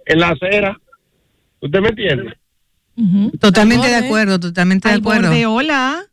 en, 0.06 0.20
la 0.20 0.30
acera. 0.30 0.80
¿Usted 1.60 1.80
me 1.80 1.90
entiende? 1.90 2.38
Totalmente 3.40 3.88
de 3.88 3.96
acuerdo, 3.96 4.40
totalmente 4.40 4.88
de 4.88 4.96
acuerdo. 4.96 5.30
borde, 5.30 5.46
hola. 5.46 6.04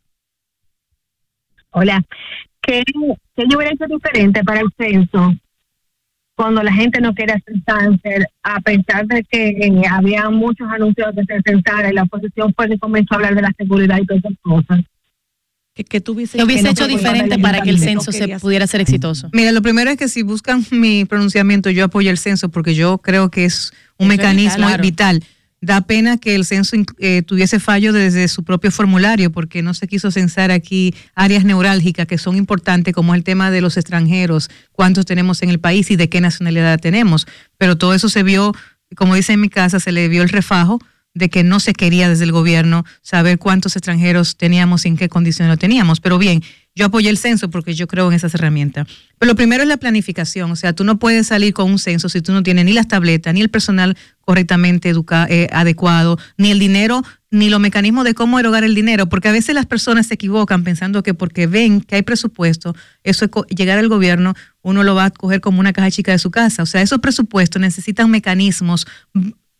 Hola. 1.71 2.03
¿Qué, 2.61 2.83
qué 3.35 3.43
yo 3.47 3.57
hubiera 3.57 3.73
hecho 3.73 3.85
diferente 3.87 4.43
para 4.43 4.61
el 4.61 4.69
censo 4.77 5.33
cuando 6.35 6.63
la 6.63 6.73
gente 6.73 6.99
no 7.01 7.13
quiere 7.13 7.33
censarse, 7.45 8.25
a 8.43 8.59
pesar 8.61 9.05
de 9.07 9.23
que 9.23 9.49
eh, 9.49 9.81
había 9.89 10.29
muchos 10.29 10.67
anuncios 10.69 11.13
de 11.15 11.23
que 11.25 11.39
se 11.41 11.89
y 11.89 11.93
la 11.93 12.03
oposición 12.03 12.53
fue 12.55 12.67
que 12.67 12.79
comenzó 12.79 13.13
a 13.13 13.17
hablar 13.17 13.35
de 13.35 13.41
la 13.41 13.51
seguridad 13.57 13.99
y 14.01 14.05
todas 14.05 14.23
esas 14.23 14.37
cosas? 14.41 14.79
Que, 15.73 15.83
que 15.85 16.01
tú 16.01 16.13
hubiese, 16.13 16.37
¿Qué 16.37 16.43
hubiese 16.43 16.63
que 16.63 16.67
no 16.67 16.71
hecho 16.71 16.87
diferente 16.87 17.39
para 17.39 17.61
que 17.61 17.69
el 17.69 17.77
no 17.77 17.83
censo 17.83 18.11
se 18.11 18.27
pudiera 18.39 18.67
ser 18.67 18.81
exitoso? 18.81 19.29
Mira, 19.31 19.51
lo 19.51 19.61
primero 19.61 19.89
es 19.89 19.97
que 19.97 20.07
si 20.07 20.21
buscan 20.21 20.65
mi 20.71 21.05
pronunciamiento, 21.05 21.69
yo 21.69 21.85
apoyo 21.85 22.09
el 22.09 22.17
censo 22.17 22.49
porque 22.49 22.75
yo 22.75 22.97
creo 22.97 23.29
que 23.29 23.45
es 23.45 23.71
un 23.97 24.11
Eso 24.11 24.17
mecanismo 24.17 24.67
vital, 24.67 24.81
vital. 24.81 25.19
claro. 25.19 25.40
Da 25.63 25.81
pena 25.81 26.17
que 26.17 26.33
el 26.33 26.43
censo 26.43 26.75
eh, 26.97 27.21
tuviese 27.21 27.59
fallo 27.59 27.93
desde 27.93 28.27
su 28.27 28.43
propio 28.43 28.71
formulario 28.71 29.31
porque 29.31 29.61
no 29.61 29.75
se 29.75 29.87
quiso 29.87 30.09
censar 30.09 30.49
aquí 30.49 30.95
áreas 31.13 31.45
neurálgicas 31.45 32.07
que 32.07 32.17
son 32.17 32.35
importantes 32.35 32.95
como 32.95 33.13
el 33.13 33.23
tema 33.23 33.51
de 33.51 33.61
los 33.61 33.77
extranjeros, 33.77 34.49
cuántos 34.71 35.05
tenemos 35.05 35.43
en 35.43 35.51
el 35.51 35.59
país 35.59 35.91
y 35.91 35.97
de 35.97 36.09
qué 36.09 36.19
nacionalidad 36.19 36.79
tenemos. 36.79 37.27
Pero 37.59 37.77
todo 37.77 37.93
eso 37.93 38.09
se 38.09 38.23
vio, 38.23 38.53
como 38.95 39.13
dice 39.13 39.33
en 39.33 39.41
mi 39.41 39.49
casa, 39.49 39.79
se 39.79 39.91
le 39.91 40.07
vio 40.07 40.23
el 40.23 40.29
refajo 40.29 40.79
de 41.13 41.29
que 41.29 41.43
no 41.43 41.59
se 41.59 41.73
quería 41.73 42.09
desde 42.09 42.23
el 42.23 42.31
gobierno 42.31 42.83
saber 43.01 43.37
cuántos 43.37 43.75
extranjeros 43.75 44.37
teníamos 44.37 44.85
y 44.85 44.89
en 44.89 44.97
qué 44.97 45.09
condiciones 45.09 45.51
lo 45.51 45.57
teníamos. 45.57 45.99
Pero 45.99 46.17
bien, 46.17 46.41
yo 46.75 46.85
apoyé 46.85 47.09
el 47.09 47.17
censo 47.17 47.49
porque 47.49 47.73
yo 47.73 47.87
creo 47.87 48.07
en 48.07 48.13
esas 48.13 48.33
herramientas. 48.33 48.87
Pero 49.17 49.31
lo 49.31 49.35
primero 49.35 49.63
es 49.63 49.69
la 49.69 49.77
planificación, 49.77 50.51
o 50.51 50.55
sea, 50.55 50.73
tú 50.73 50.83
no 50.83 50.97
puedes 50.97 51.27
salir 51.27 51.53
con 51.53 51.69
un 51.69 51.79
censo 51.79 52.09
si 52.09 52.21
tú 52.21 52.31
no 52.31 52.43
tienes 52.43 52.65
ni 52.65 52.73
las 52.73 52.87
tabletas, 52.87 53.33
ni 53.33 53.41
el 53.41 53.49
personal 53.49 53.97
correctamente 54.21 54.93
eh, 55.29 55.47
adecuado, 55.51 56.17
ni 56.37 56.51
el 56.51 56.59
dinero, 56.59 57.03
ni 57.29 57.49
los 57.49 57.59
mecanismos 57.59 58.05
de 58.05 58.13
cómo 58.13 58.39
erogar 58.39 58.63
el 58.63 58.75
dinero, 58.75 59.07
porque 59.07 59.27
a 59.27 59.31
veces 59.31 59.53
las 59.53 59.65
personas 59.65 60.07
se 60.07 60.13
equivocan 60.13 60.63
pensando 60.63 61.03
que 61.03 61.13
porque 61.13 61.47
ven 61.47 61.81
que 61.81 61.95
hay 61.95 62.01
presupuesto, 62.01 62.75
eso 63.03 63.25
es 63.25 63.31
llegar 63.55 63.77
al 63.77 63.89
gobierno, 63.89 64.33
uno 64.61 64.83
lo 64.83 64.95
va 64.95 65.05
a 65.05 65.11
coger 65.11 65.41
como 65.41 65.59
una 65.59 65.73
caja 65.73 65.91
chica 65.91 66.11
de 66.11 66.19
su 66.19 66.31
casa. 66.31 66.63
O 66.63 66.65
sea, 66.65 66.81
esos 66.81 66.99
presupuestos 66.99 67.61
necesitan 67.61 68.09
mecanismos 68.09 68.85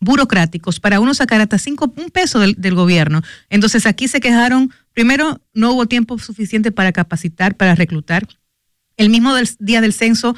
burocráticos 0.02 0.80
para 0.80 1.00
uno 1.00 1.14
sacar 1.14 1.40
hasta 1.40 1.58
cinco, 1.58 1.94
un 1.96 2.10
peso 2.10 2.38
del, 2.38 2.54
del 2.58 2.74
gobierno. 2.74 3.22
Entonces 3.48 3.86
aquí 3.86 4.08
se 4.08 4.20
quejaron, 4.20 4.70
primero 4.92 5.40
no 5.54 5.72
hubo 5.72 5.86
tiempo 5.86 6.18
suficiente 6.18 6.72
para 6.72 6.92
capacitar, 6.92 7.56
para 7.56 7.74
reclutar. 7.74 8.26
El 8.98 9.08
mismo 9.08 9.34
día 9.58 9.80
del 9.80 9.94
censo 9.94 10.34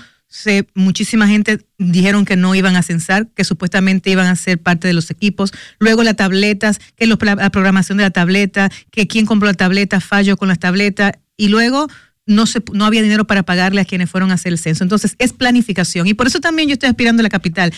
muchísima 0.74 1.28
gente 1.28 1.64
dijeron 1.78 2.24
que 2.24 2.36
no 2.36 2.54
iban 2.54 2.76
a 2.76 2.82
censar, 2.82 3.28
que 3.28 3.44
supuestamente 3.44 4.10
iban 4.10 4.26
a 4.26 4.36
ser 4.36 4.58
parte 4.58 4.88
de 4.88 4.94
los 4.94 5.10
equipos. 5.10 5.52
Luego 5.78 6.02
las 6.02 6.16
tabletas, 6.16 6.80
que 6.96 7.06
la 7.06 7.16
programación 7.50 7.98
de 7.98 8.04
la 8.04 8.10
tableta, 8.10 8.70
que 8.90 9.06
quién 9.06 9.26
compró 9.26 9.46
la 9.46 9.54
tableta, 9.54 10.00
fallo 10.00 10.36
con 10.36 10.48
las 10.48 10.58
tabletas. 10.58 11.12
Y 11.36 11.48
luego 11.48 11.88
no, 12.26 12.46
se, 12.46 12.62
no 12.72 12.84
había 12.84 13.02
dinero 13.02 13.26
para 13.26 13.42
pagarle 13.44 13.80
a 13.80 13.84
quienes 13.84 14.10
fueron 14.10 14.30
a 14.30 14.34
hacer 14.34 14.52
el 14.52 14.58
censo. 14.58 14.82
Entonces 14.82 15.14
es 15.18 15.32
planificación. 15.32 16.06
Y 16.06 16.14
por 16.14 16.26
eso 16.26 16.40
también 16.40 16.68
yo 16.68 16.74
estoy 16.74 16.88
aspirando 16.88 17.20
a 17.20 17.24
la 17.24 17.30
capital. 17.30 17.72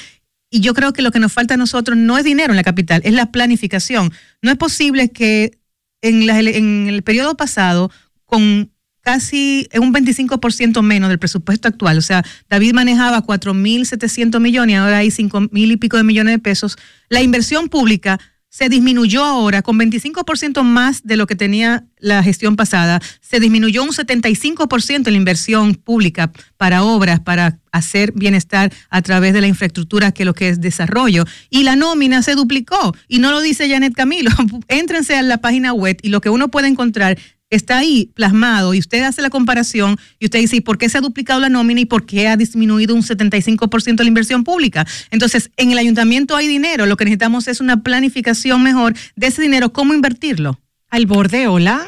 Y 0.50 0.60
yo 0.60 0.74
creo 0.74 0.92
que 0.92 1.02
lo 1.02 1.10
que 1.10 1.18
nos 1.18 1.32
falta 1.32 1.54
a 1.54 1.56
nosotros 1.56 1.96
no 1.96 2.18
es 2.18 2.24
dinero 2.24 2.52
en 2.52 2.56
la 2.56 2.62
capital, 2.62 3.00
es 3.04 3.12
la 3.12 3.32
planificación. 3.32 4.12
No 4.42 4.50
es 4.50 4.56
posible 4.56 5.10
que 5.10 5.58
en, 6.02 6.28
en 6.30 6.88
el 6.88 7.02
periodo 7.02 7.36
pasado, 7.36 7.90
con 8.24 8.70
casi 9.00 9.68
un 9.74 9.92
25% 9.94 10.82
menos 10.82 11.08
del 11.08 11.18
presupuesto 11.18 11.68
actual, 11.68 11.98
o 11.98 12.02
sea, 12.02 12.24
David 12.48 12.74
manejaba 12.74 13.24
4.700 13.24 14.40
millones 14.40 14.74
y 14.74 14.76
ahora 14.76 14.98
hay 14.98 15.08
5.000 15.08 15.50
y 15.52 15.76
pico 15.76 15.96
de 15.96 16.02
millones 16.02 16.34
de 16.34 16.38
pesos, 16.40 16.76
la 17.08 17.22
inversión 17.22 17.68
pública 17.68 18.18
se 18.56 18.70
disminuyó 18.70 19.22
ahora 19.22 19.60
con 19.60 19.78
25% 19.78 20.62
más 20.62 21.02
de 21.02 21.18
lo 21.18 21.26
que 21.26 21.36
tenía 21.36 21.84
la 21.98 22.22
gestión 22.22 22.56
pasada. 22.56 23.02
Se 23.20 23.38
disminuyó 23.38 23.82
un 23.82 23.90
75% 23.90 25.06
en 25.08 25.12
la 25.12 25.18
inversión 25.18 25.74
pública 25.74 26.32
para 26.56 26.82
obras, 26.82 27.20
para 27.20 27.58
hacer 27.70 28.12
bienestar 28.12 28.72
a 28.88 29.02
través 29.02 29.34
de 29.34 29.42
la 29.42 29.46
infraestructura, 29.46 30.12
que 30.12 30.24
lo 30.24 30.32
que 30.32 30.48
es 30.48 30.62
desarrollo. 30.62 31.26
Y 31.50 31.64
la 31.64 31.76
nómina 31.76 32.22
se 32.22 32.34
duplicó. 32.34 32.96
Y 33.08 33.18
no 33.18 33.30
lo 33.30 33.42
dice 33.42 33.68
Janet 33.68 33.92
Camilo. 33.92 34.30
Éntrense 34.68 35.16
a 35.16 35.22
la 35.22 35.36
página 35.36 35.74
web 35.74 35.98
y 36.00 36.08
lo 36.08 36.22
que 36.22 36.30
uno 36.30 36.48
puede 36.48 36.68
encontrar 36.68 37.18
está 37.50 37.78
ahí 37.78 38.10
plasmado 38.14 38.74
y 38.74 38.78
usted 38.78 39.02
hace 39.02 39.22
la 39.22 39.30
comparación 39.30 39.96
y 40.18 40.26
usted 40.26 40.40
dice, 40.40 40.56
¿y 40.56 40.60
por 40.60 40.78
qué 40.78 40.88
se 40.88 40.98
ha 40.98 41.00
duplicado 41.00 41.40
la 41.40 41.48
nómina 41.48 41.80
y 41.80 41.84
por 41.84 42.06
qué 42.06 42.28
ha 42.28 42.36
disminuido 42.36 42.94
un 42.94 43.02
75% 43.02 43.98
la 43.98 44.08
inversión 44.08 44.44
pública? 44.44 44.84
Entonces, 45.10 45.50
en 45.56 45.72
el 45.72 45.78
ayuntamiento 45.78 46.36
hay 46.36 46.48
dinero, 46.48 46.86
lo 46.86 46.96
que 46.96 47.04
necesitamos 47.04 47.48
es 47.48 47.60
una 47.60 47.82
planificación 47.82 48.62
mejor 48.62 48.94
de 49.14 49.26
ese 49.26 49.42
dinero, 49.42 49.72
cómo 49.72 49.94
invertirlo. 49.94 50.58
Al 50.90 51.06
borde, 51.06 51.46
hola. 51.46 51.86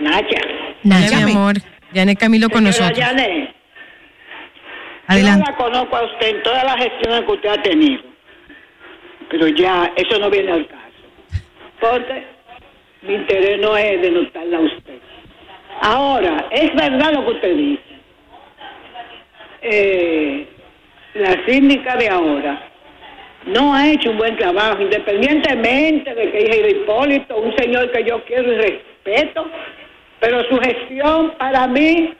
Nacha. 0.00 0.40
Nacha, 0.82 1.24
mi 1.24 1.32
amor. 1.32 1.62
Janet 1.94 2.18
Camilo 2.18 2.48
con 2.48 2.64
Señora 2.64 2.88
nosotros. 2.88 2.98
Janet, 2.98 3.54
Adelante. 5.06 5.44
Yo 5.44 5.50
la 5.50 5.56
conozco 5.56 5.96
a 5.96 6.04
usted 6.04 6.36
en 6.36 6.42
todas 6.42 6.64
las 6.64 6.76
gestiones 6.76 7.20
que 7.24 7.32
usted 7.32 7.48
ha 7.48 7.62
tenido. 7.62 8.02
Pero 9.30 9.48
ya, 9.48 9.92
eso 9.96 10.18
no 10.18 10.30
viene 10.30 10.52
al 10.52 10.66
caso. 10.66 11.42
Porque 11.80 12.31
mi 13.02 13.14
interés 13.14 13.58
no 13.60 13.76
es 13.76 14.00
denotarla 14.02 14.58
a 14.58 14.60
usted. 14.60 14.98
Ahora, 15.80 16.46
es 16.50 16.74
verdad 16.74 17.12
lo 17.12 17.24
que 17.24 17.30
usted 17.32 17.56
dice. 17.56 17.82
Eh, 19.62 20.46
la 21.14 21.44
síndica 21.46 21.96
de 21.96 22.08
ahora 22.08 22.68
no 23.46 23.74
ha 23.74 23.88
hecho 23.90 24.10
un 24.10 24.18
buen 24.18 24.36
trabajo, 24.36 24.82
independientemente 24.82 26.14
de 26.14 26.30
que 26.30 26.40
hija 26.42 26.62
de 26.62 26.70
Hipólito, 26.70 27.36
un 27.36 27.56
señor 27.56 27.90
que 27.90 28.04
yo 28.04 28.22
quiero 28.24 28.52
y 28.52 28.56
respeto, 28.56 29.46
pero 30.20 30.44
su 30.48 30.58
gestión 30.58 31.32
para 31.38 31.66
mí 31.66 32.12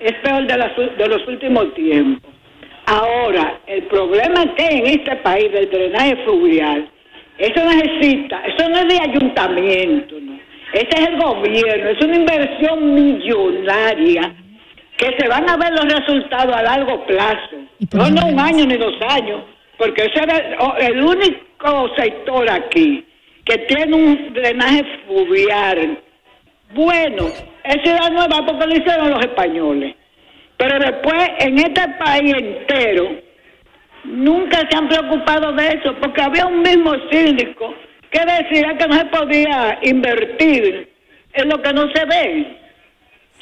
es 0.00 0.12
peor 0.22 0.46
de, 0.46 0.56
las 0.58 0.76
u- 0.78 0.90
de 0.96 1.08
los 1.08 1.26
últimos 1.28 1.72
tiempos. 1.74 2.30
Ahora, 2.86 3.60
el 3.66 3.82
problema 3.84 4.54
que 4.54 4.62
hay 4.62 4.78
en 4.80 4.86
este 4.86 5.16
país 5.16 5.50
del 5.52 5.70
drenaje 5.70 6.16
fluvial, 6.24 6.88
eso 7.38 7.64
necesita, 7.64 8.40
eso 8.46 8.68
no 8.68 8.78
es 8.78 8.88
de 8.88 9.00
ayuntamiento, 9.00 10.16
¿no? 10.20 10.38
Ese 10.72 10.88
es 10.90 11.08
el 11.08 11.16
gobierno, 11.16 11.90
es 11.90 12.04
una 12.04 12.16
inversión 12.16 12.94
millonaria 12.94 14.34
que 14.96 15.16
se 15.18 15.28
van 15.28 15.48
a 15.48 15.56
ver 15.56 15.72
los 15.72 15.92
resultados 15.92 16.54
a 16.54 16.62
largo 16.62 17.04
plazo. 17.06 17.56
No, 17.92 18.10
no 18.10 18.26
un 18.26 18.40
año 18.40 18.64
ni 18.66 18.76
dos 18.76 18.94
años, 19.08 19.42
porque 19.76 20.02
ese 20.02 20.22
era 20.22 20.36
el 20.78 21.02
único 21.02 21.94
sector 21.96 22.50
aquí 22.50 23.04
que 23.44 23.58
tiene 23.58 23.94
un 23.94 24.32
drenaje 24.32 24.84
fluvial 25.06 25.98
bueno, 26.74 27.28
es 27.62 27.82
ciudad 27.82 28.10
nueva 28.10 28.44
porque 28.44 28.66
lo 28.66 28.76
hicieron 28.76 29.10
los 29.10 29.20
españoles. 29.20 29.94
Pero 30.56 30.78
después, 30.78 31.30
en 31.38 31.58
este 31.58 31.88
país 31.98 32.34
entero, 32.34 33.16
nunca 34.04 34.66
se 34.70 34.76
han 34.76 34.88
preocupado 34.88 35.52
de 35.52 35.68
eso, 35.68 35.94
porque 36.00 36.22
había 36.22 36.46
un 36.46 36.62
mismo 36.62 36.92
síndico 37.10 37.74
que 38.10 38.20
decía 38.20 38.76
que 38.78 38.86
no 38.88 38.94
se 38.96 39.04
podía 39.06 39.78
invertir 39.82 40.88
en 41.34 41.48
lo 41.48 41.60
que 41.60 41.72
no 41.72 41.82
se 41.92 42.04
ve, 42.04 42.60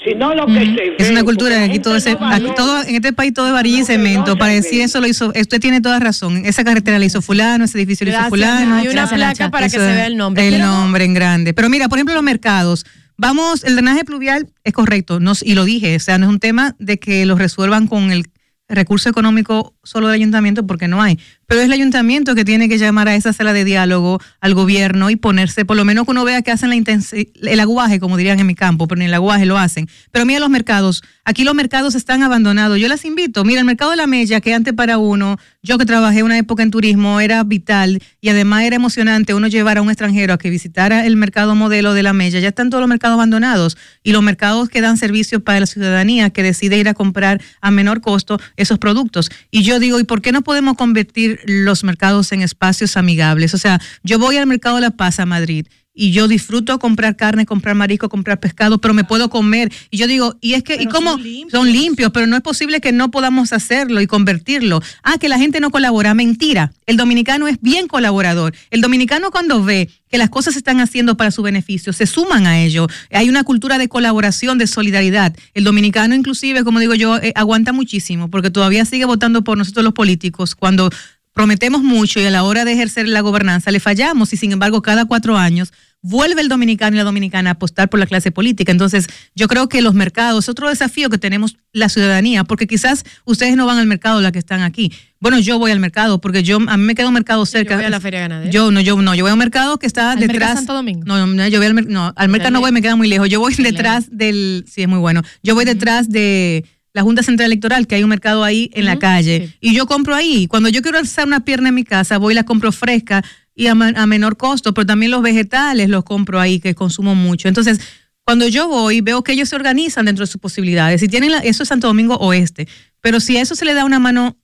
sino 0.05 0.35
lo 0.35 0.47
que 0.47 0.65
se 0.65 0.73
ve. 0.73 0.97
Es 0.99 1.11
una 1.11 1.25
cultura, 1.25 1.63
aquí 1.63 1.79
todo, 1.79 1.97
ese, 1.97 2.15
no 2.15 2.27
aquí 2.27 2.49
todo, 2.57 2.83
en 2.83 2.95
este 2.95 3.13
país 3.13 3.35
todo 3.35 3.49
es 3.49 3.53
varilla 3.53 3.81
y 3.81 3.85
cemento. 3.85 4.37
Para 4.37 4.53
decir 4.53 4.81
eso 4.81 5.01
lo 5.01 5.07
hizo, 5.07 5.29
usted 5.29 5.61
tiene 5.61 5.81
toda 5.81 5.99
razón. 5.99 6.45
Esa 6.47 6.65
carretera 6.65 6.99
la 6.99 7.05
hizo 7.05 7.21
fulano, 7.21 7.65
ese 7.65 7.79
edificio 7.79 8.07
lo 8.07 8.13
hizo 8.13 8.29
fulano. 8.29 8.77
hay 8.77 8.89
una 8.89 9.07
placa 9.07 9.51
para 9.51 9.67
que 9.67 9.71
se 9.71 9.79
vea 9.79 10.07
el 10.07 10.17
nombre. 10.17 10.49
El 10.49 10.59
nombre 10.59 11.05
en 11.05 11.15
grande. 11.15 11.55
Pero 11.55 11.69
mira, 11.69 11.89
por 11.89 11.99
ejemplo, 11.99 12.15
los 12.15 12.25
mercados. 12.25 12.87
Vamos, 13.19 13.63
el 13.65 13.77
drenaje 13.77 14.05
pluvial 14.05 14.49
es 14.65 14.73
correcto, 14.73 15.21
no, 15.21 15.33
y 15.43 15.55
lo 15.55 15.65
dije, 15.65 15.95
o 15.95 16.01
sea, 16.01 16.19
no 16.19 16.27
es 16.27 16.31
un 16.31 16.41
tema 16.41 16.75
de 16.79 16.99
que 16.99 17.25
lo 17.27 17.37
resuelvan 17.37 17.87
con 17.87 18.11
el 18.11 18.25
recurso 18.69 19.09
económico 19.09 19.75
solo 19.83 20.09
del 20.09 20.16
ayuntamiento 20.16 20.66
porque 20.66 20.89
no 20.89 21.03
hay, 21.03 21.18
pero 21.53 21.61
es 21.61 21.66
el 21.66 21.72
ayuntamiento 21.72 22.35
que 22.35 22.47
tiene 22.47 22.66
que 22.66 22.78
llamar 22.78 23.09
a 23.09 23.14
esa 23.14 23.35
sala 23.35 23.53
de 23.53 23.64
diálogo 23.64 24.20
al 24.41 24.55
gobierno 24.55 25.11
y 25.11 25.16
ponerse, 25.16 25.66
por 25.66 25.76
lo 25.76 25.85
menos 25.85 26.07
que 26.07 26.12
uno 26.12 26.24
vea 26.24 26.41
que 26.41 26.51
hacen 26.51 26.70
la 26.70 26.76
el 26.76 27.61
aguaje, 27.61 28.01
como 28.01 28.16
dirían 28.16 28.41
en 28.41 28.47
mi 28.47 28.55
campo, 28.55 28.89
pero 28.89 28.99
ni 29.01 29.05
el 29.05 29.12
aguaje 29.12 29.45
lo 29.45 29.59
hacen. 29.59 29.87
Pero 30.11 30.24
mira 30.24 30.41
los 30.41 30.49
mercados, 30.49 31.03
aquí 31.24 31.45
los 31.45 31.55
mercados 31.55 31.95
están 31.95 32.22
abandonados. 32.22 32.78
Yo 32.78 32.89
las 32.89 33.05
invito, 33.05 33.45
mira 33.45 33.61
el 33.61 33.66
mercado 33.66 33.91
de 33.91 33.99
la 33.99 34.07
Mella, 34.07 34.41
que 34.41 34.55
antes 34.55 34.72
para 34.72 34.97
uno, 34.97 35.37
yo 35.62 35.76
que 35.76 35.85
trabajé 35.85 36.22
una 36.22 36.39
época 36.39 36.62
en 36.62 36.70
turismo, 36.70 37.20
era 37.20 37.45
vital 37.45 38.01
y 38.22 38.30
además 38.30 38.62
era 38.62 38.76
emocionante 38.76 39.35
uno 39.35 39.49
llevar 39.49 39.76
a 39.76 39.83
un 39.83 39.91
extranjero 39.91 40.33
a 40.33 40.39
que 40.39 40.49
visitara 40.49 41.05
el 41.05 41.16
mercado 41.16 41.55
modelo 41.55 41.93
de 41.93 42.03
la 42.03 42.14
Mella. 42.14 42.41
Ya 42.41 42.49
están 42.49 42.70
todos 42.70 42.80
los 42.80 42.89
mercados 42.89 43.16
abandonados 43.16 43.76
y 44.03 44.12
los 44.12 44.22
mercados 44.22 44.70
que 44.70 44.80
dan 44.80 44.97
servicio 44.97 45.45
para 45.45 45.61
la 45.61 45.66
ciudadanía 45.66 46.30
que 46.30 46.43
decide 46.43 46.78
ir 46.78 46.89
a 46.89 46.95
comprar 46.95 47.43
a 47.61 47.70
menor 47.70 48.01
costo 48.01 48.41
esos 48.57 48.78
productos. 48.78 49.30
Y 49.51 49.64
yo 49.64 49.72
digo, 49.79 50.01
¿y 50.01 50.05
por 50.05 50.23
qué 50.23 50.33
no 50.33 50.43
podemos 50.43 50.77
convertir 50.77 51.41
los 51.47 51.85
mercados 51.85 52.33
en 52.33 52.43
espacios 52.43 52.97
amigables? 52.97 53.55
O 53.55 53.59
sea, 53.59 53.81
yo 54.03 54.18
voy 54.18 54.37
al 54.37 54.47
mercado 54.47 54.77
de 54.77 54.83
La 54.83 54.91
Paz 54.91 55.20
a 55.20 55.27
Madrid 55.27 55.66
y 55.95 56.12
yo 56.12 56.28
disfruto 56.28 56.78
comprar 56.78 57.16
carne, 57.16 57.45
comprar 57.47 57.74
marisco, 57.74 58.09
comprar 58.09 58.40
pescado, 58.40 58.78
pero 58.78 58.95
me 58.95 59.05
puedo 59.05 59.28
comer. 59.28 59.72
Y 59.90 59.99
yo 59.99 60.07
digo, 60.07 60.36
y 60.40 60.55
es 60.55 60.62
que, 60.62 60.76
¿y 60.80 60.86
cómo? 60.86 61.18
Son 61.51 61.70
limpios. 61.70 62.11
pero 62.12 62.26
no 62.26 62.36
es 62.36 62.43
posible 62.43 62.80
que 62.80 62.93
no 62.93 63.11
podamos 63.11 63.53
hacerlo 63.53 64.01
y 64.01 64.07
convertirlo. 64.07 64.82
Ah, 65.03 65.18
que 65.18 65.28
la 65.28 65.38
gente 65.38 65.61
no 65.61 65.70
colabora. 65.70 66.14
Mentira. 66.14 66.72
El 66.86 66.97
dominicano 66.97 67.49
es 67.49 67.61
bien 67.61 67.88
colaborador. 67.88 68.55
El 68.70 68.80
dominicano 68.80 69.30
cuando 69.30 69.62
ve 69.62 69.88
que 70.12 70.18
las 70.18 70.28
cosas 70.28 70.53
se 70.53 70.59
están 70.59 70.78
haciendo 70.80 71.16
para 71.16 71.30
su 71.30 71.40
beneficio, 71.43 71.95
se 71.95 72.07
suman 72.07 72.47
a 72.47 72.61
ello. 72.61 72.86
Hay 73.11 73.30
una 73.30 73.45
cultura 73.45 73.78
de 73.78 73.88
colaboración, 73.88 74.59
de 74.59 74.66
solidaridad. 74.66 75.34
El 75.55 75.64
dominicano 75.64 76.14
inclusive, 76.14 76.64
como 76.64 76.80
digo 76.80 76.95
yo, 76.95 77.16
eh, 77.16 77.32
aguanta 77.34 77.72
muchísimo 77.72 78.28
porque 78.28 78.51
todavía 78.51 78.84
sigue 78.84 79.07
votando 79.07 79.43
por 79.43 79.57
nosotros 79.57 79.84
los 79.84 79.95
políticos 79.95 80.55
cuando 80.55 80.90
prometemos 81.33 81.83
mucho 81.83 82.20
y 82.20 82.24
a 82.24 82.30
la 82.30 82.43
hora 82.43 82.64
de 82.64 82.72
ejercer 82.72 83.09
la 83.09 83.20
gobernanza 83.20 83.70
le 83.70 83.80
fallamos 83.80 84.33
y 84.33 84.37
sin 84.37 84.53
embargo 84.53 84.83
cada 84.83 85.05
cuatro 85.07 85.37
años 85.39 85.72
vuelve 86.03 86.41
el 86.43 86.49
dominicano 86.49 86.97
y 86.97 86.99
la 86.99 87.05
dominicana 87.05 87.51
a 87.51 87.53
apostar 87.55 87.89
por 87.89 88.01
la 88.01 88.07
clase 88.07 88.33
política. 88.33 88.72
Entonces 88.72 89.07
yo 89.35 89.47
creo 89.47 89.68
que 89.68 89.80
los 89.80 89.95
mercados, 89.95 90.49
otro 90.49 90.68
desafío 90.68 91.09
que 91.09 91.18
tenemos 91.18 91.57
la 91.72 91.89
ciudadanía, 91.89 92.45
porque 92.45 92.66
quizás 92.66 93.05
ustedes 93.24 93.57
no 93.57 93.66
van 93.66 93.78
al 93.78 93.87
mercado 93.87 94.20
la 94.20 94.33
que 94.33 94.41
están 94.41 94.62
aquí. 94.62 94.93
Bueno, 95.20 95.39
yo 95.39 95.59
voy 95.61 95.70
al 95.70 95.78
mercado 95.78 96.20
porque 96.20 96.43
yo 96.43 96.59
a 96.66 96.76
mí 96.76 96.85
me 96.85 96.97
queda 96.97 97.07
un 97.07 97.14
mercado 97.14 97.47
cerca. 97.47 97.76
voy 97.76 97.85
a 97.85 97.91
la 97.91 98.01
feria 98.01 98.20
ganadera. 98.20 98.51
Yo 98.51 98.72
no, 98.72 98.80
yo 98.80 99.01
no, 99.01 99.14
yo 99.14 99.22
voy 99.22 99.30
a 99.30 99.35
un 99.35 99.39
mercado 99.39 99.78
que 99.78 99.87
está 99.87 100.12
¿Al 100.12 100.18
detrás. 100.18 100.55
Santo 100.55 100.74
Domingo? 100.74 101.05
No, 101.07 101.24
no, 101.24 101.49
yo 101.49 101.59
voy 101.61 101.68
al, 101.68 101.89
no, 101.89 102.12
al 102.16 102.28
mercado 102.28 102.51
no 102.51 102.61
voy, 102.61 102.72
me 102.72 102.83
queda 102.83 102.97
muy 102.97 103.09
lejos. 103.09 103.28
Yo 103.28 103.39
voy 103.39 103.55
detrás 103.55 104.07
del, 104.11 104.64
sí, 104.68 104.83
es 104.83 104.89
muy 104.89 104.99
bueno. 104.99 105.22
Yo 105.45 105.55
voy 105.55 105.64
detrás 105.64 106.11
de 106.11 106.64
la 106.95 107.03
Junta 107.03 107.22
Central 107.22 107.47
Electoral, 107.47 107.86
que 107.86 107.95
hay 107.95 108.03
un 108.03 108.11
mercado 108.11 108.45
ahí 108.45 108.70
en 108.74 108.84
la 108.84 108.99
calle. 108.99 109.55
Y 109.61 109.74
yo 109.74 109.86
compro 109.86 110.14
ahí. 110.14 110.47
Cuando 110.47 110.68
yo 110.68 110.82
quiero 110.82 110.99
alzar 110.99 111.26
una 111.26 111.45
pierna 111.45 111.70
en 111.70 111.74
mi 111.74 111.84
casa, 111.84 112.18
voy 112.18 112.32
y 112.32 112.36
la 112.36 112.45
compro 112.45 112.70
fresca 112.72 113.24
y 113.55 113.66
a, 113.66 113.74
menor 113.74 114.36
costo, 114.36 114.74
pero 114.74 114.86
también 114.86 115.11
los 115.11 115.22
vegetales 115.22 115.88
los 115.88 116.05
compro 116.05 116.40
ahí, 116.40 116.61
que 116.61 116.74
consumo 116.74 117.14
mucho. 117.14 117.49
Entonces, 117.49 117.80
cuando 118.24 118.47
yo 118.49 118.68
voy, 118.68 119.01
veo 119.01 119.22
que 119.24 119.32
ellos 119.32 119.49
se 119.49 119.57
organizan 119.57 120.07
dentro 120.07 120.24
de 120.24 120.30
sus 120.30 120.40
posibilidades. 120.40 121.03
Y 121.03 121.09
tienen 121.09 121.32
la- 121.32 121.38
eso 121.38 121.62
es 121.62 121.68
Santo 121.68 121.86
Domingo 121.86 122.16
Oeste. 122.16 122.68
Pero 123.01 123.20
si 123.20 123.36
a 123.36 123.43
eso 123.43 123.55
se 123.55 123.64
le 123.64 123.74
da 123.74 123.84
una 123.84 123.99
mano 123.99 124.36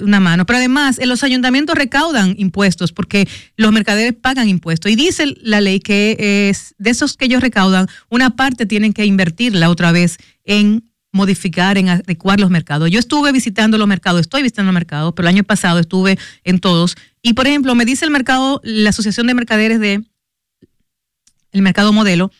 una 0.00 0.20
mano. 0.20 0.44
Pero 0.44 0.58
además, 0.58 0.98
en 0.98 1.08
los 1.08 1.24
ayuntamientos 1.24 1.74
recaudan 1.76 2.34
impuestos 2.36 2.92
porque 2.92 3.26
los 3.56 3.72
mercaderes 3.72 4.12
pagan 4.12 4.48
impuestos. 4.48 4.90
Y 4.92 4.96
dice 4.96 5.34
la 5.40 5.60
ley 5.62 5.80
que 5.80 6.50
es 6.50 6.74
de 6.78 6.90
esos 6.90 7.16
que 7.16 7.24
ellos 7.24 7.40
recaudan, 7.40 7.86
una 8.10 8.36
parte 8.36 8.66
tienen 8.66 8.92
que 8.92 9.06
invertirla 9.06 9.70
otra 9.70 9.92
vez 9.92 10.18
en 10.44 10.91
modificar, 11.12 11.78
en 11.78 11.90
adecuar 11.90 12.40
los 12.40 12.50
mercados. 12.50 12.90
Yo 12.90 12.98
estuve 12.98 13.32
visitando 13.32 13.78
los 13.78 13.86
mercados, 13.86 14.22
estoy 14.22 14.42
visitando 14.42 14.72
los 14.72 14.74
mercados, 14.74 15.12
pero 15.14 15.28
el 15.28 15.34
año 15.34 15.44
pasado 15.44 15.78
estuve 15.78 16.18
en 16.42 16.58
todos. 16.58 16.96
Y 17.22 17.34
por 17.34 17.46
ejemplo, 17.46 17.74
me 17.74 17.84
dice 17.84 18.04
el 18.04 18.10
mercado, 18.10 18.60
la 18.64 18.90
Asociación 18.90 19.26
de 19.26 19.34
Mercaderes 19.34 19.78
de 19.78 20.02
el 21.52 21.62
Mercado 21.62 21.92
Modelo, 21.92 22.32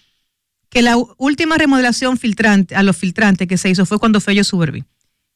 que 0.70 0.80
la 0.80 0.96
última 1.18 1.58
remodelación 1.58 2.16
filtrante, 2.16 2.74
a 2.74 2.82
los 2.82 2.96
filtrantes 2.96 3.46
que 3.46 3.58
se 3.58 3.68
hizo 3.68 3.84
fue 3.84 3.98
cuando 3.98 4.20
fue 4.20 4.34
yo 4.34 4.42
Suburbi. 4.42 4.84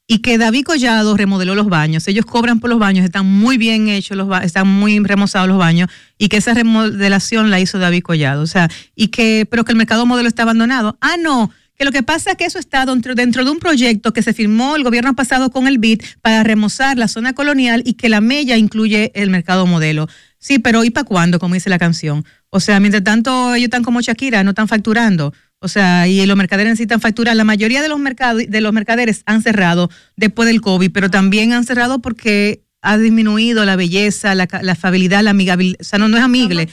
y 0.08 0.20
que 0.20 0.38
David 0.38 0.64
Collado 0.64 1.16
remodeló 1.16 1.54
los 1.54 1.66
baños. 1.66 2.06
Ellos 2.08 2.24
cobran 2.24 2.60
por 2.60 2.70
los 2.70 2.78
baños, 2.78 3.04
están 3.04 3.26
muy 3.26 3.58
bien 3.58 3.88
hechos, 3.88 4.16
los 4.16 4.28
están 4.42 4.68
muy 4.68 4.98
remozados 5.00 5.48
los 5.48 5.58
baños 5.58 5.90
y 6.16 6.28
que 6.28 6.36
esa 6.36 6.54
remodelación 6.54 7.50
la 7.50 7.60
hizo 7.60 7.78
David 7.78 8.02
Collado. 8.02 8.42
O 8.42 8.46
sea, 8.46 8.70
y 8.94 9.08
que, 9.08 9.46
pero 9.50 9.64
que 9.64 9.72
el 9.72 9.78
mercado 9.78 10.06
modelo 10.06 10.28
está 10.28 10.44
abandonado. 10.44 10.96
Ah, 11.00 11.16
no. 11.20 11.50
Que 11.76 11.84
lo 11.84 11.92
que 11.92 12.02
pasa 12.02 12.32
es 12.32 12.36
que 12.36 12.44
eso 12.44 12.58
está 12.58 12.86
dentro, 12.86 13.14
dentro 13.14 13.44
de 13.44 13.50
un 13.50 13.58
proyecto 13.58 14.12
que 14.12 14.22
se 14.22 14.32
firmó 14.32 14.76
el 14.76 14.82
gobierno 14.82 15.14
pasado 15.14 15.50
con 15.50 15.66
el 15.66 15.78
BID 15.78 16.02
para 16.22 16.42
remozar 16.42 16.96
la 16.96 17.08
zona 17.08 17.34
colonial 17.34 17.82
y 17.84 17.94
que 17.94 18.08
la 18.08 18.20
mella 18.20 18.56
incluye 18.56 19.12
el 19.14 19.30
mercado 19.30 19.66
modelo. 19.66 20.08
Sí, 20.38 20.58
pero 20.58 20.84
¿y 20.84 20.90
para 20.90 21.04
cuándo? 21.04 21.38
Como 21.38 21.54
dice 21.54 21.70
la 21.70 21.78
canción. 21.78 22.24
O 22.50 22.60
sea, 22.60 22.80
mientras 22.80 23.04
tanto 23.04 23.54
ellos 23.54 23.66
están 23.66 23.82
como 23.82 24.00
Shakira, 24.00 24.44
no 24.44 24.50
están 24.50 24.68
facturando. 24.68 25.34
O 25.58 25.68
sea, 25.68 26.06
y 26.06 26.24
los 26.26 26.36
mercaderes 26.36 26.72
necesitan 26.72 27.00
facturar. 27.00 27.34
La 27.36 27.44
mayoría 27.44 27.82
de 27.82 27.88
los, 27.88 27.98
mercados, 27.98 28.42
de 28.46 28.60
los 28.60 28.72
mercaderes 28.72 29.22
han 29.26 29.42
cerrado 29.42 29.90
después 30.16 30.46
del 30.46 30.60
COVID, 30.60 30.90
pero 30.92 31.10
también 31.10 31.52
han 31.52 31.64
cerrado 31.64 32.00
porque 32.00 32.65
ha 32.88 32.98
disminuido 32.98 33.64
la 33.64 33.76
belleza, 33.76 34.34
la, 34.34 34.46
ca- 34.46 34.62
la 34.62 34.72
afabilidad, 34.72 35.22
la 35.22 35.30
amigabilidad. 35.30 35.78
O 35.80 35.84
sea, 35.84 35.98
no, 35.98 36.08
no 36.08 36.16
es 36.16 36.22
amigable. 36.22 36.68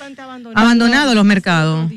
Abandonado 0.55 1.15
los 1.15 1.25
mercados. 1.25 1.89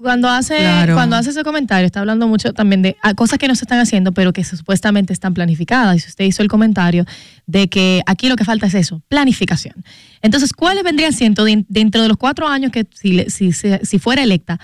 Cuando 0.00 0.28
hace, 0.28 0.56
Claro. 0.58 0.94
cuando 0.94 1.16
hace 1.16 1.30
ese 1.30 1.42
comentario, 1.44 1.86
está 1.86 2.00
hablando 2.00 2.26
mucho 2.26 2.52
también 2.52 2.82
de 2.82 2.96
ah, 3.02 3.14
cosas 3.14 3.38
que 3.38 3.48
no 3.48 3.54
se 3.54 3.64
están 3.64 3.78
haciendo, 3.78 4.12
pero 4.12 4.32
que 4.32 4.44
supuestamente 4.44 5.12
están 5.12 5.34
planificadas. 5.34 5.96
Y 5.96 6.00
si 6.00 6.08
usted 6.08 6.24
hizo 6.24 6.42
el 6.42 6.48
comentario 6.48 7.04
de 7.46 7.68
que 7.68 8.02
aquí 8.06 8.28
lo 8.28 8.36
que 8.36 8.44
falta 8.44 8.66
es 8.66 8.74
eso, 8.74 9.02
planificación. 9.08 9.74
Entonces, 10.22 10.52
¿cuáles 10.52 10.82
vendrían 10.84 11.12
siendo 11.12 11.44
de- 11.44 11.64
dentro 11.68 12.02
de 12.02 12.08
los 12.08 12.16
cuatro 12.16 12.48
años 12.48 12.72
que 12.72 12.86
si, 12.94 13.12
le- 13.12 13.30
si, 13.30 13.52
se- 13.52 13.80
si 13.84 13.98
fuera 13.98 14.22
electa, 14.22 14.58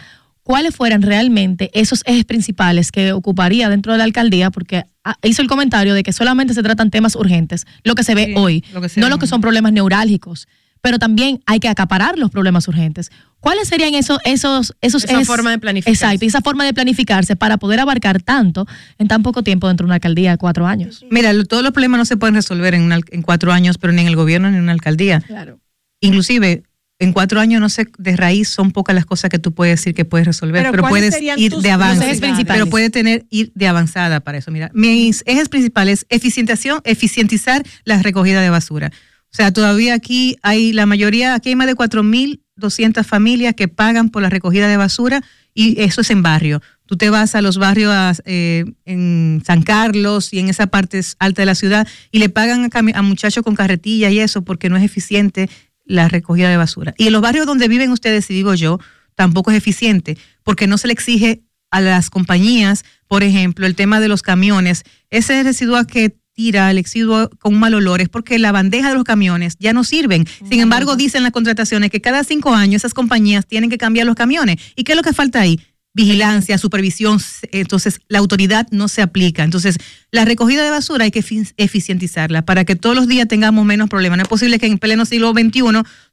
cuáles 0.47 0.77
fueran 0.77 1.03
realmente 1.03 1.71
esos 1.75 2.03
ejes 2.07 2.25
principales 2.25 2.93
que 2.93 3.13
ocuparía 3.13 3.69
dentro 3.69 3.91
de 3.93 3.99
la 3.99 4.05
alcaldía? 4.05 4.51
Porque 4.53 4.85
ah, 5.03 5.17
hizo 5.25 5.43
el 5.43 5.49
comentario 5.49 5.93
de 5.93 6.05
que 6.05 6.13
solamente 6.13 6.55
se 6.55 6.63
tratan 6.63 6.91
temas 6.93 7.17
urgentes, 7.17 7.67
lo 7.83 7.97
que 7.97 8.05
se 8.05 8.15
ve 8.15 8.35
hoy, 8.37 8.65
lo 8.73 8.81
que 8.81 8.89
se 8.89 9.01
no 9.01 9.07
ve 9.07 9.11
lo 9.11 9.19
que 9.19 9.27
son 9.27 9.41
problemas 9.41 9.73
neurálgicos. 9.73 10.47
Pero 10.83 11.01
también 11.01 11.41
hay 11.47 11.59
que 11.59 11.69
acaparar 11.69 12.17
los 12.17 12.31
problemas 12.31 12.69
urgentes. 12.69 13.11
¿Cuáles 13.41 13.67
serían 13.67 13.95
esos, 13.95 14.19
esos, 14.25 14.73
esos 14.81 15.03
Esa 15.05 15.15
ejes- 15.15 15.27
forma 15.27 15.51
de 15.51 15.59
planificarse. 15.59 16.05
Exacto, 16.07 16.27
esa 16.27 16.41
forma 16.43 16.65
de 16.65 16.73
planificarse 16.75 17.35
para 17.35 17.57
poder 17.57 17.81
abarcar 17.81 18.23
tanto 18.23 18.67
en 18.99 19.09
tan 19.09 19.23
poco 19.25 19.43
tiempo 19.43 19.67
dentro 19.67 19.85
de 19.85 19.89
una 19.89 19.95
alcaldía 19.97 20.31
de 20.33 20.39
cuatro 20.39 20.65
años. 20.67 21.05
Mira, 21.11 21.33
lo- 21.33 21.45
todos 21.45 21.65
los 21.65 21.73
problemas 21.73 21.99
no 21.99 22.05
se 22.05 22.17
pueden 22.17 22.37
resolver 22.37 22.75
en, 22.75 22.83
una 22.83 23.01
en 23.11 23.23
cuatro 23.23 23.53
años, 23.53 23.79
pero 23.79 23.93
ni 23.93 24.03
en 24.03 24.07
el 24.09 24.15
gobierno 24.17 24.49
ni 24.51 24.59
en 24.59 24.63
una 24.63 24.73
alcaldía. 24.73 25.21
Claro. 25.23 25.59
Inclusive, 26.01 26.63
en 26.99 27.13
cuatro 27.13 27.41
años, 27.41 27.61
no 27.61 27.69
sé, 27.69 27.87
de 27.99 28.17
raíz 28.17 28.49
son 28.49 28.71
pocas 28.71 28.95
las 28.95 29.05
cosas 29.05 29.31
que 29.31 29.39
tú 29.39 29.53
puedes 29.53 29.79
decir 29.79 29.95
que 29.95 30.05
puedes 30.05 30.27
resolver, 30.27 30.63
Pero 30.63 30.71
pero, 30.71 30.83
¿cuáles 30.85 31.15
puedes 31.15 31.39
ir 31.39 31.53
tus 31.53 31.63
de 31.63 31.71
avance. 31.71 32.19
Pero 32.47 32.67
puede 32.69 32.91
tener 32.91 33.27
ir 33.31 33.53
de 33.55 33.69
avanzada 33.69 34.21
para 34.21 34.39
eso. 34.39 34.51
Mira, 34.51 34.71
mis 34.73 35.23
ejes 35.27 35.49
principales, 35.49 36.07
eficientación, 36.09 36.81
eficientizar 36.85 37.63
la 37.85 38.03
recogida 38.03 38.41
de 38.41 38.51
basura. 38.51 38.93
O 39.33 39.37
sea, 39.37 39.53
todavía 39.53 39.93
aquí 39.93 40.37
hay 40.43 40.73
la 40.73 40.87
mayoría, 40.87 41.35
aquí 41.35 41.51
hay 41.51 41.57
más 41.57 41.67
de 41.67 41.75
4.200 41.75 43.05
familias 43.05 43.55
que 43.55 43.69
pagan 43.69 44.09
por 44.09 44.23
la 44.23 44.31
recogida 44.31 44.67
de 44.67 44.79
basura 44.79 45.23
y 45.53 45.81
eso 45.83 46.01
es 46.01 46.11
en 46.11 46.23
barrio. 46.23 46.63
Tú 46.87 46.97
te 46.97 47.11
vas 47.11 47.35
a 47.35 47.43
los 47.43 47.59
barrios 47.59 47.93
a, 47.93 48.15
eh, 48.25 48.65
en 48.85 49.43
San 49.45 49.63
Carlos 49.63 50.33
y 50.33 50.39
en 50.39 50.49
esa 50.49 50.69
parte 50.69 51.01
alta 51.19 51.43
de 51.43 51.47
la 51.47 51.55
ciudad 51.55 51.87
y 52.13 52.21
le 52.21 52.29
pagan 52.29 52.71
a 52.73 53.03
muchachos 53.03 53.43
con 53.43 53.57
carretilla 53.57 54.09
y 54.09 54.21
eso 54.21 54.43
porque 54.43 54.71
no 54.71 54.77
es 54.77 54.85
eficiente 54.85 55.51
la 55.87 56.09
recogida 56.09 56.51
de 56.51 56.57
basura. 56.57 56.95
Y 56.99 57.07
en 57.07 57.12
los 57.12 57.22
barrios 57.22 57.47
donde 57.47 57.68
viven 57.68 57.91
ustedes, 57.91 58.30
y 58.30 58.34
digo 58.34 58.55
yo, 58.55 58.78
tampoco 59.14 59.51
es 59.51 59.57
eficiente 59.57 60.18
porque 60.43 60.66
no 60.66 60.76
se 60.78 60.89
le 60.89 60.93
exige 60.93 61.43
a 61.70 61.80
las 61.80 62.11
compañías, 62.11 62.84
por 63.09 63.22
ejemplo, 63.22 63.66
el 63.66 63.74
tema 63.74 64.01
de 64.01 64.09
los 64.09 64.22
camiones, 64.22 64.84
ese 65.11 65.43
residuo 65.43 65.84
que 65.87 66.16
tira 66.32 66.70
el 66.70 66.76
residuo 66.76 67.30
con 67.41 67.59
mal 67.59 67.74
olor 67.74 68.03
es 68.03 68.09
porque 68.11 68.39
la 68.39 68.53
bandeja 68.53 68.91
de 68.91 68.95
los 68.95 69.05
camiones 69.05 69.57
ya 69.59 69.72
no 69.72 69.84
sirven. 69.84 70.26
Sin 70.49 70.61
embargo, 70.61 70.95
dicen 70.95 71.22
las 71.22 71.32
contrataciones 71.32 71.91
que 71.91 72.03
cada 72.03 72.22
cinco 72.24 72.55
años 72.55 72.82
esas 72.82 72.93
compañías 72.93 73.47
tienen 73.47 73.70
que 73.70 73.78
cambiar 73.78 74.07
los 74.07 74.14
camiones. 74.14 74.59
¿Y 74.76 74.84
qué 74.84 74.93
es 74.93 74.97
lo 74.97 75.03
que 75.03 75.14
falta 75.14 75.41
ahí? 75.41 75.59
Vigilancia, 75.97 76.59
supervisión, 76.59 77.19
entonces 77.53 78.01
la 78.09 78.19
autoridad 78.19 78.69
no 78.71 78.87
se 78.87 79.01
aplica. 79.01 79.45
Entonces, 79.45 79.79
la 80.11 80.27
recogida 80.27 80.63
de 80.63 80.69
basura 80.69 81.05
hay 81.05 81.11
que 81.11 81.23
efi- 81.25 81.55
eficientizarla 81.57 82.43
para 82.43 82.67
que 82.67 82.77
todos 82.77 82.95
los 82.95 83.09
días 83.09 83.27
tengamos 83.29 83.65
menos 83.65 83.89
problemas. 83.89 84.19
No 84.19 84.25
es 84.25 84.29
posible 84.29 84.59
que 84.59 84.67
en 84.67 84.77
pleno 84.79 85.07
siglo 85.07 85.33
XXI 85.33 85.63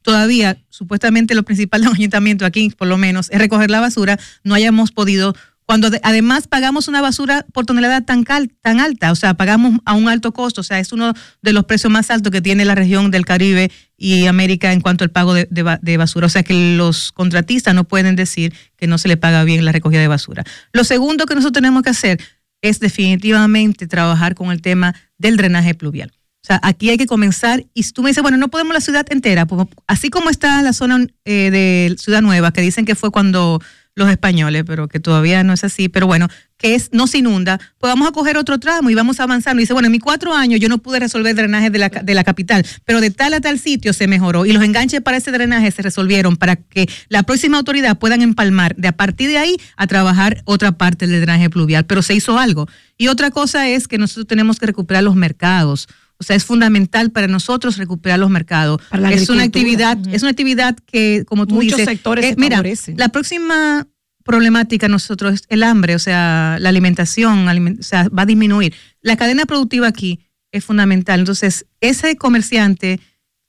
todavía, 0.02 0.58
supuestamente 0.70 1.36
lo 1.36 1.44
principal 1.44 1.82
de 1.84 1.90
un 1.90 1.96
ayuntamiento 1.96 2.46
aquí, 2.46 2.70
por 2.78 2.88
lo 2.88 2.98
menos, 2.98 3.30
es 3.30 3.40
recoger 3.40 3.70
la 3.70 3.82
basura, 3.82 4.18
no 4.46 4.54
hayamos 4.56 4.94
podido 4.94 5.36
cuando 5.66 5.90
de- 5.90 6.00
además 6.04 6.48
pagamos 6.48 6.88
una 6.88 7.02
basura 7.02 7.46
por 7.54 7.66
tonelada 7.66 8.02
tan, 8.02 8.24
cal- 8.24 8.52
tan 8.62 8.80
alta, 8.80 9.12
o 9.12 9.16
sea, 9.16 9.34
pagamos 9.36 9.80
a 9.86 9.94
un 9.94 10.10
alto 10.10 10.34
costo, 10.34 10.62
o 10.62 10.64
sea, 10.64 10.80
es 10.80 10.92
uno 10.92 11.14
de 11.42 11.54
los 11.54 11.66
precios 11.66 11.92
más 11.92 12.10
altos 12.12 12.32
que 12.32 12.42
tiene 12.42 12.66
la 12.66 12.76
región 12.76 13.12
del 13.12 13.26
Caribe 13.26 13.72
y 13.98 14.26
América 14.28 14.74
en 14.74 14.82
cuanto 14.82 15.04
al 15.04 15.12
pago 15.12 15.34
de, 15.34 15.48
de 15.50 15.64
ba- 15.64 15.80
de 15.82 15.98
basura. 15.98 16.28
O 16.28 16.30
sea, 16.30 16.44
que 16.44 16.76
los 16.78 17.12
contratistas 17.14 17.74
no 17.74 17.86
pueden 17.86 18.16
decir 18.16 18.54
que 18.76 18.88
no 18.88 18.98
se 18.98 19.08
le 19.08 19.16
paga 19.18 19.44
bien 19.44 19.64
la 19.66 19.72
recogida 19.72 20.02
de 20.02 20.08
basura. 20.08 20.44
Lo 20.74 20.84
segundo 20.84 21.26
que 21.26 21.36
nosotros 21.36 21.54
tenemos 21.54 21.82
que 21.84 21.90
hacer 21.92 22.20
es 22.62 22.80
definitivamente 22.80 23.88
trabajar 23.88 24.36
con 24.36 24.52
el 24.52 24.62
tema 24.62 24.96
del 25.18 25.38
drenaje 25.38 25.74
pluvial. 25.76 26.12
O 26.16 26.46
sea, 26.46 26.60
aquí 26.62 26.90
hay 26.90 26.98
que 26.98 27.06
comenzar, 27.06 27.64
y 27.74 27.84
tú 27.92 28.04
me 28.04 28.10
dices, 28.10 28.22
bueno, 28.22 28.36
no 28.38 28.50
podemos 28.50 28.74
la 28.74 28.82
ciudad 28.82 29.06
entera, 29.10 29.46
pues, 29.46 29.66
así 29.88 30.10
como 30.10 30.30
está 30.30 30.62
la 30.62 30.74
zona 30.74 31.08
eh, 31.24 31.50
de 31.52 31.96
Ciudad 31.98 32.22
Nueva, 32.22 32.52
que 32.52 32.60
dicen 32.62 32.84
que 32.84 32.96
fue 32.96 33.12
cuando 33.12 33.62
los 33.96 34.10
españoles, 34.10 34.64
pero 34.66 34.88
que 34.88 35.00
todavía 35.00 35.44
no 35.44 35.54
es 35.54 35.64
así, 35.64 35.88
pero 35.88 36.08
bueno, 36.08 36.28
que 36.58 36.76
es 36.76 36.90
no 36.94 37.08
se 37.08 37.20
inunda, 37.20 37.60
pues 37.78 37.92
vamos 37.92 38.08
a 38.08 38.12
coger 38.12 38.38
otro 38.38 38.58
tramo 38.58 38.90
y 38.90 38.96
vamos 38.96 39.20
avanzando. 39.20 39.60
Y 39.60 39.64
dice, 39.64 39.74
bueno, 39.74 39.88
en 39.88 39.92
mis 39.92 40.02
cuatro 40.02 40.34
años 40.34 40.60
yo 40.60 40.70
no 40.70 40.78
pude 40.78 41.00
resolver 41.00 41.36
drenaje 41.36 41.70
de 41.70 41.80
la, 41.80 41.90
de 41.90 42.14
la 42.14 42.24
capital, 42.24 42.66
pero 42.86 43.02
de 43.02 43.12
tal 43.12 43.34
a 43.34 43.42
tal 43.42 43.60
sitio 43.60 43.94
se 43.94 44.08
mejoró 44.08 44.46
y 44.46 44.54
los 44.54 44.64
enganches 44.64 45.02
para 45.02 45.18
ese 45.18 45.32
drenaje 45.32 45.70
se 45.72 45.82
resolvieron 45.82 46.38
para 46.38 46.56
que 46.56 46.90
la 47.10 47.24
próxima 47.24 47.58
autoridad 47.58 48.00
puedan 48.00 48.22
empalmar 48.22 48.76
de 48.76 48.88
a 48.88 48.94
partir 48.94 49.30
de 49.30 49.38
ahí 49.38 49.58
a 49.76 49.88
trabajar 49.88 50.42
otra 50.46 50.72
parte 50.72 51.06
del 51.06 51.18
drenaje 51.18 51.50
pluvial, 51.50 51.86
pero 51.86 52.02
se 52.02 52.16
hizo 52.16 52.40
algo. 52.40 52.68
Y 52.98 53.10
otra 53.10 53.32
cosa 53.32 53.68
es 53.68 53.88
que 53.88 53.98
nosotros 53.98 54.28
tenemos 54.28 54.60
que 54.60 54.66
recuperar 54.66 55.04
los 55.04 55.16
mercados. 55.16 55.88
O 56.24 56.28
sea, 56.28 56.36
es 56.36 56.46
fundamental 56.46 57.12
para 57.12 57.28
nosotros 57.28 57.78
recuperar 57.78 58.18
los 58.20 58.30
mercados. 58.30 58.82
Para 58.90 59.04
la 59.04 59.12
es 59.12 59.30
una 59.30 59.44
actividad, 59.44 59.98
es 60.12 60.22
una 60.24 60.32
actividad 60.32 60.76
que, 60.86 61.24
como 61.28 61.46
tú 61.48 61.56
Muchos 61.56 61.78
dices, 61.78 61.86
sectores 61.86 62.26
eh, 62.26 62.30
se 62.30 62.36
mira, 62.38 62.58
favorecen. 62.58 62.98
la 62.98 63.10
próxima 63.10 63.88
problemática 64.24 64.88
nosotros 64.88 65.34
es 65.34 65.42
el 65.50 65.64
hambre, 65.64 65.96
o 65.96 66.00
sea, 66.00 66.58
la 66.60 66.70
alimentación, 66.70 67.48
aliment- 67.48 67.80
o 67.80 67.84
sea, 67.84 68.08
va 68.10 68.24
a 68.24 68.26
disminuir. 68.26 68.74
La 69.02 69.18
cadena 69.18 69.46
productiva 69.46 69.88
aquí 69.88 70.22
es 70.52 70.64
fundamental. 70.64 71.20
Entonces, 71.20 71.66
ese 71.82 72.16
comerciante 72.16 73.00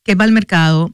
que 0.05 0.15
va 0.17 0.25
al 0.25 0.33
mercado, 0.33 0.93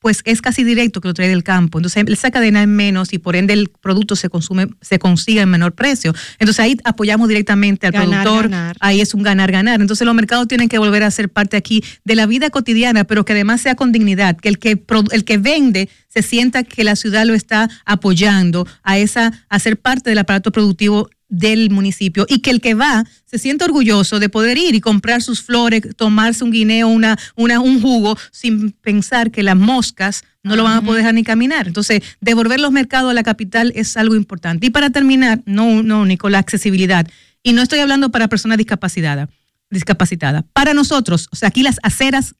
pues 0.00 0.22
es 0.24 0.40
casi 0.40 0.64
directo 0.64 1.00
que 1.00 1.08
lo 1.08 1.14
trae 1.14 1.28
del 1.28 1.42
campo. 1.42 1.78
Entonces, 1.78 2.04
esa 2.08 2.30
cadena 2.30 2.62
es 2.62 2.68
menos 2.68 3.12
y 3.12 3.18
por 3.18 3.36
ende 3.36 3.52
el 3.54 3.68
producto 3.68 4.16
se 4.16 4.28
consume, 4.28 4.68
se 4.80 4.98
consigue 4.98 5.40
en 5.40 5.48
menor 5.48 5.72
precio. 5.74 6.14
Entonces, 6.38 6.60
ahí 6.60 6.76
apoyamos 6.84 7.28
directamente 7.28 7.86
al 7.86 7.92
Ganar, 7.92 8.22
productor. 8.22 8.50
ganar. 8.50 8.76
Ahí 8.80 9.00
es 9.00 9.14
un 9.14 9.22
ganar-ganar. 9.22 9.80
Entonces, 9.80 10.04
los 10.04 10.14
mercados 10.14 10.46
tienen 10.46 10.68
que 10.68 10.78
volver 10.78 11.02
a 11.02 11.10
ser 11.10 11.28
parte 11.28 11.56
aquí 11.56 11.82
de 12.04 12.14
la 12.14 12.26
vida 12.26 12.50
cotidiana, 12.50 13.04
pero 13.04 13.24
que 13.24 13.32
además 13.32 13.60
sea 13.60 13.74
con 13.74 13.92
dignidad, 13.92 14.36
que 14.36 14.48
el 14.48 14.58
que, 14.58 14.82
el 15.10 15.24
que 15.24 15.38
vende 15.38 15.88
se 16.08 16.22
sienta 16.22 16.62
que 16.62 16.84
la 16.84 16.96
ciudad 16.96 17.26
lo 17.26 17.34
está 17.34 17.68
apoyando 17.84 18.66
a 18.82 18.98
esa 18.98 19.32
a 19.48 19.58
ser 19.58 19.78
parte 19.78 20.10
del 20.10 20.18
aparato 20.18 20.52
productivo 20.52 21.10
del 21.28 21.70
municipio 21.70 22.26
y 22.28 22.40
que 22.40 22.50
el 22.50 22.60
que 22.60 22.74
va 22.74 23.04
se 23.24 23.38
sienta 23.38 23.64
orgulloso 23.64 24.18
de 24.18 24.28
poder 24.28 24.56
ir 24.56 24.74
y 24.74 24.80
comprar 24.80 25.22
sus 25.22 25.42
flores, 25.42 25.82
tomarse 25.96 26.44
un 26.44 26.50
guineo, 26.50 26.88
una, 26.88 27.18
una, 27.36 27.60
un 27.60 27.82
jugo, 27.82 28.16
sin 28.30 28.72
pensar 28.72 29.30
que 29.30 29.42
las 29.42 29.56
moscas 29.56 30.22
no 30.42 30.56
lo 30.56 30.64
van 30.64 30.78
a 30.78 30.82
poder 30.82 31.02
dejar 31.02 31.14
ni 31.14 31.24
caminar. 31.24 31.66
Entonces, 31.66 32.02
devolver 32.20 32.60
los 32.60 32.72
mercados 32.72 33.10
a 33.10 33.14
la 33.14 33.22
capital 33.22 33.72
es 33.74 33.96
algo 33.96 34.14
importante. 34.14 34.66
Y 34.66 34.70
para 34.70 34.90
terminar, 34.90 35.42
no, 35.44 35.82
no, 35.82 36.06
Nico, 36.06 36.30
la 36.30 36.38
accesibilidad. 36.38 37.06
Y 37.42 37.52
no 37.52 37.62
estoy 37.62 37.80
hablando 37.80 38.10
para 38.10 38.28
personas 38.28 38.56
discapacitadas, 38.56 39.28
discapacitadas. 39.70 40.44
Para 40.52 40.72
nosotros, 40.72 41.28
o 41.30 41.36
sea, 41.36 41.48
aquí 41.48 41.62
las 41.62 41.78
aceras 41.82 42.34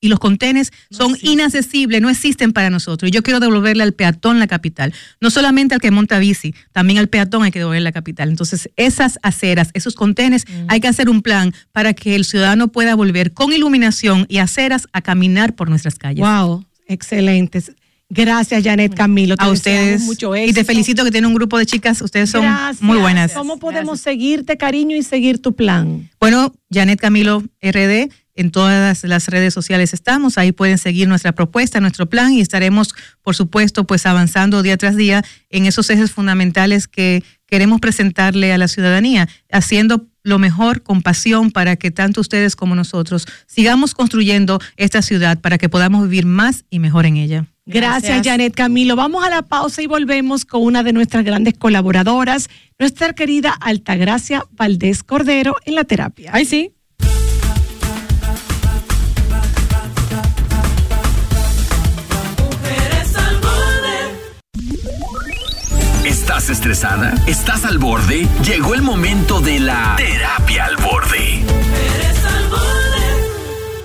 y 0.00 0.08
los 0.08 0.18
contenes 0.18 0.72
son 0.90 1.16
inaccesibles, 1.22 2.00
no 2.00 2.08
existen 2.08 2.52
para 2.52 2.70
nosotros. 2.70 3.08
Y 3.08 3.12
yo 3.12 3.22
quiero 3.22 3.40
devolverle 3.40 3.82
al 3.82 3.92
peatón 3.92 4.38
la 4.38 4.46
capital. 4.46 4.94
No 5.20 5.30
solamente 5.30 5.74
al 5.74 5.80
que 5.80 5.90
monta 5.90 6.18
bici, 6.18 6.54
también 6.72 6.98
al 6.98 7.08
peatón 7.08 7.42
hay 7.42 7.50
que 7.50 7.58
devolverle 7.58 7.84
la 7.84 7.92
capital. 7.92 8.28
Entonces, 8.30 8.70
esas 8.76 9.18
aceras, 9.22 9.70
esos 9.74 9.94
contenes, 9.94 10.46
hay 10.68 10.80
que 10.80 10.88
hacer 10.88 11.08
un 11.10 11.22
plan 11.22 11.54
para 11.72 11.92
que 11.92 12.14
el 12.14 12.24
ciudadano 12.24 12.68
pueda 12.68 12.94
volver 12.94 13.32
con 13.32 13.52
iluminación 13.52 14.26
y 14.28 14.38
aceras 14.38 14.88
a 14.92 15.02
caminar 15.02 15.54
por 15.54 15.68
nuestras 15.68 15.96
calles. 15.96 16.24
Wow, 16.24 16.64
excelentes. 16.86 17.72
Gracias, 18.12 18.64
Janet 18.64 18.92
Camilo. 18.92 19.36
Te 19.36 19.44
a 19.44 19.48
ustedes. 19.48 20.02
Mucho 20.02 20.34
y 20.36 20.52
te 20.52 20.64
felicito 20.64 21.04
que 21.04 21.12
tiene 21.12 21.28
un 21.28 21.34
grupo 21.34 21.56
de 21.56 21.64
chicas. 21.64 22.02
Ustedes 22.02 22.28
son 22.28 22.42
Gracias. 22.42 22.82
muy 22.82 22.98
buenas. 22.98 23.32
¿Cómo 23.32 23.58
podemos 23.58 24.00
seguirte, 24.00 24.56
cariño, 24.56 24.96
y 24.96 25.04
seguir 25.04 25.40
tu 25.40 25.54
plan? 25.54 26.10
Bueno, 26.18 26.52
Janet 26.72 26.98
Camilo 26.98 27.44
RD, 27.62 28.10
en 28.40 28.50
todas 28.50 29.04
las 29.04 29.28
redes 29.28 29.52
sociales 29.52 29.92
estamos, 29.92 30.38
ahí 30.38 30.52
pueden 30.52 30.78
seguir 30.78 31.08
nuestra 31.08 31.32
propuesta, 31.32 31.80
nuestro 31.80 32.06
plan 32.06 32.32
y 32.32 32.40
estaremos, 32.40 32.94
por 33.22 33.36
supuesto, 33.36 33.84
pues 33.84 34.06
avanzando 34.06 34.62
día 34.62 34.76
tras 34.76 34.96
día 34.96 35.22
en 35.50 35.66
esos 35.66 35.90
ejes 35.90 36.10
fundamentales 36.10 36.88
que 36.88 37.22
queremos 37.46 37.80
presentarle 37.80 38.52
a 38.52 38.58
la 38.58 38.68
ciudadanía, 38.68 39.28
haciendo 39.50 40.06
lo 40.22 40.38
mejor 40.38 40.82
con 40.82 41.02
pasión 41.02 41.50
para 41.50 41.76
que 41.76 41.90
tanto 41.90 42.20
ustedes 42.20 42.56
como 42.56 42.74
nosotros 42.74 43.26
sigamos 43.46 43.94
construyendo 43.94 44.58
esta 44.76 45.02
ciudad 45.02 45.38
para 45.38 45.58
que 45.58 45.68
podamos 45.68 46.04
vivir 46.04 46.26
más 46.26 46.64
y 46.70 46.78
mejor 46.78 47.06
en 47.06 47.16
ella. 47.16 47.46
Gracias, 47.66 48.02
Gracias. 48.02 48.26
Janet 48.26 48.54
Camilo. 48.54 48.96
Vamos 48.96 49.24
a 49.24 49.30
la 49.30 49.42
pausa 49.42 49.82
y 49.82 49.86
volvemos 49.86 50.44
con 50.44 50.62
una 50.62 50.82
de 50.82 50.92
nuestras 50.92 51.24
grandes 51.24 51.54
colaboradoras, 51.54 52.48
nuestra 52.78 53.12
querida 53.12 53.52
Altagracia 53.52 54.44
Valdés 54.52 55.02
Cordero 55.02 55.54
en 55.64 55.74
la 55.74 55.84
terapia. 55.84 56.30
Ay, 56.34 56.46
sí. 56.46 56.72
Estresada? 66.60 67.14
¿Estás 67.26 67.64
al 67.64 67.78
borde? 67.78 68.28
Llegó 68.44 68.74
el 68.74 68.82
momento 68.82 69.40
de 69.40 69.60
la 69.60 69.94
terapia 69.96 70.66
al 70.66 70.76
borde. 70.76 71.38
Mujeres 71.40 72.24
al 72.26 72.48
borde. 72.50 73.84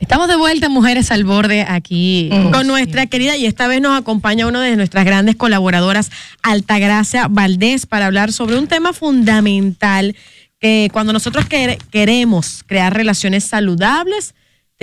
Estamos 0.00 0.28
de 0.28 0.36
vuelta, 0.36 0.68
Mujeres 0.68 1.10
al 1.10 1.24
Borde, 1.24 1.62
aquí. 1.66 2.28
Con 2.52 2.66
nuestra 2.66 3.06
querida, 3.06 3.38
y 3.38 3.46
esta 3.46 3.68
vez 3.68 3.80
nos 3.80 3.98
acompaña 3.98 4.46
una 4.46 4.60
de 4.62 4.76
nuestras 4.76 5.06
grandes 5.06 5.36
colaboradoras, 5.36 6.10
Altagracia 6.42 7.26
Valdés, 7.30 7.86
para 7.86 8.04
hablar 8.04 8.32
sobre 8.32 8.58
un 8.58 8.66
tema 8.66 8.92
fundamental 8.92 10.14
que 10.60 10.90
cuando 10.92 11.14
nosotros 11.14 11.46
quere- 11.46 11.78
queremos 11.90 12.64
crear 12.66 12.92
relaciones 12.92 13.44
saludables, 13.44 14.34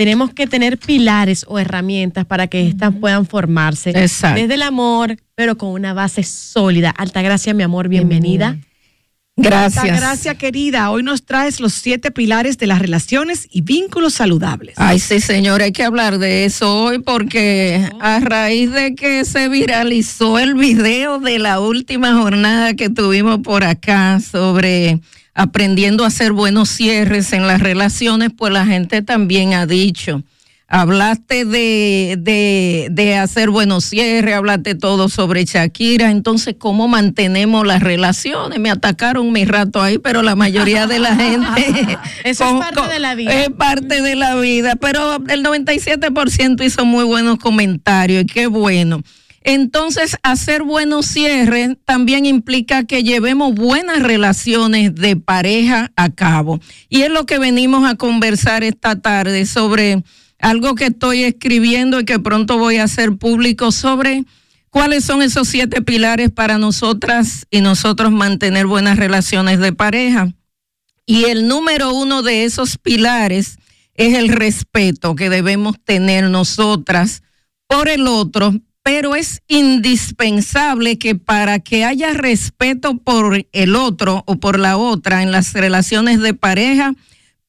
tenemos 0.02 0.34
que 0.34 0.48
tener 0.48 0.78
pilares 0.78 1.44
o 1.46 1.60
herramientas 1.60 2.26
para 2.26 2.48
que 2.48 2.66
éstas 2.66 2.92
puedan 3.00 3.24
formarse. 3.24 3.90
Exacto. 3.90 4.40
Desde 4.40 4.54
el 4.54 4.62
amor, 4.62 5.16
pero 5.36 5.56
con 5.56 5.68
una 5.68 5.94
base 5.94 6.24
sólida. 6.24 6.90
Altagracia, 6.90 7.54
mi 7.54 7.62
amor, 7.62 7.86
bienvenida. 7.86 8.58
Gracias. 9.36 9.84
Altagracia 9.84 10.34
querida, 10.34 10.90
hoy 10.90 11.04
nos 11.04 11.24
traes 11.24 11.60
los 11.60 11.74
siete 11.74 12.10
pilares 12.10 12.58
de 12.58 12.66
las 12.66 12.80
relaciones 12.80 13.46
y 13.48 13.60
vínculos 13.60 14.14
saludables. 14.14 14.74
Ay, 14.76 14.98
sí, 14.98 15.20
señor, 15.20 15.62
hay 15.62 15.70
que 15.70 15.84
hablar 15.84 16.18
de 16.18 16.46
eso 16.46 16.82
hoy 16.82 16.98
porque 16.98 17.88
a 18.00 18.18
raíz 18.18 18.72
de 18.72 18.96
que 18.96 19.24
se 19.24 19.48
viralizó 19.48 20.40
el 20.40 20.54
video 20.54 21.20
de 21.20 21.38
la 21.38 21.60
última 21.60 22.12
jornada 22.20 22.74
que 22.74 22.90
tuvimos 22.90 23.38
por 23.38 23.62
acá 23.62 24.18
sobre 24.18 24.98
aprendiendo 25.34 26.04
a 26.04 26.08
hacer 26.08 26.32
buenos 26.32 26.68
cierres 26.68 27.32
en 27.32 27.46
las 27.46 27.60
relaciones, 27.60 28.30
pues 28.36 28.52
la 28.52 28.66
gente 28.66 29.02
también 29.02 29.54
ha 29.54 29.66
dicho. 29.66 30.22
Hablaste 30.74 31.44
de, 31.44 32.16
de, 32.18 32.88
de 32.90 33.16
hacer 33.16 33.50
buenos 33.50 33.84
cierres, 33.84 34.34
hablaste 34.34 34.74
todo 34.74 35.10
sobre 35.10 35.44
Shakira, 35.44 36.10
entonces, 36.10 36.54
¿cómo 36.58 36.88
mantenemos 36.88 37.66
las 37.66 37.82
relaciones? 37.82 38.58
Me 38.58 38.70
atacaron 38.70 39.32
mi 39.32 39.44
rato 39.44 39.82
ahí, 39.82 39.98
pero 39.98 40.22
la 40.22 40.34
mayoría 40.34 40.86
de 40.86 40.98
la 40.98 41.14
gente... 41.14 41.98
Eso 42.24 42.44
es 42.46 42.52
parte 42.58 42.80
con- 42.80 42.88
de 42.88 42.98
la 43.00 43.14
vida. 43.14 43.34
Es 43.42 43.50
parte 43.50 44.00
de 44.00 44.16
la 44.16 44.34
vida, 44.36 44.76
pero 44.76 45.16
el 45.28 45.44
97% 45.44 46.64
hizo 46.64 46.86
muy 46.86 47.04
buenos 47.04 47.38
comentarios 47.38 48.22
y 48.22 48.26
qué 48.26 48.46
bueno. 48.46 49.02
Entonces, 49.44 50.16
hacer 50.22 50.62
buenos 50.62 51.06
cierres 51.06 51.76
también 51.84 52.26
implica 52.26 52.84
que 52.84 53.02
llevemos 53.02 53.54
buenas 53.54 54.02
relaciones 54.02 54.94
de 54.94 55.16
pareja 55.16 55.92
a 55.96 56.10
cabo. 56.10 56.60
Y 56.88 57.02
es 57.02 57.10
lo 57.10 57.26
que 57.26 57.38
venimos 57.38 57.88
a 57.88 57.96
conversar 57.96 58.62
esta 58.62 59.00
tarde 59.00 59.46
sobre 59.46 60.02
algo 60.38 60.74
que 60.74 60.86
estoy 60.86 61.24
escribiendo 61.24 62.00
y 62.00 62.04
que 62.04 62.18
pronto 62.18 62.58
voy 62.58 62.76
a 62.76 62.84
hacer 62.84 63.16
público 63.16 63.72
sobre 63.72 64.24
cuáles 64.70 65.04
son 65.04 65.22
esos 65.22 65.48
siete 65.48 65.82
pilares 65.82 66.30
para 66.30 66.58
nosotras 66.58 67.46
y 67.50 67.60
nosotros 67.60 68.10
mantener 68.10 68.66
buenas 68.66 68.96
relaciones 68.96 69.58
de 69.58 69.72
pareja. 69.72 70.32
Y 71.04 71.24
el 71.24 71.46
número 71.46 71.92
uno 71.92 72.22
de 72.22 72.44
esos 72.44 72.78
pilares 72.78 73.58
es 73.94 74.14
el 74.14 74.28
respeto 74.28 75.14
que 75.14 75.30
debemos 75.30 75.76
tener 75.84 76.30
nosotras 76.30 77.22
por 77.66 77.88
el 77.88 78.06
otro, 78.06 78.54
pero 78.82 79.14
es 79.14 79.42
indispensable 79.48 80.98
que 80.98 81.14
para 81.14 81.60
que 81.60 81.84
haya 81.84 82.12
respeto 82.12 82.98
por 82.98 83.46
el 83.52 83.76
otro 83.76 84.24
o 84.26 84.36
por 84.36 84.58
la 84.58 84.76
otra 84.76 85.22
en 85.22 85.30
las 85.30 85.52
relaciones 85.52 86.20
de 86.20 86.34
pareja, 86.34 86.92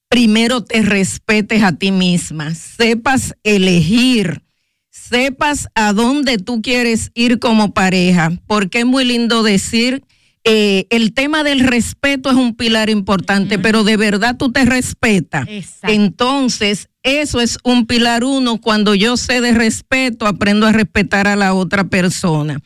primero 0.09 0.63
te 0.63 0.83
respetes 0.83 1.63
a 1.63 1.75
ti 1.75 1.91
misma, 1.91 2.53
sepas 2.53 3.35
elegir, 3.43 4.43
sepas 4.91 5.69
a 5.73 5.91
dónde 5.91 6.37
tú 6.37 6.61
quieres 6.61 7.09
ir 7.15 7.39
como 7.39 7.73
pareja, 7.73 8.31
porque 8.45 8.79
es 8.79 8.85
muy 8.85 9.05
lindo 9.05 9.41
decir, 9.41 10.03
eh, 10.43 10.87
el 10.89 11.13
tema 11.13 11.43
del 11.43 11.61
respeto 11.61 12.29
es 12.29 12.35
un 12.35 12.55
pilar 12.55 12.89
importante, 12.89 13.59
pero 13.59 13.83
de 13.83 13.95
verdad 13.97 14.35
tú 14.37 14.51
te 14.51 14.65
respetas. 14.65 15.45
Exacto. 15.47 15.93
Entonces, 15.93 16.89
eso 17.01 17.39
es 17.39 17.57
un 17.63 17.85
pilar 17.85 18.23
uno. 18.23 18.59
Cuando 18.59 18.93
yo 18.93 19.15
sé 19.15 19.39
de 19.39 19.53
respeto, 19.53 20.27
aprendo 20.27 20.67
a 20.67 20.71
respetar 20.71 21.27
a 21.27 21.35
la 21.35 21.53
otra 21.53 21.85
persona. 21.85 22.59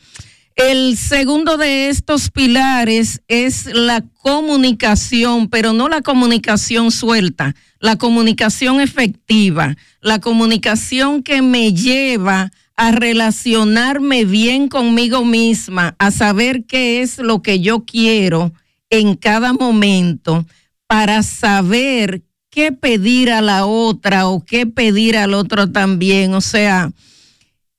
El 0.58 0.96
segundo 0.96 1.56
de 1.56 1.88
estos 1.88 2.30
pilares 2.30 3.22
es 3.28 3.66
la 3.66 4.04
comunicación, 4.22 5.48
pero 5.48 5.72
no 5.72 5.88
la 5.88 6.02
comunicación 6.02 6.90
suelta, 6.90 7.54
la 7.78 7.94
comunicación 7.94 8.80
efectiva, 8.80 9.76
la 10.00 10.18
comunicación 10.18 11.22
que 11.22 11.42
me 11.42 11.72
lleva 11.72 12.40
a 12.40 12.50
relacionarme 12.92 14.24
bien 14.24 14.68
conmigo 14.68 15.24
misma, 15.24 15.96
a 15.98 16.10
saber 16.10 16.64
qué 16.64 17.02
es 17.02 17.18
lo 17.18 17.42
que 17.42 17.60
yo 17.60 17.84
quiero 17.84 18.52
en 18.88 19.16
cada 19.16 19.52
momento 19.52 20.46
para 20.86 21.22
saber 21.22 22.22
qué 22.50 22.72
pedir 22.72 23.30
a 23.30 23.42
la 23.42 23.66
otra 23.66 24.26
o 24.28 24.44
qué 24.44 24.66
pedir 24.66 25.16
al 25.16 25.34
otro 25.34 25.70
también. 25.70 26.34
O 26.34 26.40
sea, 26.40 26.92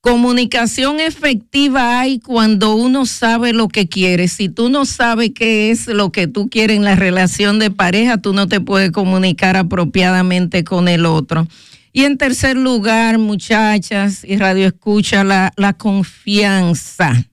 comunicación 0.01 0.99
efectiva 0.99 1.99
hay 1.99 2.19
cuando 2.19 2.75
uno 2.75 3.05
sabe 3.05 3.53
lo 3.53 3.67
que 3.67 3.87
quiere. 3.87 4.27
Si 4.27 4.49
tú 4.49 4.69
no 4.69 4.85
sabes 4.85 5.31
qué 5.33 5.71
es 5.71 5.87
lo 5.87 6.11
que 6.11 6.27
tú 6.27 6.49
quieres 6.49 6.77
en 6.77 6.83
la 6.83 6.95
relación 6.95 7.59
de 7.59 7.71
pareja, 7.71 8.17
tú 8.17 8.33
no 8.33 8.47
te 8.47 8.61
puedes 8.61 8.91
comunicar 8.91 9.57
apropiadamente 9.57 10.63
con 10.63 10.87
el 10.87 11.05
otro. 11.05 11.47
Y 11.91 12.03
en 12.03 12.17
tercer 12.17 12.55
lugar, 12.55 13.17
muchachas 13.17 14.23
y 14.23 14.37
radio 14.37 14.67
escucha, 14.67 15.23
la, 15.23 15.51
la 15.55 15.73
confianza. 15.73 17.25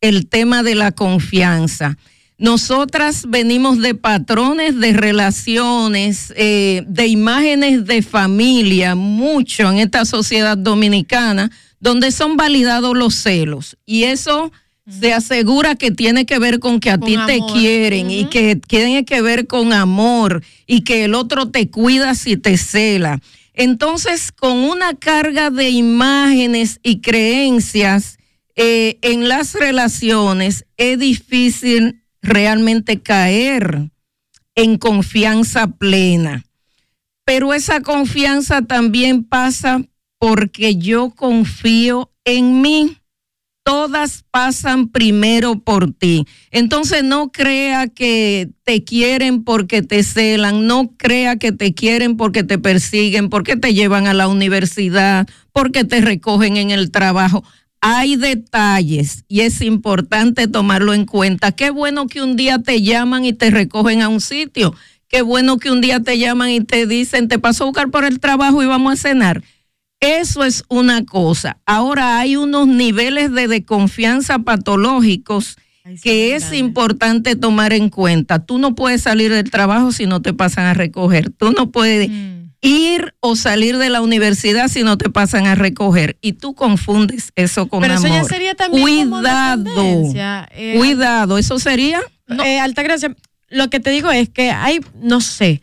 El 0.00 0.28
tema 0.28 0.62
de 0.62 0.74
la 0.74 0.92
confianza. 0.92 1.96
Nosotras 2.42 3.26
venimos 3.28 3.78
de 3.78 3.94
patrones 3.94 4.80
de 4.80 4.92
relaciones, 4.94 6.32
eh, 6.36 6.82
de 6.88 7.06
imágenes 7.06 7.84
de 7.86 8.02
familia, 8.02 8.96
mucho 8.96 9.70
en 9.70 9.78
esta 9.78 10.04
sociedad 10.04 10.58
dominicana, 10.58 11.52
donde 11.78 12.10
son 12.10 12.36
validados 12.36 12.96
los 12.96 13.14
celos. 13.14 13.76
Y 13.86 14.04
eso 14.04 14.50
se 14.88 15.12
asegura 15.12 15.76
que 15.76 15.92
tiene 15.92 16.26
que 16.26 16.40
ver 16.40 16.58
con 16.58 16.80
que 16.80 16.90
a 16.90 16.98
ti 16.98 17.16
te 17.26 17.38
quieren 17.52 18.10
y 18.10 18.24
que 18.24 18.56
tiene 18.56 19.04
que 19.04 19.22
ver 19.22 19.46
con 19.46 19.72
amor 19.72 20.42
y 20.66 20.80
que 20.80 21.04
el 21.04 21.14
otro 21.14 21.48
te 21.50 21.70
cuida 21.70 22.16
si 22.16 22.36
te 22.36 22.56
cela. 22.56 23.20
Entonces, 23.54 24.32
con 24.32 24.58
una 24.58 24.94
carga 24.94 25.50
de 25.50 25.70
imágenes 25.70 26.80
y 26.82 27.00
creencias 27.00 28.18
eh, 28.54 28.98
en 29.02 29.28
las 29.28 29.54
relaciones, 29.54 30.66
es 30.76 30.98
difícil 30.98 32.02
realmente 32.22 33.00
caer 33.00 33.90
en 34.54 34.78
confianza 34.78 35.66
plena. 35.66 36.44
Pero 37.24 37.54
esa 37.54 37.80
confianza 37.80 38.62
también 38.62 39.24
pasa 39.24 39.82
porque 40.18 40.76
yo 40.76 41.10
confío 41.10 42.10
en 42.24 42.60
mí. 42.60 42.98
Todas 43.64 44.24
pasan 44.30 44.88
primero 44.88 45.60
por 45.60 45.92
ti. 45.92 46.26
Entonces 46.50 47.04
no 47.04 47.30
crea 47.30 47.86
que 47.86 48.50
te 48.64 48.82
quieren 48.82 49.44
porque 49.44 49.82
te 49.82 50.02
celan, 50.02 50.66
no 50.66 50.94
crea 50.96 51.36
que 51.36 51.52
te 51.52 51.72
quieren 51.72 52.16
porque 52.16 52.42
te 52.42 52.58
persiguen, 52.58 53.28
porque 53.28 53.56
te 53.56 53.72
llevan 53.72 54.08
a 54.08 54.14
la 54.14 54.26
universidad, 54.26 55.28
porque 55.52 55.84
te 55.84 56.00
recogen 56.00 56.56
en 56.56 56.72
el 56.72 56.90
trabajo. 56.90 57.44
Hay 57.80 58.16
detalles 58.16 59.24
y 59.28 59.40
es 59.40 59.60
importante 59.60 60.48
tomarlo 60.48 60.92
en 60.94 61.04
cuenta. 61.04 61.52
Qué 61.52 61.70
bueno 61.70 62.06
que 62.08 62.22
un 62.22 62.36
día 62.36 62.58
te 62.58 62.82
llaman 62.82 63.24
y 63.24 63.32
te 63.32 63.50
recogen 63.50 64.02
a 64.02 64.08
un 64.08 64.20
sitio. 64.20 64.74
Qué 65.08 65.22
bueno 65.22 65.58
que 65.58 65.70
un 65.70 65.80
día 65.80 66.00
te 66.00 66.18
llaman 66.18 66.50
y 66.50 66.60
te 66.62 66.86
dicen, 66.86 67.28
te 67.28 67.38
paso 67.38 67.64
a 67.64 67.66
buscar 67.66 67.90
por 67.90 68.04
el 68.04 68.18
trabajo 68.18 68.62
y 68.62 68.66
vamos 68.66 68.94
a 68.94 68.96
cenar. 68.96 69.42
Eso 70.02 70.42
es 70.44 70.64
una 70.68 71.04
cosa. 71.04 71.58
Ahora 71.64 72.18
hay 72.18 72.34
unos 72.36 72.66
niveles 72.66 73.32
de 73.32 73.46
desconfianza 73.46 74.40
patológicos 74.40 75.56
que 76.02 76.34
es 76.34 76.52
importante 76.52 77.36
tomar 77.36 77.72
en 77.72 77.88
cuenta. 77.88 78.40
Tú 78.44 78.58
no 78.58 78.74
puedes 78.74 79.02
salir 79.02 79.32
del 79.32 79.50
trabajo 79.50 79.92
si 79.92 80.06
no 80.06 80.20
te 80.20 80.32
pasan 80.32 80.64
a 80.66 80.74
recoger. 80.74 81.30
Tú 81.30 81.52
no 81.52 81.70
puedes 81.70 82.10
ir 82.60 83.14
o 83.20 83.36
salir 83.36 83.78
de 83.78 83.90
la 83.90 84.00
universidad 84.02 84.66
si 84.68 84.82
no 84.82 84.98
te 84.98 85.08
pasan 85.08 85.46
a 85.46 85.54
recoger. 85.54 86.16
Y 86.20 86.32
tú 86.34 86.54
confundes 86.54 87.32
eso 87.36 87.68
con 87.68 87.80
Pero 87.80 87.94
eso 87.94 88.06
amor. 88.06 88.22
ya 88.22 88.24
sería 88.24 88.54
también 88.54 89.08
como 89.10 89.20
Cuidado. 89.22 89.62
dependencia, 89.64 90.48
eh, 90.52 90.74
Cuidado. 90.78 91.38
¿Eso 91.38 91.58
sería? 91.60 92.00
Eh, 92.44 92.58
Altagracia, 92.58 93.14
lo 93.50 93.70
que 93.70 93.78
te 93.78 93.90
digo 93.90 94.10
es 94.10 94.28
que 94.28 94.50
hay, 94.50 94.80
no 95.00 95.20
sé, 95.20 95.62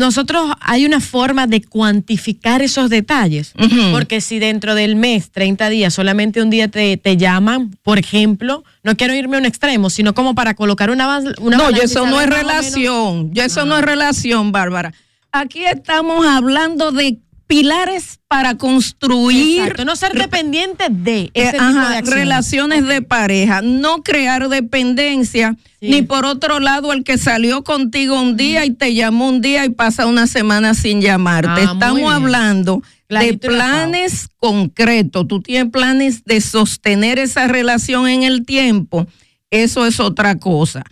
nosotros 0.00 0.50
hay 0.60 0.86
una 0.86 0.98
forma 0.98 1.46
de 1.46 1.62
cuantificar 1.62 2.62
esos 2.62 2.88
detalles, 2.88 3.52
porque 3.92 4.20
si 4.20 4.38
dentro 4.38 4.74
del 4.74 4.96
mes, 4.96 5.30
30 5.30 5.68
días, 5.68 5.94
solamente 5.94 6.42
un 6.42 6.48
día 6.48 6.68
te, 6.68 6.96
te 6.96 7.18
llaman, 7.18 7.70
por 7.82 7.98
ejemplo, 7.98 8.64
no 8.82 8.96
quiero 8.96 9.14
irme 9.14 9.36
a 9.36 9.40
un 9.40 9.46
extremo, 9.46 9.90
sino 9.90 10.14
como 10.14 10.34
para 10.34 10.54
colocar 10.54 10.90
una, 10.90 11.20
no, 11.20 11.70
yo 11.70 11.82
eso 11.82 12.06
no 12.06 12.20
es 12.20 12.28
relación. 12.28 13.32
Yo 13.32 13.44
eso 13.44 13.66
no 13.66 13.76
es 13.76 13.84
relación, 13.84 14.52
Bárbara. 14.52 14.94
Aquí 15.32 15.64
estamos 15.64 16.26
hablando 16.26 16.92
de 16.92 17.18
pilares 17.50 18.20
para 18.28 18.56
construir 18.56 19.58
Exacto, 19.62 19.84
no 19.84 19.96
ser 19.96 20.12
dependiente 20.14 20.84
de 20.88 21.32
ese 21.34 21.48
Eh, 21.48 21.52
tipo 21.52 21.64
ajá, 21.64 21.88
de 21.90 21.96
acciones. 21.96 22.10
relaciones 22.14 22.86
de 22.86 23.02
pareja, 23.02 23.60
no 23.60 24.04
crear 24.04 24.48
dependencia, 24.48 25.56
ni 25.80 26.02
por 26.02 26.24
otro 26.26 26.60
lado 26.60 26.92
el 26.92 27.02
que 27.02 27.18
salió 27.18 27.64
contigo 27.64 28.20
un 28.22 28.36
día 28.36 28.64
y 28.66 28.70
te 28.70 28.94
llamó 28.94 29.28
un 29.28 29.40
día 29.40 29.64
y 29.64 29.70
pasa 29.70 30.06
una 30.06 30.28
semana 30.28 30.74
sin 30.74 31.00
llamarte. 31.00 31.62
Ah, 31.66 31.72
Estamos 31.72 32.12
hablando 32.12 32.82
Clarito 33.08 33.48
de 33.48 33.56
planes 33.56 34.28
concretos. 34.38 35.26
Tú 35.26 35.42
tienes 35.42 35.72
planes 35.72 36.24
de 36.24 36.40
sostener 36.40 37.18
esa 37.18 37.48
relación 37.48 38.06
en 38.06 38.22
el 38.22 38.46
tiempo. 38.46 39.08
Eso 39.50 39.86
es 39.86 39.98
otra 39.98 40.36
cosa. 40.38 40.84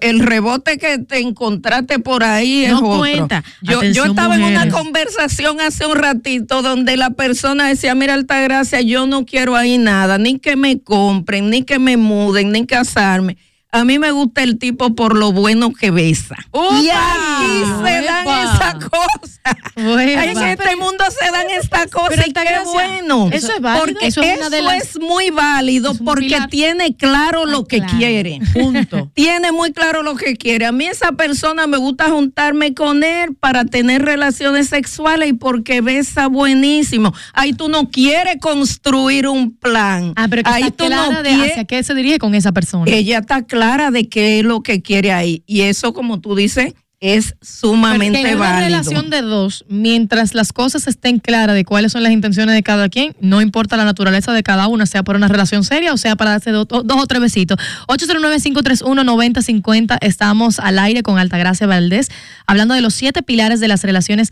El 0.00 0.20
rebote 0.20 0.76
que 0.76 0.98
te 0.98 1.18
encontraste 1.20 1.98
por 1.98 2.22
ahí 2.22 2.64
es 2.66 2.72
No 2.72 2.78
otro. 2.78 2.98
cuenta. 2.98 3.42
Yo, 3.62 3.82
yo 3.82 4.04
estaba 4.04 4.34
en 4.34 4.42
una 4.42 4.68
conversación 4.68 5.60
hace 5.60 5.86
un 5.86 5.96
ratito 5.96 6.60
donde 6.60 6.96
la 6.98 7.10
persona 7.10 7.68
decía, 7.68 7.94
mira 7.94 8.14
Altagracia, 8.14 8.82
yo 8.82 9.06
no 9.06 9.24
quiero 9.24 9.56
ahí 9.56 9.78
nada, 9.78 10.18
ni 10.18 10.38
que 10.38 10.56
me 10.56 10.80
compren, 10.80 11.48
ni 11.48 11.62
que 11.62 11.78
me 11.78 11.96
muden, 11.96 12.52
ni 12.52 12.66
casarme. 12.66 13.38
A 13.72 13.84
mí 13.84 14.00
me 14.00 14.10
gusta 14.10 14.42
el 14.42 14.58
tipo 14.58 14.94
por 14.96 15.16
lo 15.16 15.30
bueno 15.32 15.72
que 15.72 15.92
besa. 15.92 16.34
y 16.52 16.88
aquí 16.90 17.62
se 17.84 18.02
dan 18.04 18.26
esas 18.26 18.74
cosas. 18.74 19.30
En 19.76 20.38
este 20.42 20.76
mundo 20.76 21.04
se 21.08 21.30
dan 21.30 21.46
estas 21.50 21.86
cosas. 21.86 22.08
Pero, 22.10 22.22
y 22.26 22.32
qué 22.32 22.60
bueno. 22.64 23.28
¿eso 23.32 23.52
es 23.54 23.60
válido? 23.60 23.84
Porque 23.86 24.06
Eso 24.08 24.22
es 24.22 24.38
una 24.38 24.50
de 24.50 24.62
las- 24.62 24.82
es 24.82 25.00
muy 25.00 25.30
válido 25.30 25.94
porque 26.04 26.26
pilar. 26.26 26.48
tiene 26.50 26.96
claro 26.96 27.46
lo 27.46 27.64
que 27.64 27.78
claro. 27.78 27.96
quiere. 27.96 28.40
Punto. 28.52 29.10
Tiene 29.14 29.52
muy 29.52 29.72
claro 29.72 30.02
lo 30.02 30.16
que 30.16 30.36
quiere. 30.36 30.66
A 30.66 30.72
mí 30.72 30.86
esa 30.86 31.12
persona 31.12 31.66
me 31.68 31.76
gusta 31.76 32.10
juntarme 32.10 32.74
con 32.74 33.04
él 33.04 33.36
para 33.38 33.64
tener 33.64 34.04
relaciones 34.04 34.68
sexuales 34.68 35.28
y 35.28 35.32
porque 35.34 35.80
besa 35.80 36.26
buenísimo. 36.26 37.14
Ahí 37.34 37.52
tú 37.52 37.68
no 37.68 37.88
quieres 37.88 38.36
construir 38.40 39.28
un 39.28 39.56
plan. 39.56 40.12
Ah, 40.16 40.26
pero 40.28 40.42
que 40.42 40.50
Ahí 40.50 40.62
está 40.64 40.76
tú 40.76 40.86
clara 40.86 41.10
no 41.10 41.22
de 41.22 41.30
hacia 41.50 41.64
qué 41.64 41.82
se 41.84 41.94
dirige 41.94 42.18
con 42.18 42.34
esa 42.34 42.50
persona. 42.52 42.84
ella 42.90 43.18
está 43.18 43.42
clara 43.44 43.59
de 43.92 44.08
qué 44.08 44.40
es 44.40 44.44
lo 44.44 44.62
que 44.62 44.82
quiere 44.82 45.12
ahí. 45.12 45.42
Y 45.46 45.60
eso, 45.62 45.92
como 45.92 46.20
tú 46.20 46.34
dices, 46.34 46.74
es 47.02 47.34
sumamente 47.40 48.18
Porque 48.18 48.32
en 48.32 48.36
una 48.38 48.50
válido. 48.50 48.66
relación 48.68 49.08
de 49.08 49.22
dos, 49.22 49.64
mientras 49.70 50.34
las 50.34 50.52
cosas 50.52 50.86
estén 50.86 51.18
claras 51.18 51.54
de 51.54 51.64
cuáles 51.64 51.92
son 51.92 52.02
las 52.02 52.12
intenciones 52.12 52.54
de 52.54 52.62
cada 52.62 52.90
quien, 52.90 53.16
no 53.22 53.40
importa 53.40 53.78
la 53.78 53.86
naturaleza 53.86 54.34
de 54.34 54.42
cada 54.42 54.66
una, 54.68 54.84
sea 54.84 55.02
por 55.02 55.16
una 55.16 55.26
relación 55.26 55.64
seria 55.64 55.94
o 55.94 55.96
sea 55.96 56.14
para 56.16 56.32
darse 56.32 56.50
do- 56.50 56.66
dos 56.66 56.98
o 57.02 57.06
tres 57.06 57.22
besitos. 57.22 57.56
809-531-9050, 57.88 59.98
estamos 60.02 60.58
al 60.58 60.78
aire 60.78 61.02
con 61.02 61.18
Altagracia 61.18 61.66
Valdés, 61.66 62.08
hablando 62.46 62.74
de 62.74 62.80
los 62.80 62.94
siete 62.94 63.22
pilares 63.22 63.60
de 63.60 63.68
las 63.68 63.82
relaciones 63.82 64.30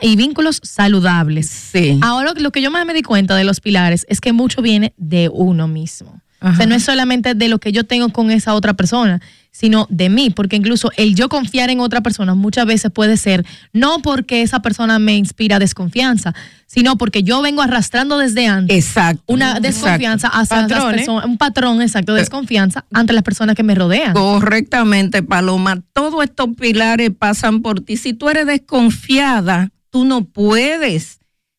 y 0.00 0.16
vínculos 0.16 0.60
saludables. 0.64 1.48
Sí. 1.48 1.98
Ahora 2.02 2.32
lo 2.36 2.50
que 2.50 2.62
yo 2.62 2.72
más 2.72 2.84
me 2.84 2.94
di 2.94 3.02
cuenta 3.02 3.36
de 3.36 3.44
los 3.44 3.60
pilares 3.60 4.04
es 4.08 4.20
que 4.20 4.32
mucho 4.32 4.60
viene 4.60 4.92
de 4.96 5.30
uno 5.32 5.68
mismo. 5.68 6.20
O 6.40 6.54
sea, 6.54 6.66
no 6.66 6.74
es 6.74 6.84
solamente 6.84 7.34
de 7.34 7.48
lo 7.48 7.58
que 7.58 7.72
yo 7.72 7.84
tengo 7.84 8.10
con 8.10 8.30
esa 8.30 8.54
otra 8.54 8.74
persona, 8.74 9.20
sino 9.50 9.88
de 9.90 10.08
mí, 10.08 10.30
porque 10.30 10.54
incluso 10.54 10.92
el 10.96 11.16
yo 11.16 11.28
confiar 11.28 11.68
en 11.68 11.80
otra 11.80 12.00
persona 12.00 12.34
muchas 12.36 12.64
veces 12.64 12.92
puede 12.92 13.16
ser 13.16 13.44
no 13.72 14.00
porque 14.02 14.42
esa 14.42 14.62
persona 14.62 15.00
me 15.00 15.16
inspira 15.16 15.58
desconfianza, 15.58 16.32
sino 16.66 16.96
porque 16.96 17.24
yo 17.24 17.42
vengo 17.42 17.60
arrastrando 17.60 18.18
desde 18.18 18.46
antes 18.46 18.76
Exacto. 18.76 19.22
una 19.26 19.58
desconfianza 19.58 20.28
hacia 20.28 20.68
las 20.68 20.84
personas, 20.84 21.24
un 21.24 21.38
patrón 21.38 21.82
exacto 21.82 22.14
de 22.14 22.20
desconfianza 22.20 22.84
ante 22.92 23.12
las 23.14 23.24
personas 23.24 23.56
que 23.56 23.64
me 23.64 23.74
rodean. 23.74 24.12
Correctamente, 24.12 25.24
Paloma. 25.24 25.82
Todos 25.92 26.22
estos 26.22 26.50
pilares 26.56 27.10
pasan 27.18 27.60
por 27.62 27.80
ti. 27.80 27.96
Si 27.96 28.12
tú 28.12 28.28
eres 28.28 28.46
desconfiada, 28.46 29.70
tú 29.90 30.04
no 30.04 30.24
puedes 30.24 31.18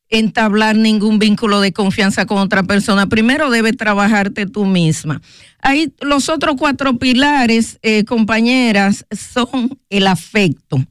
entablar 0.10 0.76
ningún 0.76 1.20
vínculo 1.20 1.62
de 1.62 1.72
confianza 1.72 2.26
con 2.26 2.40
otra 2.40 2.64
persona. 2.64 3.08
Primero 3.08 3.50
debes 3.50 3.78
trabajarte 3.78 4.46
tú 4.46 4.66
misma. 4.66 5.22
Ahí 5.62 5.94
los 6.02 6.30
otros 6.30 6.56
cuatro 6.58 6.98
pilares, 6.98 7.80
eh, 7.82 8.04
compañeras, 8.06 9.06
son 9.12 9.80
el 9.90 10.08
afecto. 10.08 10.84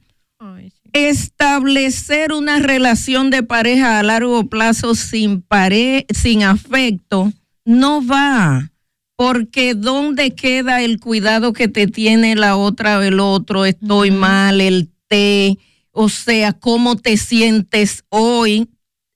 Establecer 0.91 2.33
una 2.33 2.59
relación 2.59 3.29
de 3.29 3.43
pareja 3.43 3.99
a 3.99 4.03
largo 4.03 4.47
plazo 4.47 4.95
sin, 4.95 5.41
pare 5.41 6.07
sin 6.09 6.43
afecto 6.43 7.31
no 7.63 8.03
va 8.03 8.71
porque 9.19 9.75
¿dónde 9.75 10.33
queda 10.33 10.81
el 10.81 11.01
cuidado 11.01 11.51
que 11.51 11.67
te 11.67 11.87
tiene 11.87 12.35
la 12.35 12.55
otra 12.55 12.99
o 12.99 13.01
el 13.01 13.19
otro? 13.19 13.65
Estoy 13.65 14.11
mal, 14.11 14.61
el 14.61 14.89
té, 15.09 15.57
o 15.91 16.07
sea, 16.07 16.53
cómo 16.53 16.95
te 16.95 17.17
sientes 17.17 18.05
hoy. 18.07 18.69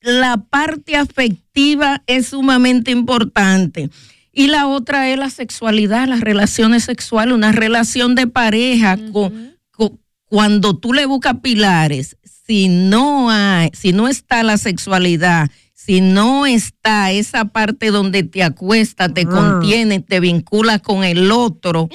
La 0.03 0.37
parte 0.37 0.95
afectiva 0.97 2.03
es 2.07 2.27
sumamente 2.27 2.91
importante. 2.91 3.89
Y 4.31 4.47
la 4.47 4.67
otra 4.67 5.09
es 5.09 5.17
la 5.17 5.29
sexualidad, 5.29 6.07
las 6.07 6.21
relaciones 6.21 6.83
sexuales, 6.83 7.33
una 7.33 7.51
relación 7.51 8.13
de 8.15 8.27
pareja. 8.27 8.97
con- 9.11 9.55
con- 9.71 9.99
cuando 10.25 10.75
tú 10.77 10.93
le 10.93 11.05
buscas 11.05 11.35
pilares, 11.41 12.17
si 12.45 12.67
no 12.67 13.29
hay, 13.31 13.69
si 13.73 13.93
no 13.93 14.07
está 14.07 14.43
la 14.43 14.57
sexualidad, 14.57 15.49
si 15.73 16.01
no 16.01 16.45
está 16.45 17.11
esa 17.11 17.45
parte 17.45 17.91
donde 17.91 18.23
te 18.23 18.41
acuesta, 18.43 19.09
te 19.09 19.25
contiene, 19.25 19.99
te 19.99 20.19
vincula 20.19 20.79
con 20.79 21.03
el 21.03 21.31
otro, 21.31 21.87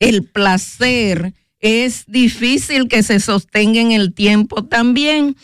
el 0.00 0.24
placer, 0.24 1.34
es 1.60 2.04
difícil 2.06 2.88
que 2.88 3.02
se 3.02 3.20
sostenga 3.20 3.80
en 3.80 3.92
el 3.92 4.12
tiempo 4.14 4.64
también. 4.64 5.36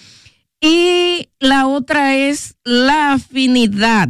Y 0.61 1.29
la 1.39 1.67
otra 1.67 2.17
es 2.17 2.57
la 2.65 3.13
afinidad. 3.13 4.09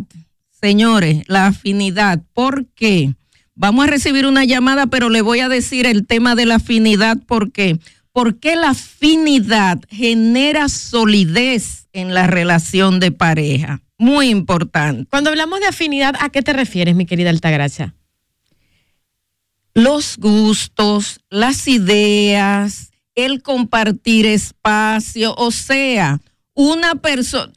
Señores, 0.51 1.25
la 1.27 1.47
afinidad. 1.47 2.23
¿Por 2.33 2.67
qué? 2.69 3.15
Vamos 3.55 3.87
a 3.87 3.91
recibir 3.91 4.27
una 4.27 4.45
llamada, 4.45 4.87
pero 4.87 5.09
le 5.09 5.21
voy 5.21 5.41
a 5.41 5.49
decir 5.49 5.87
el 5.87 6.07
tema 6.07 6.35
de 6.35 6.47
la 6.47 6.57
afinidad. 6.57 7.19
¿Por 7.27 7.53
qué? 7.53 7.79
Porque 8.13 8.57
la 8.57 8.71
afinidad 8.71 9.81
genera 9.89 10.69
solidez 10.69 11.89
en 11.93 12.15
la 12.15 12.27
relación 12.27 13.01
de 13.01 13.13
pareja. 13.13 13.83
Muy 13.99 14.29
importante. 14.31 15.07
Cuando 15.11 15.31
hablamos 15.31 15.61
de 15.61 15.67
afinidad, 15.67 16.15
¿a 16.21 16.31
qué 16.31 16.43
te 16.43 16.53
refieres, 16.53 16.95
mi 16.95 17.05
querida 17.05 17.31
Altagracia? 17.31 17.95
los 19.79 20.17
gustos, 20.19 21.21
las 21.31 21.69
ideas, 21.69 22.91
el 23.15 23.43
compartir 23.43 24.27
espacio, 24.27 25.35
o 25.37 25.53
sea, 25.53 26.21
una 26.59 26.97
persona, 26.97 27.53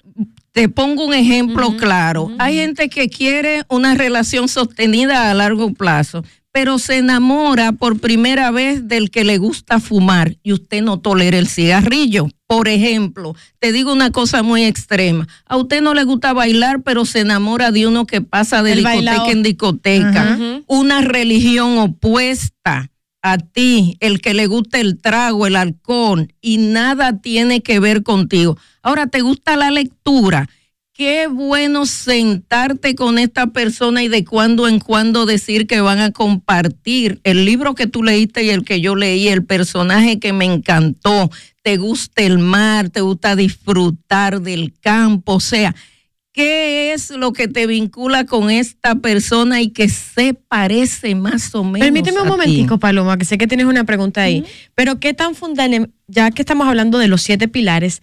te 0.51 0.69
pongo 0.69 1.05
un 1.05 1.15
ejemplo 1.15 1.75
claro, 1.75 2.31
hay 2.37 2.57
gente 2.57 2.87
que 2.87 3.09
quiere 3.09 3.63
una 3.67 3.95
relación 3.95 4.47
sostenida 4.47 5.31
a 5.31 5.33
largo 5.33 5.73
plazo, 5.73 6.23
pero 6.51 6.77
se 6.77 6.97
enamora 6.97 7.71
por 7.71 7.99
primera 7.99 8.51
vez 8.51 8.87
del 8.87 9.09
que 9.09 9.23
le 9.23 9.39
gusta 9.39 9.79
fumar 9.79 10.37
y 10.43 10.53
usted 10.53 10.83
no 10.83 10.99
tolera 10.99 11.39
el 11.39 11.47
cigarrillo. 11.47 12.27
Por 12.45 12.67
ejemplo, 12.67 13.35
te 13.57 13.71
digo 13.71 13.91
una 13.91 14.11
cosa 14.11 14.43
muy 14.43 14.65
extrema, 14.65 15.27
a 15.47 15.57
usted 15.57 15.81
no 15.81 15.95
le 15.95 16.03
gusta 16.03 16.33
bailar, 16.33 16.83
pero 16.83 17.05
se 17.05 17.21
enamora 17.21 17.71
de 17.71 17.87
uno 17.87 18.05
que 18.05 18.21
pasa 18.21 18.61
de 18.61 18.73
El 18.73 18.77
discoteca 18.79 19.11
bailao. 19.11 19.31
en 19.31 19.41
discoteca, 19.43 20.39
una 20.67 21.01
religión 21.01 21.79
opuesta 21.79 22.90
a 23.21 23.37
ti, 23.37 23.97
el 23.99 24.21
que 24.21 24.33
le 24.33 24.47
gusta 24.47 24.79
el 24.79 24.97
trago, 24.99 25.45
el 25.45 25.55
alcohol, 25.55 26.33
y 26.41 26.57
nada 26.57 27.19
tiene 27.21 27.61
que 27.61 27.79
ver 27.79 28.03
contigo. 28.03 28.57
Ahora, 28.81 29.07
¿te 29.07 29.21
gusta 29.21 29.55
la 29.55 29.71
lectura? 29.71 30.49
Qué 30.93 31.27
bueno 31.27 31.85
sentarte 31.85 32.95
con 32.95 33.17
esta 33.17 33.47
persona 33.47 34.03
y 34.03 34.07
de 34.07 34.25
cuando 34.25 34.67
en 34.67 34.79
cuando 34.79 35.25
decir 35.25 35.65
que 35.65 35.81
van 35.81 35.99
a 35.99 36.11
compartir 36.11 37.21
el 37.23 37.45
libro 37.45 37.75
que 37.75 37.87
tú 37.87 38.03
leíste 38.03 38.43
y 38.43 38.49
el 38.49 38.63
que 38.65 38.81
yo 38.81 38.95
leí, 38.95 39.27
el 39.27 39.45
personaje 39.45 40.19
que 40.19 40.33
me 40.33 40.45
encantó, 40.45 41.31
te 41.63 41.77
gusta 41.77 42.23
el 42.23 42.39
mar, 42.39 42.89
te 42.89 43.01
gusta 43.01 43.35
disfrutar 43.35 44.41
del 44.41 44.73
campo, 44.79 45.35
o 45.35 45.39
sea, 45.39 45.75
¿qué 46.33 46.93
es 46.93 47.09
lo 47.09 47.33
que 47.33 47.47
te 47.47 47.67
vincula 47.67 48.25
con 48.25 48.49
esta 48.49 48.95
persona 48.95 49.61
y 49.61 49.69
que 49.69 49.89
se 49.89 50.33
parece 50.33 51.15
más 51.15 51.53
o 51.55 51.63
menos? 51.63 51.85
Permíteme 51.85 52.19
un 52.19 52.25
ti? 52.25 52.29
momentico, 52.29 52.77
Paloma, 52.79 53.17
que 53.17 53.25
sé 53.25 53.37
que 53.37 53.47
tienes 53.47 53.65
una 53.65 53.83
pregunta 53.83 54.21
ahí. 54.21 54.45
Pero 54.75 54.99
qué 54.99 55.13
tan 55.13 55.35
fundamental, 55.35 55.93
ya 56.07 56.31
que 56.31 56.41
estamos 56.41 56.67
hablando 56.67 56.97
de 56.97 57.07
los 57.07 57.21
siete 57.21 57.47
pilares, 57.47 58.01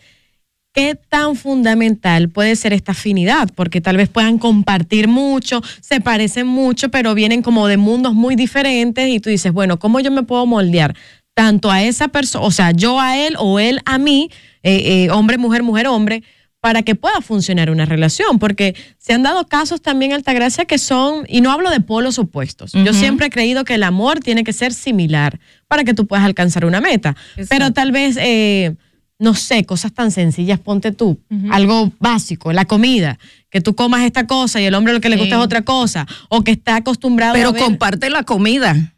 ¿qué 0.74 0.94
tan 0.94 1.36
fundamental 1.36 2.28
puede 2.28 2.54
ser 2.56 2.72
esta 2.72 2.92
afinidad? 2.92 3.48
Porque 3.54 3.80
tal 3.80 3.96
vez 3.96 4.08
puedan 4.08 4.38
compartir 4.38 5.08
mucho, 5.08 5.62
se 5.80 6.00
parecen 6.00 6.46
mucho, 6.46 6.90
pero 6.90 7.14
vienen 7.14 7.42
como 7.42 7.66
de 7.66 7.78
mundos 7.78 8.14
muy 8.14 8.36
diferentes 8.36 9.08
y 9.08 9.20
tú 9.20 9.30
dices, 9.30 9.52
bueno, 9.52 9.78
¿cómo 9.78 10.00
yo 10.00 10.10
me 10.10 10.22
puedo 10.22 10.44
moldear? 10.46 10.94
tanto 11.34 11.70
a 11.70 11.84
esa 11.84 12.08
persona, 12.08 12.44
o 12.44 12.50
sea, 12.50 12.72
yo 12.72 12.98
a 12.98 13.16
él 13.16 13.36
o 13.38 13.60
él 13.60 13.78
a 13.84 13.96
mí, 13.98 14.28
eh, 14.64 15.04
eh, 15.04 15.10
hombre, 15.12 15.38
mujer, 15.38 15.62
mujer, 15.62 15.86
hombre, 15.86 16.24
para 16.60 16.82
que 16.82 16.94
pueda 16.94 17.20
funcionar 17.20 17.70
una 17.70 17.84
relación, 17.84 18.38
porque 18.38 18.74
se 18.98 19.12
han 19.12 19.22
dado 19.22 19.46
casos 19.46 19.80
también, 19.80 20.12
Altagracia, 20.12 20.64
que 20.64 20.78
son, 20.78 21.24
y 21.28 21.40
no 21.40 21.52
hablo 21.52 21.70
de 21.70 21.80
polos 21.80 22.18
opuestos, 22.18 22.72
yo 22.72 22.92
siempre 22.92 23.26
he 23.26 23.30
creído 23.30 23.64
que 23.64 23.74
el 23.74 23.84
amor 23.84 24.18
tiene 24.20 24.42
que 24.42 24.52
ser 24.52 24.72
similar 24.74 25.38
para 25.68 25.84
que 25.84 25.94
tú 25.94 26.06
puedas 26.06 26.24
alcanzar 26.24 26.64
una 26.64 26.80
meta, 26.80 27.14
pero 27.48 27.72
tal 27.72 27.92
vez, 27.92 28.16
eh, 28.20 28.74
no 29.20 29.34
sé, 29.34 29.64
cosas 29.64 29.92
tan 29.92 30.10
sencillas, 30.10 30.58
ponte 30.58 30.90
tú, 30.90 31.20
algo 31.50 31.92
básico, 32.00 32.52
la 32.52 32.64
comida, 32.64 33.18
que 33.50 33.60
tú 33.60 33.74
comas 33.76 34.02
esta 34.02 34.26
cosa 34.26 34.60
y 34.60 34.64
el 34.64 34.74
hombre 34.74 34.92
lo 34.92 35.00
que 35.00 35.08
le 35.08 35.16
gusta 35.16 35.36
Sí. 35.36 35.40
es 35.40 35.44
otra 35.44 35.62
cosa, 35.62 36.06
o 36.28 36.42
que 36.42 36.50
está 36.50 36.76
acostumbrado 36.76 37.34
Pero 37.34 37.50
a 37.50 37.52
ver- 37.52 37.62
comparte 37.62 38.10
la 38.10 38.24
comida. 38.24 38.94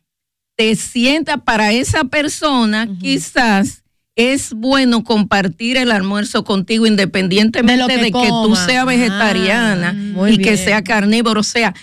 Te 0.57 0.75
sienta 0.77 1.39
para 1.39 1.73
esa 1.73 2.05
persona, 2.05 2.89
quizás 3.01 3.80
es 4.21 4.53
bueno 4.55 5.03
compartir 5.05 5.77
el 5.77 5.91
almuerzo 5.91 6.45
contigo 6.45 6.87
independientemente 6.87 7.97
De 7.97 8.05
que 8.05 8.13
que, 8.13 8.29
tú 8.29 8.55
seas 8.57 8.87
vegetariana 8.87 9.95
Ah, 10.19 10.31
y 10.31 10.39
que 10.39 10.57
sea 10.57 10.83
carnívoro. 10.83 11.41
O 11.41 11.45
sea, 11.45 11.75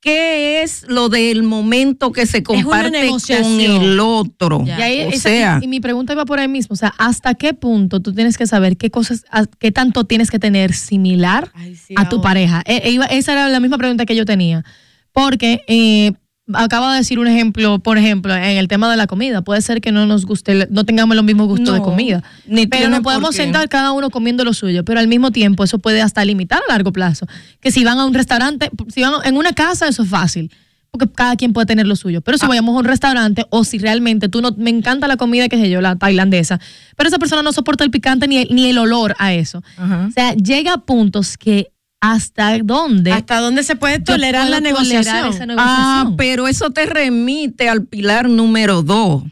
¿qué 0.00 0.62
es 0.62 0.84
lo 0.88 1.08
del 1.08 1.42
momento 1.42 2.12
que 2.12 2.24
se 2.26 2.42
comparte 2.42 3.08
con 3.08 3.60
el 3.60 3.98
otro? 4.00 4.62
Y, 4.66 4.70
ahí, 4.70 5.00
o 5.00 5.08
esa- 5.10 5.28
sea, 5.28 5.58
y, 5.60 5.64
y 5.64 5.68
mi 5.68 5.80
pregunta 5.80 6.12
iba 6.12 6.24
por 6.24 6.38
ahí 6.38 6.48
mismo, 6.48 6.74
o 6.74 6.76
sea, 6.76 6.94
¿hasta 6.98 7.34
qué 7.34 7.52
punto 7.54 8.00
tú 8.00 8.12
tienes 8.14 8.36
que 8.38 8.46
saber 8.46 8.76
qué 8.76 8.90
cosas, 8.90 9.24
a- 9.30 9.46
qué 9.58 9.72
tanto 9.72 10.04
tienes 10.04 10.30
que 10.30 10.38
tener 10.38 10.72
similar 10.72 11.50
a 11.96 12.08
tu 12.08 12.20
pareja? 12.22 12.62
E- 12.66 12.82
e 12.90 13.18
esa 13.18 13.32
era 13.32 13.48
la 13.48 13.60
misma 13.60 13.78
pregunta 13.78 14.06
que 14.06 14.14
yo 14.16 14.24
tenía, 14.24 14.64
porque 15.12 15.62
eh, 15.66 16.12
acabo 16.54 16.88
de 16.90 16.96
decir 16.98 17.18
un 17.18 17.26
ejemplo, 17.26 17.78
por 17.78 17.98
ejemplo, 17.98 18.34
en 18.34 18.56
el 18.56 18.68
tema 18.68 18.90
de 18.90 18.96
la 18.96 19.06
comida, 19.06 19.42
puede 19.42 19.60
ser 19.62 19.80
que 19.80 19.92
no 19.92 20.06
nos 20.06 20.26
guste, 20.26 20.66
no 20.70 20.84
tengamos 20.84 21.14
los 21.16 21.24
mismos 21.24 21.46
gustos 21.48 21.74
de 21.74 21.80
comida, 21.80 22.22
ni 22.46 22.66
pero 22.66 22.88
nos 22.88 23.00
podemos 23.00 23.34
sentar 23.34 23.68
cada 23.68 23.92
uno 23.92 24.10
comiendo 24.10 24.44
lo 24.44 24.52
suyo, 24.54 24.84
pero 24.84 25.00
al 25.00 25.08
mismo 25.08 25.30
tiempo 25.30 25.64
eso 25.64 25.78
puede 25.78 26.00
hasta 26.02 26.24
limitar 26.24 26.60
a 26.68 26.72
largo 26.72 26.92
plazo, 26.92 27.26
que 27.60 27.70
si 27.70 27.84
van 27.84 27.98
a 27.98 28.06
un 28.06 28.14
restaurante, 28.14 28.70
si 28.88 29.02
van 29.02 29.14
en 29.24 29.36
una 29.36 29.52
casa 29.52 29.88
eso 29.88 30.02
es 30.02 30.08
fácil 30.08 30.50
porque 30.90 31.06
cada 31.06 31.36
quien 31.36 31.52
puede 31.52 31.66
tener 31.66 31.86
lo 31.86 31.96
suyo. 31.96 32.22
Pero 32.22 32.38
si 32.38 32.46
Ah. 32.46 32.48
vayamos 32.48 32.74
a 32.74 32.78
un 32.78 32.84
restaurante 32.86 33.44
o 33.50 33.62
si 33.62 33.78
realmente 33.78 34.30
tú 34.30 34.40
no, 34.40 34.52
me 34.56 34.70
encanta 34.70 35.06
la 35.06 35.18
comida, 35.18 35.46
que 35.50 35.58
sé 35.58 35.68
yo, 35.68 35.82
la 35.82 35.96
tailandesa, 35.96 36.60
pero 36.96 37.08
esa 37.08 37.18
persona 37.18 37.42
no 37.42 37.52
soporta 37.52 37.84
el 37.84 37.90
picante 37.90 38.26
ni 38.26 38.38
el, 38.38 38.48
ni 38.54 38.70
el 38.70 38.78
olor 38.78 39.14
a 39.18 39.34
eso. 39.34 39.62
O 40.08 40.10
sea, 40.12 40.32
llega 40.32 40.72
a 40.72 40.78
puntos 40.78 41.36
que 41.36 41.70
hasta 42.00 42.58
dónde... 42.58 43.12
¿Hasta 43.12 43.40
dónde 43.40 43.62
se 43.62 43.76
puede 43.76 44.00
tolerar 44.00 44.48
la 44.48 44.58
tolerar 44.58 44.62
negociación? 44.62 45.56
Ah, 45.58 46.12
pero 46.16 46.48
eso 46.48 46.70
te 46.70 46.86
remite 46.86 47.68
al 47.68 47.84
pilar 47.84 48.28
número 48.28 48.82
dos. 48.82 49.22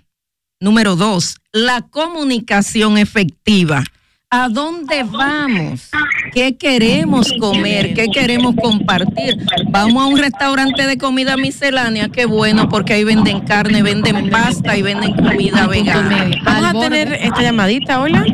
Número 0.59 0.97
dos, 0.97 1.37
la 1.53 1.83
comunicación 1.83 2.97
efectiva. 2.97 3.85
¿A 4.31 4.49
dónde 4.49 5.05
vamos? 5.05 5.91
¿Qué 6.33 6.57
queremos 6.57 7.33
comer? 7.39 7.95
¿Qué 7.95 8.09
queremos 8.09 8.55
compartir? 8.61 9.37
Vamos 9.69 10.03
a 10.03 10.07
un 10.07 10.19
restaurante 10.19 10.87
de 10.87 10.99
comida 10.99 11.37
miscelánea, 11.37 12.09
qué 12.09 12.25
bueno, 12.25 12.69
porque 12.69 12.95
ahí 12.95 13.05
venden 13.05 13.41
carne, 13.41 13.83
venden 13.83 14.31
pasta 14.31 14.77
y 14.77 14.83
venden 14.83 15.14
comida 15.14 15.67
vegana. 15.67 16.31
Vamos 16.43 16.75
a 16.75 16.81
tener 16.81 17.12
esta 17.12 17.43
llamadita, 17.43 18.01
hola. 18.01 18.25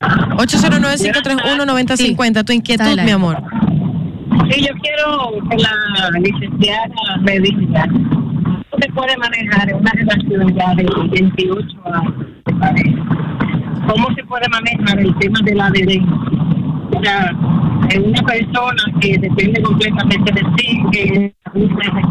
809-531-9050, 0.00 2.44
tu 2.44 2.52
inquietud, 2.52 3.00
mi 3.04 3.10
amor. 3.10 3.36
Sí, 4.50 4.62
yo 4.62 4.72
quiero 4.80 5.32
que 5.50 5.58
la 5.58 6.10
licenciada 6.18 7.18
me 7.20 7.38
diga 7.40 7.86
cómo 7.86 8.64
se 8.80 8.88
puede 8.92 9.14
manejar 9.18 9.68
en 9.68 9.76
una 9.76 9.92
relación 9.92 10.56
ya 10.56 10.74
de 10.74 10.86
28 11.10 11.66
años 11.92 12.14
de 12.46 12.54
pareja. 12.54 13.04
¿Cómo 13.86 14.08
se 14.14 14.24
puede 14.24 14.48
manejar 14.48 14.98
el 15.00 15.14
tema 15.18 15.38
de 15.44 15.54
la 15.54 15.66
adherencia? 15.66 16.16
O 16.96 17.04
sea, 17.04 17.30
en 17.90 18.08
una 18.08 18.22
persona 18.22 18.82
que 19.00 19.18
depende 19.18 19.60
completamente 19.62 20.32
de 20.32 20.42
ti, 20.56 20.82
que 20.92 21.34
se 21.52 21.68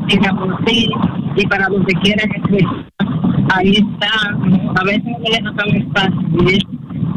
tira 0.08 0.32
por 0.36 0.64
ti 0.66 0.88
y 1.36 1.48
para 1.48 1.68
donde 1.68 1.92
quiera 1.96 2.24
que 2.24 2.38
esté, 2.38 2.60
ahí 3.56 3.72
está. 3.72 4.12
A 4.80 4.84
veces 4.84 5.06
no 5.06 5.18
me 5.20 5.30
deja 5.30 5.52
tan 5.56 5.92
fácil 5.94 6.46
y 6.46 6.48
es 6.54 6.64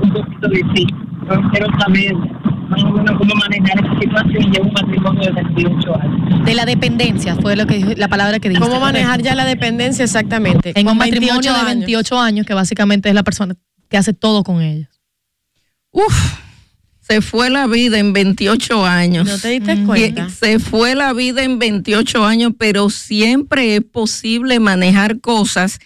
un 0.02 0.12
poquito 0.12 0.48
difícil. 0.48 0.86
Yo 1.28 1.50
quiero 1.50 1.66
saber 1.78 2.14
más 2.68 2.82
o 2.84 2.90
menos 2.90 3.18
cómo 3.18 3.34
manejar 3.34 3.84
esa 3.84 4.00
situación 4.00 4.50
de 4.52 4.60
un 4.60 4.72
matrimonio 4.72 5.22
de 5.22 5.32
28 5.32 5.96
años. 6.00 6.44
De 6.44 6.54
la 6.54 6.64
dependencia, 6.64 7.36
fue 7.36 7.54
lo 7.56 7.66
que 7.66 7.74
dijo- 7.76 7.92
la 7.96 8.08
palabra 8.08 8.38
que 8.40 8.48
dijiste. 8.48 8.66
¿Cómo 8.68 8.80
manejar 8.80 9.22
ya 9.22 9.34
la 9.34 9.44
dependencia 9.44 10.04
exactamente? 10.04 10.70
En 10.74 10.84
Con 10.86 10.92
un 10.92 10.98
matrimonio 10.98 11.34
28 11.34 11.52
de 11.52 11.58
años. 11.58 11.68
28 11.86 12.18
años, 12.20 12.46
que 12.46 12.54
básicamente 12.54 13.08
es 13.08 13.14
la 13.14 13.22
persona 13.22 13.54
que 13.88 13.96
hace 13.96 14.12
todo 14.14 14.42
con 14.42 14.62
ellos. 14.62 14.88
Uf, 15.90 16.38
se 17.00 17.20
fue 17.20 17.50
la 17.50 17.66
vida 17.66 17.98
en 17.98 18.12
28 18.14 18.86
años. 18.86 19.26
¿No 19.28 19.38
te 19.38 19.48
diste 19.48 19.74
Y- 19.74 19.84
cuenta? 19.84 20.30
Se 20.30 20.58
fue 20.58 20.94
la 20.94 21.12
vida 21.12 21.42
en 21.42 21.58
28 21.58 22.24
años, 22.24 22.52
pero 22.58 22.88
siempre 22.90 23.76
es 23.76 23.82
posible 23.82 24.58
manejar 24.60 25.20
cosas 25.20 25.78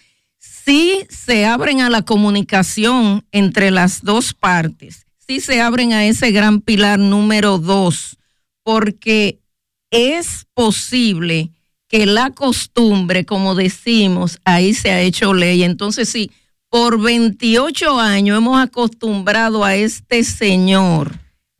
si 0.67 1.05
se 1.07 1.45
abren 1.45 1.79
a 1.79 1.89
la 1.89 2.01
comunicación 2.01 3.25
entre 3.31 3.71
las 3.71 4.01
dos 4.01 4.33
partes, 4.33 5.05
si 5.17 5.39
se 5.39 5.61
abren 5.61 5.93
a 5.93 6.05
ese 6.05 6.31
gran 6.31 6.59
pilar 6.59 6.99
número 6.99 7.57
dos, 7.57 8.17
porque 8.63 9.39
es 9.91 10.45
posible 10.53 11.51
que 11.87 12.05
la 12.05 12.31
costumbre, 12.31 13.25
como 13.25 13.55
decimos, 13.55 14.41
ahí 14.43 14.73
se 14.73 14.91
ha 14.91 14.99
hecho 14.99 15.33
ley. 15.33 15.63
Entonces, 15.63 16.09
sí, 16.09 16.31
por 16.69 17.01
28 17.01 17.97
años 17.97 18.39
hemos 18.39 18.61
acostumbrado 18.61 19.63
a 19.63 19.75
este 19.75 20.25
señor 20.25 21.17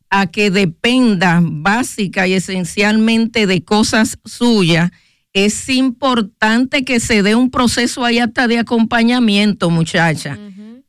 a 0.09 0.27
que 0.27 0.51
dependa 0.51 1.39
básica 1.41 2.27
y 2.27 2.33
esencialmente 2.33 3.47
de 3.47 3.63
cosas 3.63 4.19
suyas, 4.25 4.91
es 5.45 5.69
importante 5.69 6.83
que 6.83 6.99
se 6.99 7.21
dé 7.21 7.35
un 7.35 7.51
proceso 7.51 8.03
ahí 8.03 8.17
hasta 8.17 8.47
de 8.47 8.57
acompañamiento, 8.57 9.69
muchacha, 9.69 10.39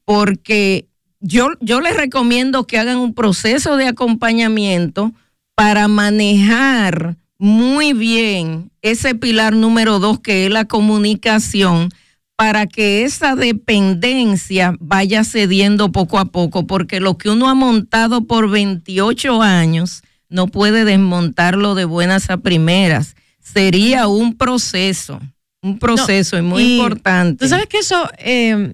porque 0.06 0.86
yo, 1.20 1.48
yo 1.60 1.82
les 1.82 1.94
recomiendo 1.96 2.66
que 2.66 2.78
hagan 2.78 2.96
un 2.96 3.12
proceso 3.12 3.76
de 3.76 3.88
acompañamiento 3.88 5.12
para 5.54 5.86
manejar 5.86 7.16
muy 7.38 7.92
bien 7.92 8.70
ese 8.80 9.14
pilar 9.14 9.54
número 9.54 9.98
dos 9.98 10.20
que 10.20 10.46
es 10.46 10.50
la 10.50 10.64
comunicación 10.64 11.90
para 12.34 12.66
que 12.66 13.02
esa 13.02 13.36
dependencia 13.36 14.76
vaya 14.80 15.24
cediendo 15.24 15.92
poco 15.92 16.18
a 16.18 16.26
poco, 16.26 16.66
porque 16.66 17.00
lo 17.00 17.18
que 17.18 17.28
uno 17.28 17.50
ha 17.50 17.54
montado 17.54 18.24
por 18.26 18.48
28 18.48 19.42
años 19.42 20.02
no 20.30 20.46
puede 20.46 20.86
desmontarlo 20.86 21.74
de 21.74 21.84
buenas 21.84 22.30
a 22.30 22.38
primeras. 22.38 23.14
Sería 23.52 24.08
un 24.08 24.36
proceso, 24.36 25.20
un 25.62 25.78
proceso 25.78 26.38
y 26.38 26.42
muy 26.42 26.62
y 26.62 26.74
importante. 26.76 27.44
Tú 27.44 27.48
sabes 27.48 27.66
que 27.66 27.78
eso 27.78 28.08
eh, 28.18 28.72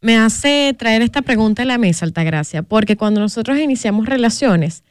me 0.00 0.16
hace 0.16 0.74
traer 0.78 1.02
esta 1.02 1.22
pregunta 1.22 1.62
a 1.62 1.66
la 1.66 1.78
mesa, 1.78 2.04
Altagracia, 2.04 2.62
porque 2.62 2.96
cuando 2.96 3.20
nosotros 3.20 3.58
iniciamos 3.58 4.06
relaciones, 4.06 4.82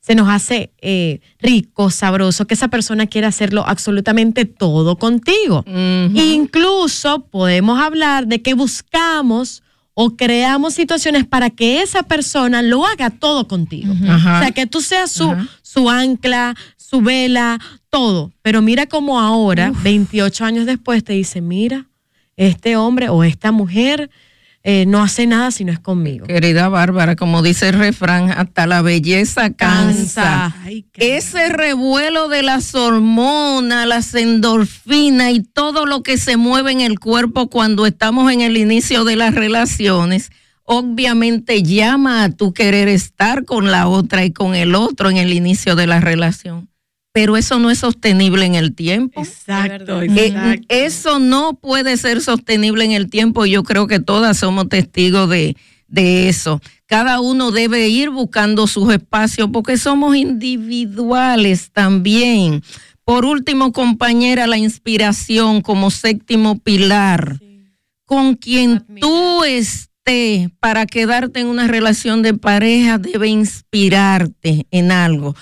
se 0.00 0.16
nos 0.16 0.28
hace 0.28 0.72
eh, 0.80 1.20
rico, 1.38 1.90
sabroso, 1.90 2.46
que 2.46 2.54
esa 2.54 2.68
persona 2.68 3.06
quiera 3.06 3.28
hacerlo 3.28 3.64
absolutamente 3.66 4.44
todo 4.46 4.96
contigo. 4.96 5.64
Incluso 5.66 7.24
podemos 7.26 7.80
hablar 7.80 8.26
de 8.26 8.42
que 8.42 8.54
buscamos 8.54 9.62
o 9.94 10.16
creamos 10.16 10.74
situaciones 10.74 11.24
para 11.24 11.50
que 11.50 11.82
esa 11.82 12.02
persona 12.02 12.62
lo 12.62 12.84
haga 12.84 13.10
todo 13.10 13.46
contigo. 13.46 13.92
O 13.92 14.18
sea, 14.40 14.50
que 14.50 14.66
tú 14.66 14.80
seas 14.80 15.12
su, 15.12 15.32
su 15.62 15.88
ancla, 15.88 16.56
su 16.76 17.00
vela, 17.00 17.60
todo. 17.92 18.32
Pero 18.40 18.62
mira 18.62 18.86
cómo 18.86 19.20
ahora, 19.20 19.70
28 19.82 20.44
años 20.46 20.66
después, 20.66 21.04
te 21.04 21.12
dice, 21.12 21.42
mira, 21.42 21.86
este 22.36 22.76
hombre 22.76 23.10
o 23.10 23.22
esta 23.22 23.52
mujer 23.52 24.10
eh, 24.64 24.86
no 24.86 25.02
hace 25.02 25.26
nada 25.26 25.50
si 25.50 25.64
no 25.64 25.72
es 25.72 25.78
conmigo. 25.78 26.26
Querida 26.26 26.70
Bárbara, 26.70 27.16
como 27.16 27.42
dice 27.42 27.68
el 27.68 27.78
refrán, 27.78 28.30
hasta 28.30 28.66
la 28.66 28.80
belleza 28.80 29.50
cansa. 29.50 30.56
Ese 30.94 31.50
revuelo 31.50 32.28
de 32.28 32.42
las 32.42 32.74
hormonas, 32.74 33.86
las 33.86 34.14
endorfinas 34.14 35.32
y 35.32 35.40
todo 35.40 35.84
lo 35.84 36.02
que 36.02 36.16
se 36.16 36.38
mueve 36.38 36.72
en 36.72 36.80
el 36.80 36.98
cuerpo 36.98 37.48
cuando 37.50 37.84
estamos 37.84 38.32
en 38.32 38.40
el 38.40 38.56
inicio 38.56 39.04
de 39.04 39.16
las 39.16 39.34
relaciones, 39.34 40.30
obviamente 40.64 41.62
llama 41.62 42.24
a 42.24 42.30
tu 42.30 42.54
querer 42.54 42.88
estar 42.88 43.44
con 43.44 43.70
la 43.70 43.86
otra 43.86 44.24
y 44.24 44.32
con 44.32 44.54
el 44.54 44.74
otro 44.74 45.10
en 45.10 45.18
el 45.18 45.34
inicio 45.34 45.76
de 45.76 45.86
la 45.86 46.00
relación. 46.00 46.71
Pero 47.12 47.36
eso 47.36 47.58
no 47.58 47.70
es 47.70 47.78
sostenible 47.78 48.46
en 48.46 48.54
el 48.54 48.74
tiempo. 48.74 49.20
Exacto, 49.20 50.00
Eh, 50.02 50.60
eso 50.68 51.18
no 51.18 51.54
puede 51.54 51.96
ser 51.98 52.22
sostenible 52.22 52.84
en 52.84 52.92
el 52.92 53.10
tiempo. 53.10 53.44
y 53.44 53.50
Yo 53.50 53.62
creo 53.62 53.86
que 53.86 54.00
todas 54.00 54.38
somos 54.38 54.68
testigos 54.68 55.28
de, 55.28 55.56
de 55.88 56.28
eso. 56.30 56.60
Cada 56.86 57.20
uno 57.20 57.50
debe 57.50 57.88
ir 57.88 58.10
buscando 58.10 58.66
sus 58.66 58.92
espacios 58.92 59.50
porque 59.52 59.76
somos 59.76 60.16
individuales 60.16 61.70
también. 61.72 62.62
Por 63.04 63.24
último, 63.24 63.72
compañera, 63.72 64.46
la 64.46 64.56
inspiración 64.58 65.60
como 65.60 65.90
séptimo 65.90 66.58
pilar. 66.58 67.38
Con 68.06 68.36
quien 68.36 68.84
tú 69.00 69.44
estés 69.44 70.50
para 70.60 70.86
quedarte 70.86 71.40
en 71.40 71.46
una 71.46 71.66
relación 71.68 72.22
de 72.22 72.34
pareja 72.34 72.98
debe 72.98 73.28
inspirarte 73.28 74.66
en 74.70 74.92
algo. 74.92 75.34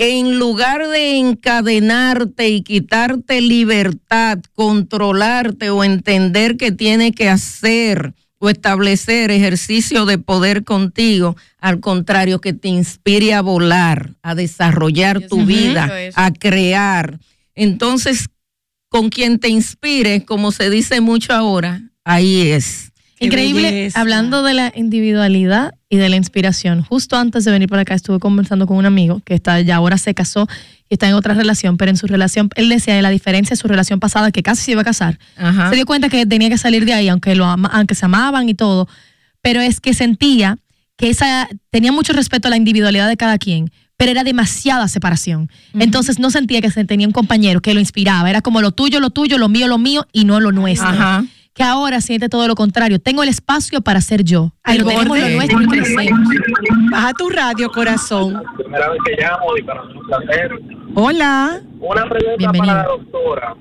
En 0.00 0.38
lugar 0.38 0.86
de 0.86 1.18
encadenarte 1.18 2.48
y 2.50 2.62
quitarte 2.62 3.40
libertad, 3.40 4.38
controlarte 4.54 5.70
o 5.70 5.82
entender 5.82 6.56
que 6.56 6.70
tiene 6.70 7.10
que 7.10 7.28
hacer 7.28 8.14
o 8.38 8.48
establecer 8.48 9.32
ejercicio 9.32 10.06
de 10.06 10.18
poder 10.18 10.62
contigo, 10.62 11.36
al 11.58 11.80
contrario, 11.80 12.40
que 12.40 12.52
te 12.52 12.68
inspire 12.68 13.34
a 13.34 13.42
volar, 13.42 14.14
a 14.22 14.36
desarrollar 14.36 15.26
tu 15.26 15.44
vida, 15.44 15.90
a 16.14 16.32
crear. 16.32 17.18
Entonces, 17.56 18.28
con 18.88 19.08
quien 19.08 19.40
te 19.40 19.48
inspire, 19.48 20.24
como 20.24 20.52
se 20.52 20.70
dice 20.70 21.00
mucho 21.00 21.32
ahora, 21.32 21.82
ahí 22.04 22.52
es. 22.52 22.87
Increíble, 23.20 23.90
hablando 23.94 24.42
de 24.42 24.54
la 24.54 24.72
individualidad 24.74 25.74
y 25.88 25.96
de 25.96 26.08
la 26.08 26.16
inspiración. 26.16 26.82
Justo 26.82 27.16
antes 27.16 27.44
de 27.44 27.50
venir 27.50 27.68
para 27.68 27.82
acá 27.82 27.94
estuve 27.94 28.18
conversando 28.18 28.66
con 28.66 28.76
un 28.76 28.86
amigo 28.86 29.20
que 29.24 29.34
está 29.34 29.60
ya 29.60 29.76
ahora 29.76 29.98
se 29.98 30.14
casó 30.14 30.46
y 30.88 30.94
está 30.94 31.08
en 31.08 31.14
otra 31.14 31.34
relación, 31.34 31.76
pero 31.76 31.90
en 31.90 31.96
su 31.96 32.06
relación, 32.06 32.50
él 32.54 32.68
decía 32.68 32.94
de 32.94 33.02
la 33.02 33.10
diferencia 33.10 33.54
de 33.54 33.60
su 33.60 33.68
relación 33.68 34.00
pasada, 34.00 34.30
que 34.30 34.42
casi 34.42 34.62
se 34.64 34.72
iba 34.72 34.80
a 34.82 34.84
casar. 34.84 35.18
Ajá. 35.36 35.70
Se 35.70 35.76
dio 35.76 35.86
cuenta 35.86 36.08
que 36.08 36.26
tenía 36.26 36.48
que 36.48 36.58
salir 36.58 36.84
de 36.84 36.94
ahí, 36.94 37.08
aunque, 37.08 37.34
lo 37.34 37.46
ama- 37.46 37.70
aunque 37.72 37.94
se 37.94 38.04
amaban 38.06 38.48
y 38.48 38.54
todo, 38.54 38.88
pero 39.42 39.60
es 39.60 39.80
que 39.80 39.94
sentía 39.94 40.58
que 40.96 41.10
esa 41.10 41.48
tenía 41.70 41.92
mucho 41.92 42.12
respeto 42.12 42.48
a 42.48 42.50
la 42.50 42.56
individualidad 42.56 43.08
de 43.08 43.16
cada 43.16 43.38
quien, 43.38 43.70
pero 43.96 44.10
era 44.12 44.24
demasiada 44.24 44.86
separación. 44.88 45.50
Entonces 45.78 46.18
no 46.18 46.30
sentía 46.30 46.60
que 46.60 46.70
se 46.70 46.84
tenía 46.84 47.06
un 47.06 47.12
compañero 47.12 47.60
que 47.60 47.74
lo 47.74 47.80
inspiraba, 47.80 48.30
era 48.30 48.42
como 48.42 48.60
lo 48.62 48.70
tuyo, 48.72 49.00
lo 49.00 49.10
tuyo, 49.10 49.38
lo 49.38 49.48
mío, 49.48 49.68
lo 49.68 49.78
mío 49.78 50.06
y 50.12 50.24
no 50.24 50.38
lo 50.40 50.52
nuestro. 50.52 50.88
Ajá. 50.88 51.24
Que 51.58 51.64
ahora 51.64 52.00
siente 52.00 52.28
todo 52.28 52.46
lo 52.46 52.54
contrario. 52.54 53.00
Tengo 53.00 53.24
el 53.24 53.28
espacio 53.28 53.80
para 53.80 54.00
ser 54.00 54.22
yo, 54.22 54.52
pero 54.64 54.82
Al 54.82 54.86
tenemos 54.86 55.04
lo 55.18 55.24
borde. 55.24 55.34
nuestro 55.34 56.02
y. 56.04 56.08
Baja 56.92 57.12
tu 57.14 57.28
radio, 57.28 57.68
corazón. 57.70 58.40
Primera 58.56 58.88
vez 58.90 58.98
que 59.04 59.20
llamo 59.20 59.56
y 59.58 59.62
para 59.64 59.82
mí 59.82 59.90
es 59.90 59.96
un 59.96 60.06
placer. 60.06 60.50
Hola. 60.94 61.60
Una 61.80 62.08
pregunta 62.08 62.36
Bienvenido. 62.38 62.66
para 62.74 62.82
la 62.84 62.88
doctora. 62.88 63.56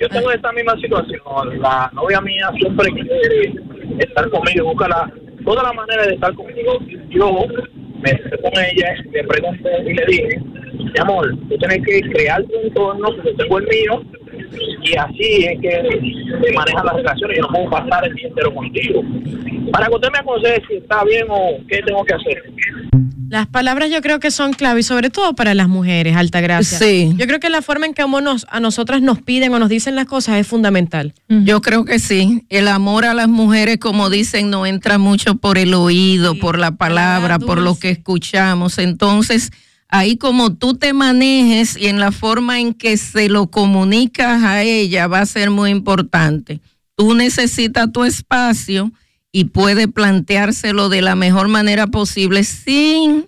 Yo 0.00 0.08
tengo 0.10 0.30
esta 0.30 0.52
misma 0.52 0.76
situación. 0.76 1.60
La 1.60 1.90
novia 1.92 2.20
mía 2.20 2.50
siempre 2.56 2.88
quiere 2.92 3.52
estar 3.98 4.30
conmigo, 4.30 4.66
busca 4.68 4.86
la, 4.86 5.12
toda 5.44 5.64
la 5.64 5.72
manera 5.72 6.06
de 6.06 6.14
estar 6.14 6.32
conmigo. 6.34 6.78
Yo 7.10 7.46
me 8.04 8.10
senté 8.10 8.38
con 8.38 8.52
ella, 8.54 8.94
le 9.12 9.24
pregunté 9.24 9.70
y 9.86 9.94
le 9.94 10.06
dije, 10.06 10.40
mi 10.74 11.00
amor, 11.00 11.36
tú 11.48 11.56
tienes 11.58 11.80
que 11.86 12.00
crear 12.10 12.42
tu 12.44 12.54
entorno, 12.62 13.08
yo 13.24 13.36
tengo 13.36 13.58
el 13.58 13.66
mío, 13.66 14.02
y 14.82 14.96
así 14.96 15.46
es 15.46 15.60
que 15.60 15.70
se 15.70 16.52
manejan 16.52 16.86
las 16.86 16.96
relaciones. 16.96 17.38
Yo 17.38 17.42
no 17.42 17.48
puedo 17.48 17.70
pasar 17.70 18.06
el 18.06 18.14
día 18.14 18.28
entero 18.28 18.54
contigo. 18.54 19.02
Para 19.72 19.86
que 19.86 19.94
usted 19.94 20.08
me 20.12 20.18
aconseje 20.18 20.62
si 20.68 20.74
está 20.76 21.04
bien 21.04 21.26
o 21.30 21.56
qué 21.68 21.80
tengo 21.82 22.04
que 22.04 22.14
hacer. 22.14 22.42
Las 23.28 23.46
palabras 23.46 23.90
yo 23.90 24.00
creo 24.02 24.20
que 24.20 24.30
son 24.30 24.52
clave 24.52 24.80
y 24.80 24.82
sobre 24.82 25.10
todo 25.10 25.34
para 25.34 25.54
las 25.54 25.68
mujeres, 25.68 26.16
Altagracia. 26.16 26.78
Sí. 26.78 27.12
Yo 27.16 27.26
creo 27.26 27.40
que 27.40 27.50
la 27.50 27.62
forma 27.62 27.86
en 27.86 27.94
que 27.94 28.06
nos, 28.06 28.46
a 28.50 28.60
nosotras 28.60 29.02
nos 29.02 29.20
piden 29.20 29.52
o 29.54 29.58
nos 29.58 29.68
dicen 29.68 29.94
las 29.94 30.06
cosas 30.06 30.36
es 30.36 30.46
fundamental. 30.46 31.14
Yo 31.28 31.60
creo 31.60 31.84
que 31.84 31.98
sí. 31.98 32.44
El 32.48 32.68
amor 32.68 33.04
a 33.04 33.14
las 33.14 33.28
mujeres, 33.28 33.78
como 33.78 34.10
dicen, 34.10 34.50
no 34.50 34.66
entra 34.66 34.98
mucho 34.98 35.36
por 35.36 35.58
el 35.58 35.74
oído, 35.74 36.38
por 36.38 36.58
la 36.58 36.72
palabra, 36.72 37.38
por 37.38 37.58
lo 37.58 37.78
que 37.78 37.90
escuchamos. 37.90 38.78
Entonces, 38.78 39.50
ahí 39.88 40.16
como 40.16 40.54
tú 40.54 40.74
te 40.74 40.92
manejes 40.92 41.76
y 41.76 41.86
en 41.86 42.00
la 42.00 42.12
forma 42.12 42.60
en 42.60 42.74
que 42.74 42.96
se 42.96 43.28
lo 43.28 43.48
comunicas 43.50 44.42
a 44.42 44.62
ella 44.62 45.06
va 45.06 45.20
a 45.20 45.26
ser 45.26 45.50
muy 45.50 45.70
importante. 45.70 46.60
Tú 46.96 47.14
necesitas 47.14 47.90
tu 47.92 48.04
espacio 48.04 48.92
y 49.36 49.46
puede 49.46 49.88
planteárselo 49.88 50.88
de 50.88 51.02
la 51.02 51.16
mejor 51.16 51.48
manera 51.48 51.88
posible 51.88 52.44
sin 52.44 53.26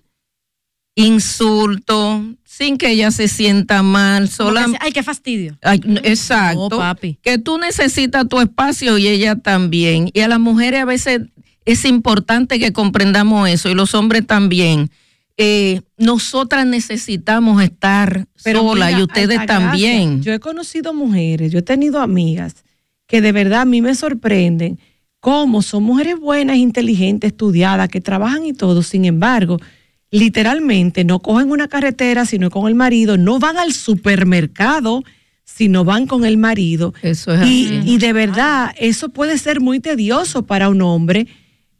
insulto, 0.94 2.24
sin 2.44 2.78
que 2.78 2.90
ella 2.90 3.10
se 3.10 3.26
sienta 3.26 3.82
mal, 3.82 4.28
sola, 4.28 4.68
Ay, 4.78 4.92
qué 4.92 5.02
fastidio. 5.02 5.58
Ay, 5.62 5.80
exacto. 6.04 6.68
No, 6.70 6.78
papi. 6.78 7.18
Que 7.20 7.38
tú 7.38 7.58
necesitas 7.58 8.28
tu 8.28 8.40
espacio 8.40 8.98
y 8.98 9.08
ella 9.08 9.34
también. 9.34 10.08
Y 10.14 10.20
a 10.20 10.28
las 10.28 10.38
mujeres 10.38 10.82
a 10.82 10.84
veces 10.84 11.22
es 11.64 11.84
importante 11.84 12.60
que 12.60 12.72
comprendamos 12.72 13.48
eso 13.48 13.68
y 13.68 13.74
los 13.74 13.92
hombres 13.92 14.24
también. 14.28 14.92
Eh, 15.36 15.80
nosotras 15.98 16.66
necesitamos 16.66 17.60
estar 17.64 18.28
solas 18.36 18.90
mira, 18.90 19.00
y 19.00 19.02
ustedes 19.02 19.44
también. 19.46 20.22
Yo 20.22 20.32
he 20.32 20.38
conocido 20.38 20.94
mujeres, 20.94 21.50
yo 21.50 21.58
he 21.58 21.62
tenido 21.62 22.00
amigas 22.00 22.64
que 23.08 23.20
de 23.20 23.32
verdad 23.32 23.62
a 23.62 23.64
mí 23.64 23.82
me 23.82 23.96
sorprenden 23.96 24.78
cómo 25.20 25.62
son 25.62 25.82
mujeres 25.82 26.18
buenas, 26.18 26.56
inteligentes, 26.56 27.32
estudiadas, 27.32 27.88
que 27.88 28.00
trabajan 28.00 28.46
y 28.46 28.52
todo. 28.52 28.82
Sin 28.82 29.04
embargo, 29.04 29.58
literalmente 30.10 31.04
no 31.04 31.20
cogen 31.20 31.50
una 31.50 31.68
carretera 31.68 32.26
sino 32.26 32.50
con 32.50 32.68
el 32.68 32.74
marido, 32.74 33.16
no 33.16 33.38
van 33.38 33.56
al 33.56 33.72
supermercado 33.72 35.02
sino 35.44 35.84
van 35.84 36.06
con 36.06 36.24
el 36.24 36.36
marido. 36.36 36.92
Eso 37.02 37.32
es 37.32 37.46
y, 37.46 37.78
así. 37.78 37.80
y 37.84 37.98
de 37.98 38.12
verdad, 38.12 38.74
eso 38.78 39.10
puede 39.10 39.38
ser 39.38 39.60
muy 39.60 39.78
tedioso 39.78 40.44
para 40.44 40.68
un 40.68 40.82
hombre 40.82 41.28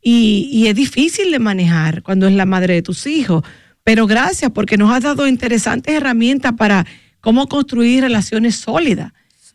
y, 0.00 0.48
y 0.52 0.68
es 0.68 0.74
difícil 0.76 1.32
de 1.32 1.40
manejar 1.40 2.02
cuando 2.02 2.28
es 2.28 2.34
la 2.34 2.46
madre 2.46 2.74
de 2.74 2.82
tus 2.82 3.06
hijos. 3.06 3.42
Pero 3.82 4.06
gracias 4.06 4.52
porque 4.52 4.76
nos 4.76 4.90
has 4.92 5.02
dado 5.02 5.26
interesantes 5.26 5.94
herramientas 5.94 6.52
para 6.56 6.86
cómo 7.20 7.48
construir 7.48 8.02
relaciones 8.02 8.54
sólidas. 8.54 9.12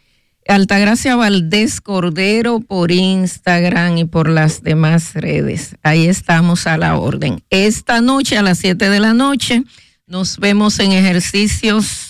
Altagracia 0.48 1.16
Valdés 1.16 1.80
Cordero 1.80 2.60
por 2.60 2.92
Instagram 2.92 3.98
y 3.98 4.04
por 4.04 4.28
las 4.28 4.62
demás 4.62 5.14
redes. 5.14 5.74
Ahí 5.82 6.06
estamos 6.06 6.68
a 6.68 6.76
la 6.76 6.96
orden. 6.96 7.42
Esta 7.50 8.00
noche 8.00 8.38
a 8.38 8.42
las 8.42 8.58
7 8.58 8.88
de 8.88 9.00
la 9.00 9.12
noche 9.12 9.64
nos 10.06 10.38
vemos 10.38 10.78
en 10.78 10.92
ejercicios, 10.92 12.05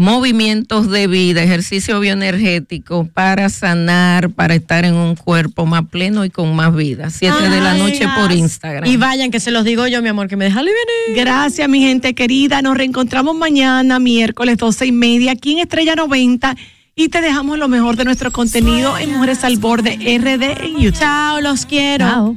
movimientos 0.00 0.90
de 0.90 1.06
vida, 1.06 1.42
ejercicio 1.42 2.00
bioenergético 2.00 3.06
para 3.12 3.50
sanar, 3.50 4.30
para 4.30 4.54
estar 4.54 4.86
en 4.86 4.94
un 4.94 5.14
cuerpo 5.14 5.66
más 5.66 5.86
pleno 5.88 6.24
y 6.24 6.30
con 6.30 6.56
más 6.56 6.74
vida. 6.74 7.10
7 7.10 7.50
de 7.50 7.60
la 7.60 7.74
noche 7.74 8.06
por. 8.16 8.32
Instagram. 8.32 8.88
Y 8.88 8.96
vayan, 8.96 9.30
que 9.30 9.40
se 9.40 9.50
los 9.50 9.62
digo 9.62 9.86
yo, 9.86 10.00
mi 10.00 10.08
amor, 10.08 10.26
que 10.28 10.36
me 10.36 10.46
deja 10.46 10.62
libre. 10.62 10.80
Gracias, 11.14 11.68
mi 11.68 11.80
gente 11.80 12.14
querida. 12.14 12.62
Nos 12.62 12.78
reencontramos 12.78 13.36
mañana, 13.36 13.98
miércoles 13.98 14.56
12 14.56 14.86
y 14.86 14.92
media, 14.92 15.32
aquí 15.32 15.52
en 15.52 15.58
Estrella 15.58 15.94
90. 15.94 16.56
Y 16.96 17.08
te 17.10 17.20
dejamos 17.20 17.58
lo 17.58 17.68
mejor 17.68 17.96
de 17.96 18.04
nuestro 18.04 18.30
contenido 18.30 18.96
en 18.96 19.12
Mujeres 19.12 19.44
al 19.44 19.58
Borde 19.58 19.96
RD 19.96 20.64
en 20.64 20.78
YouTube. 20.78 20.98
Chao, 20.98 21.40
los 21.42 21.66
quiero. 21.66 22.36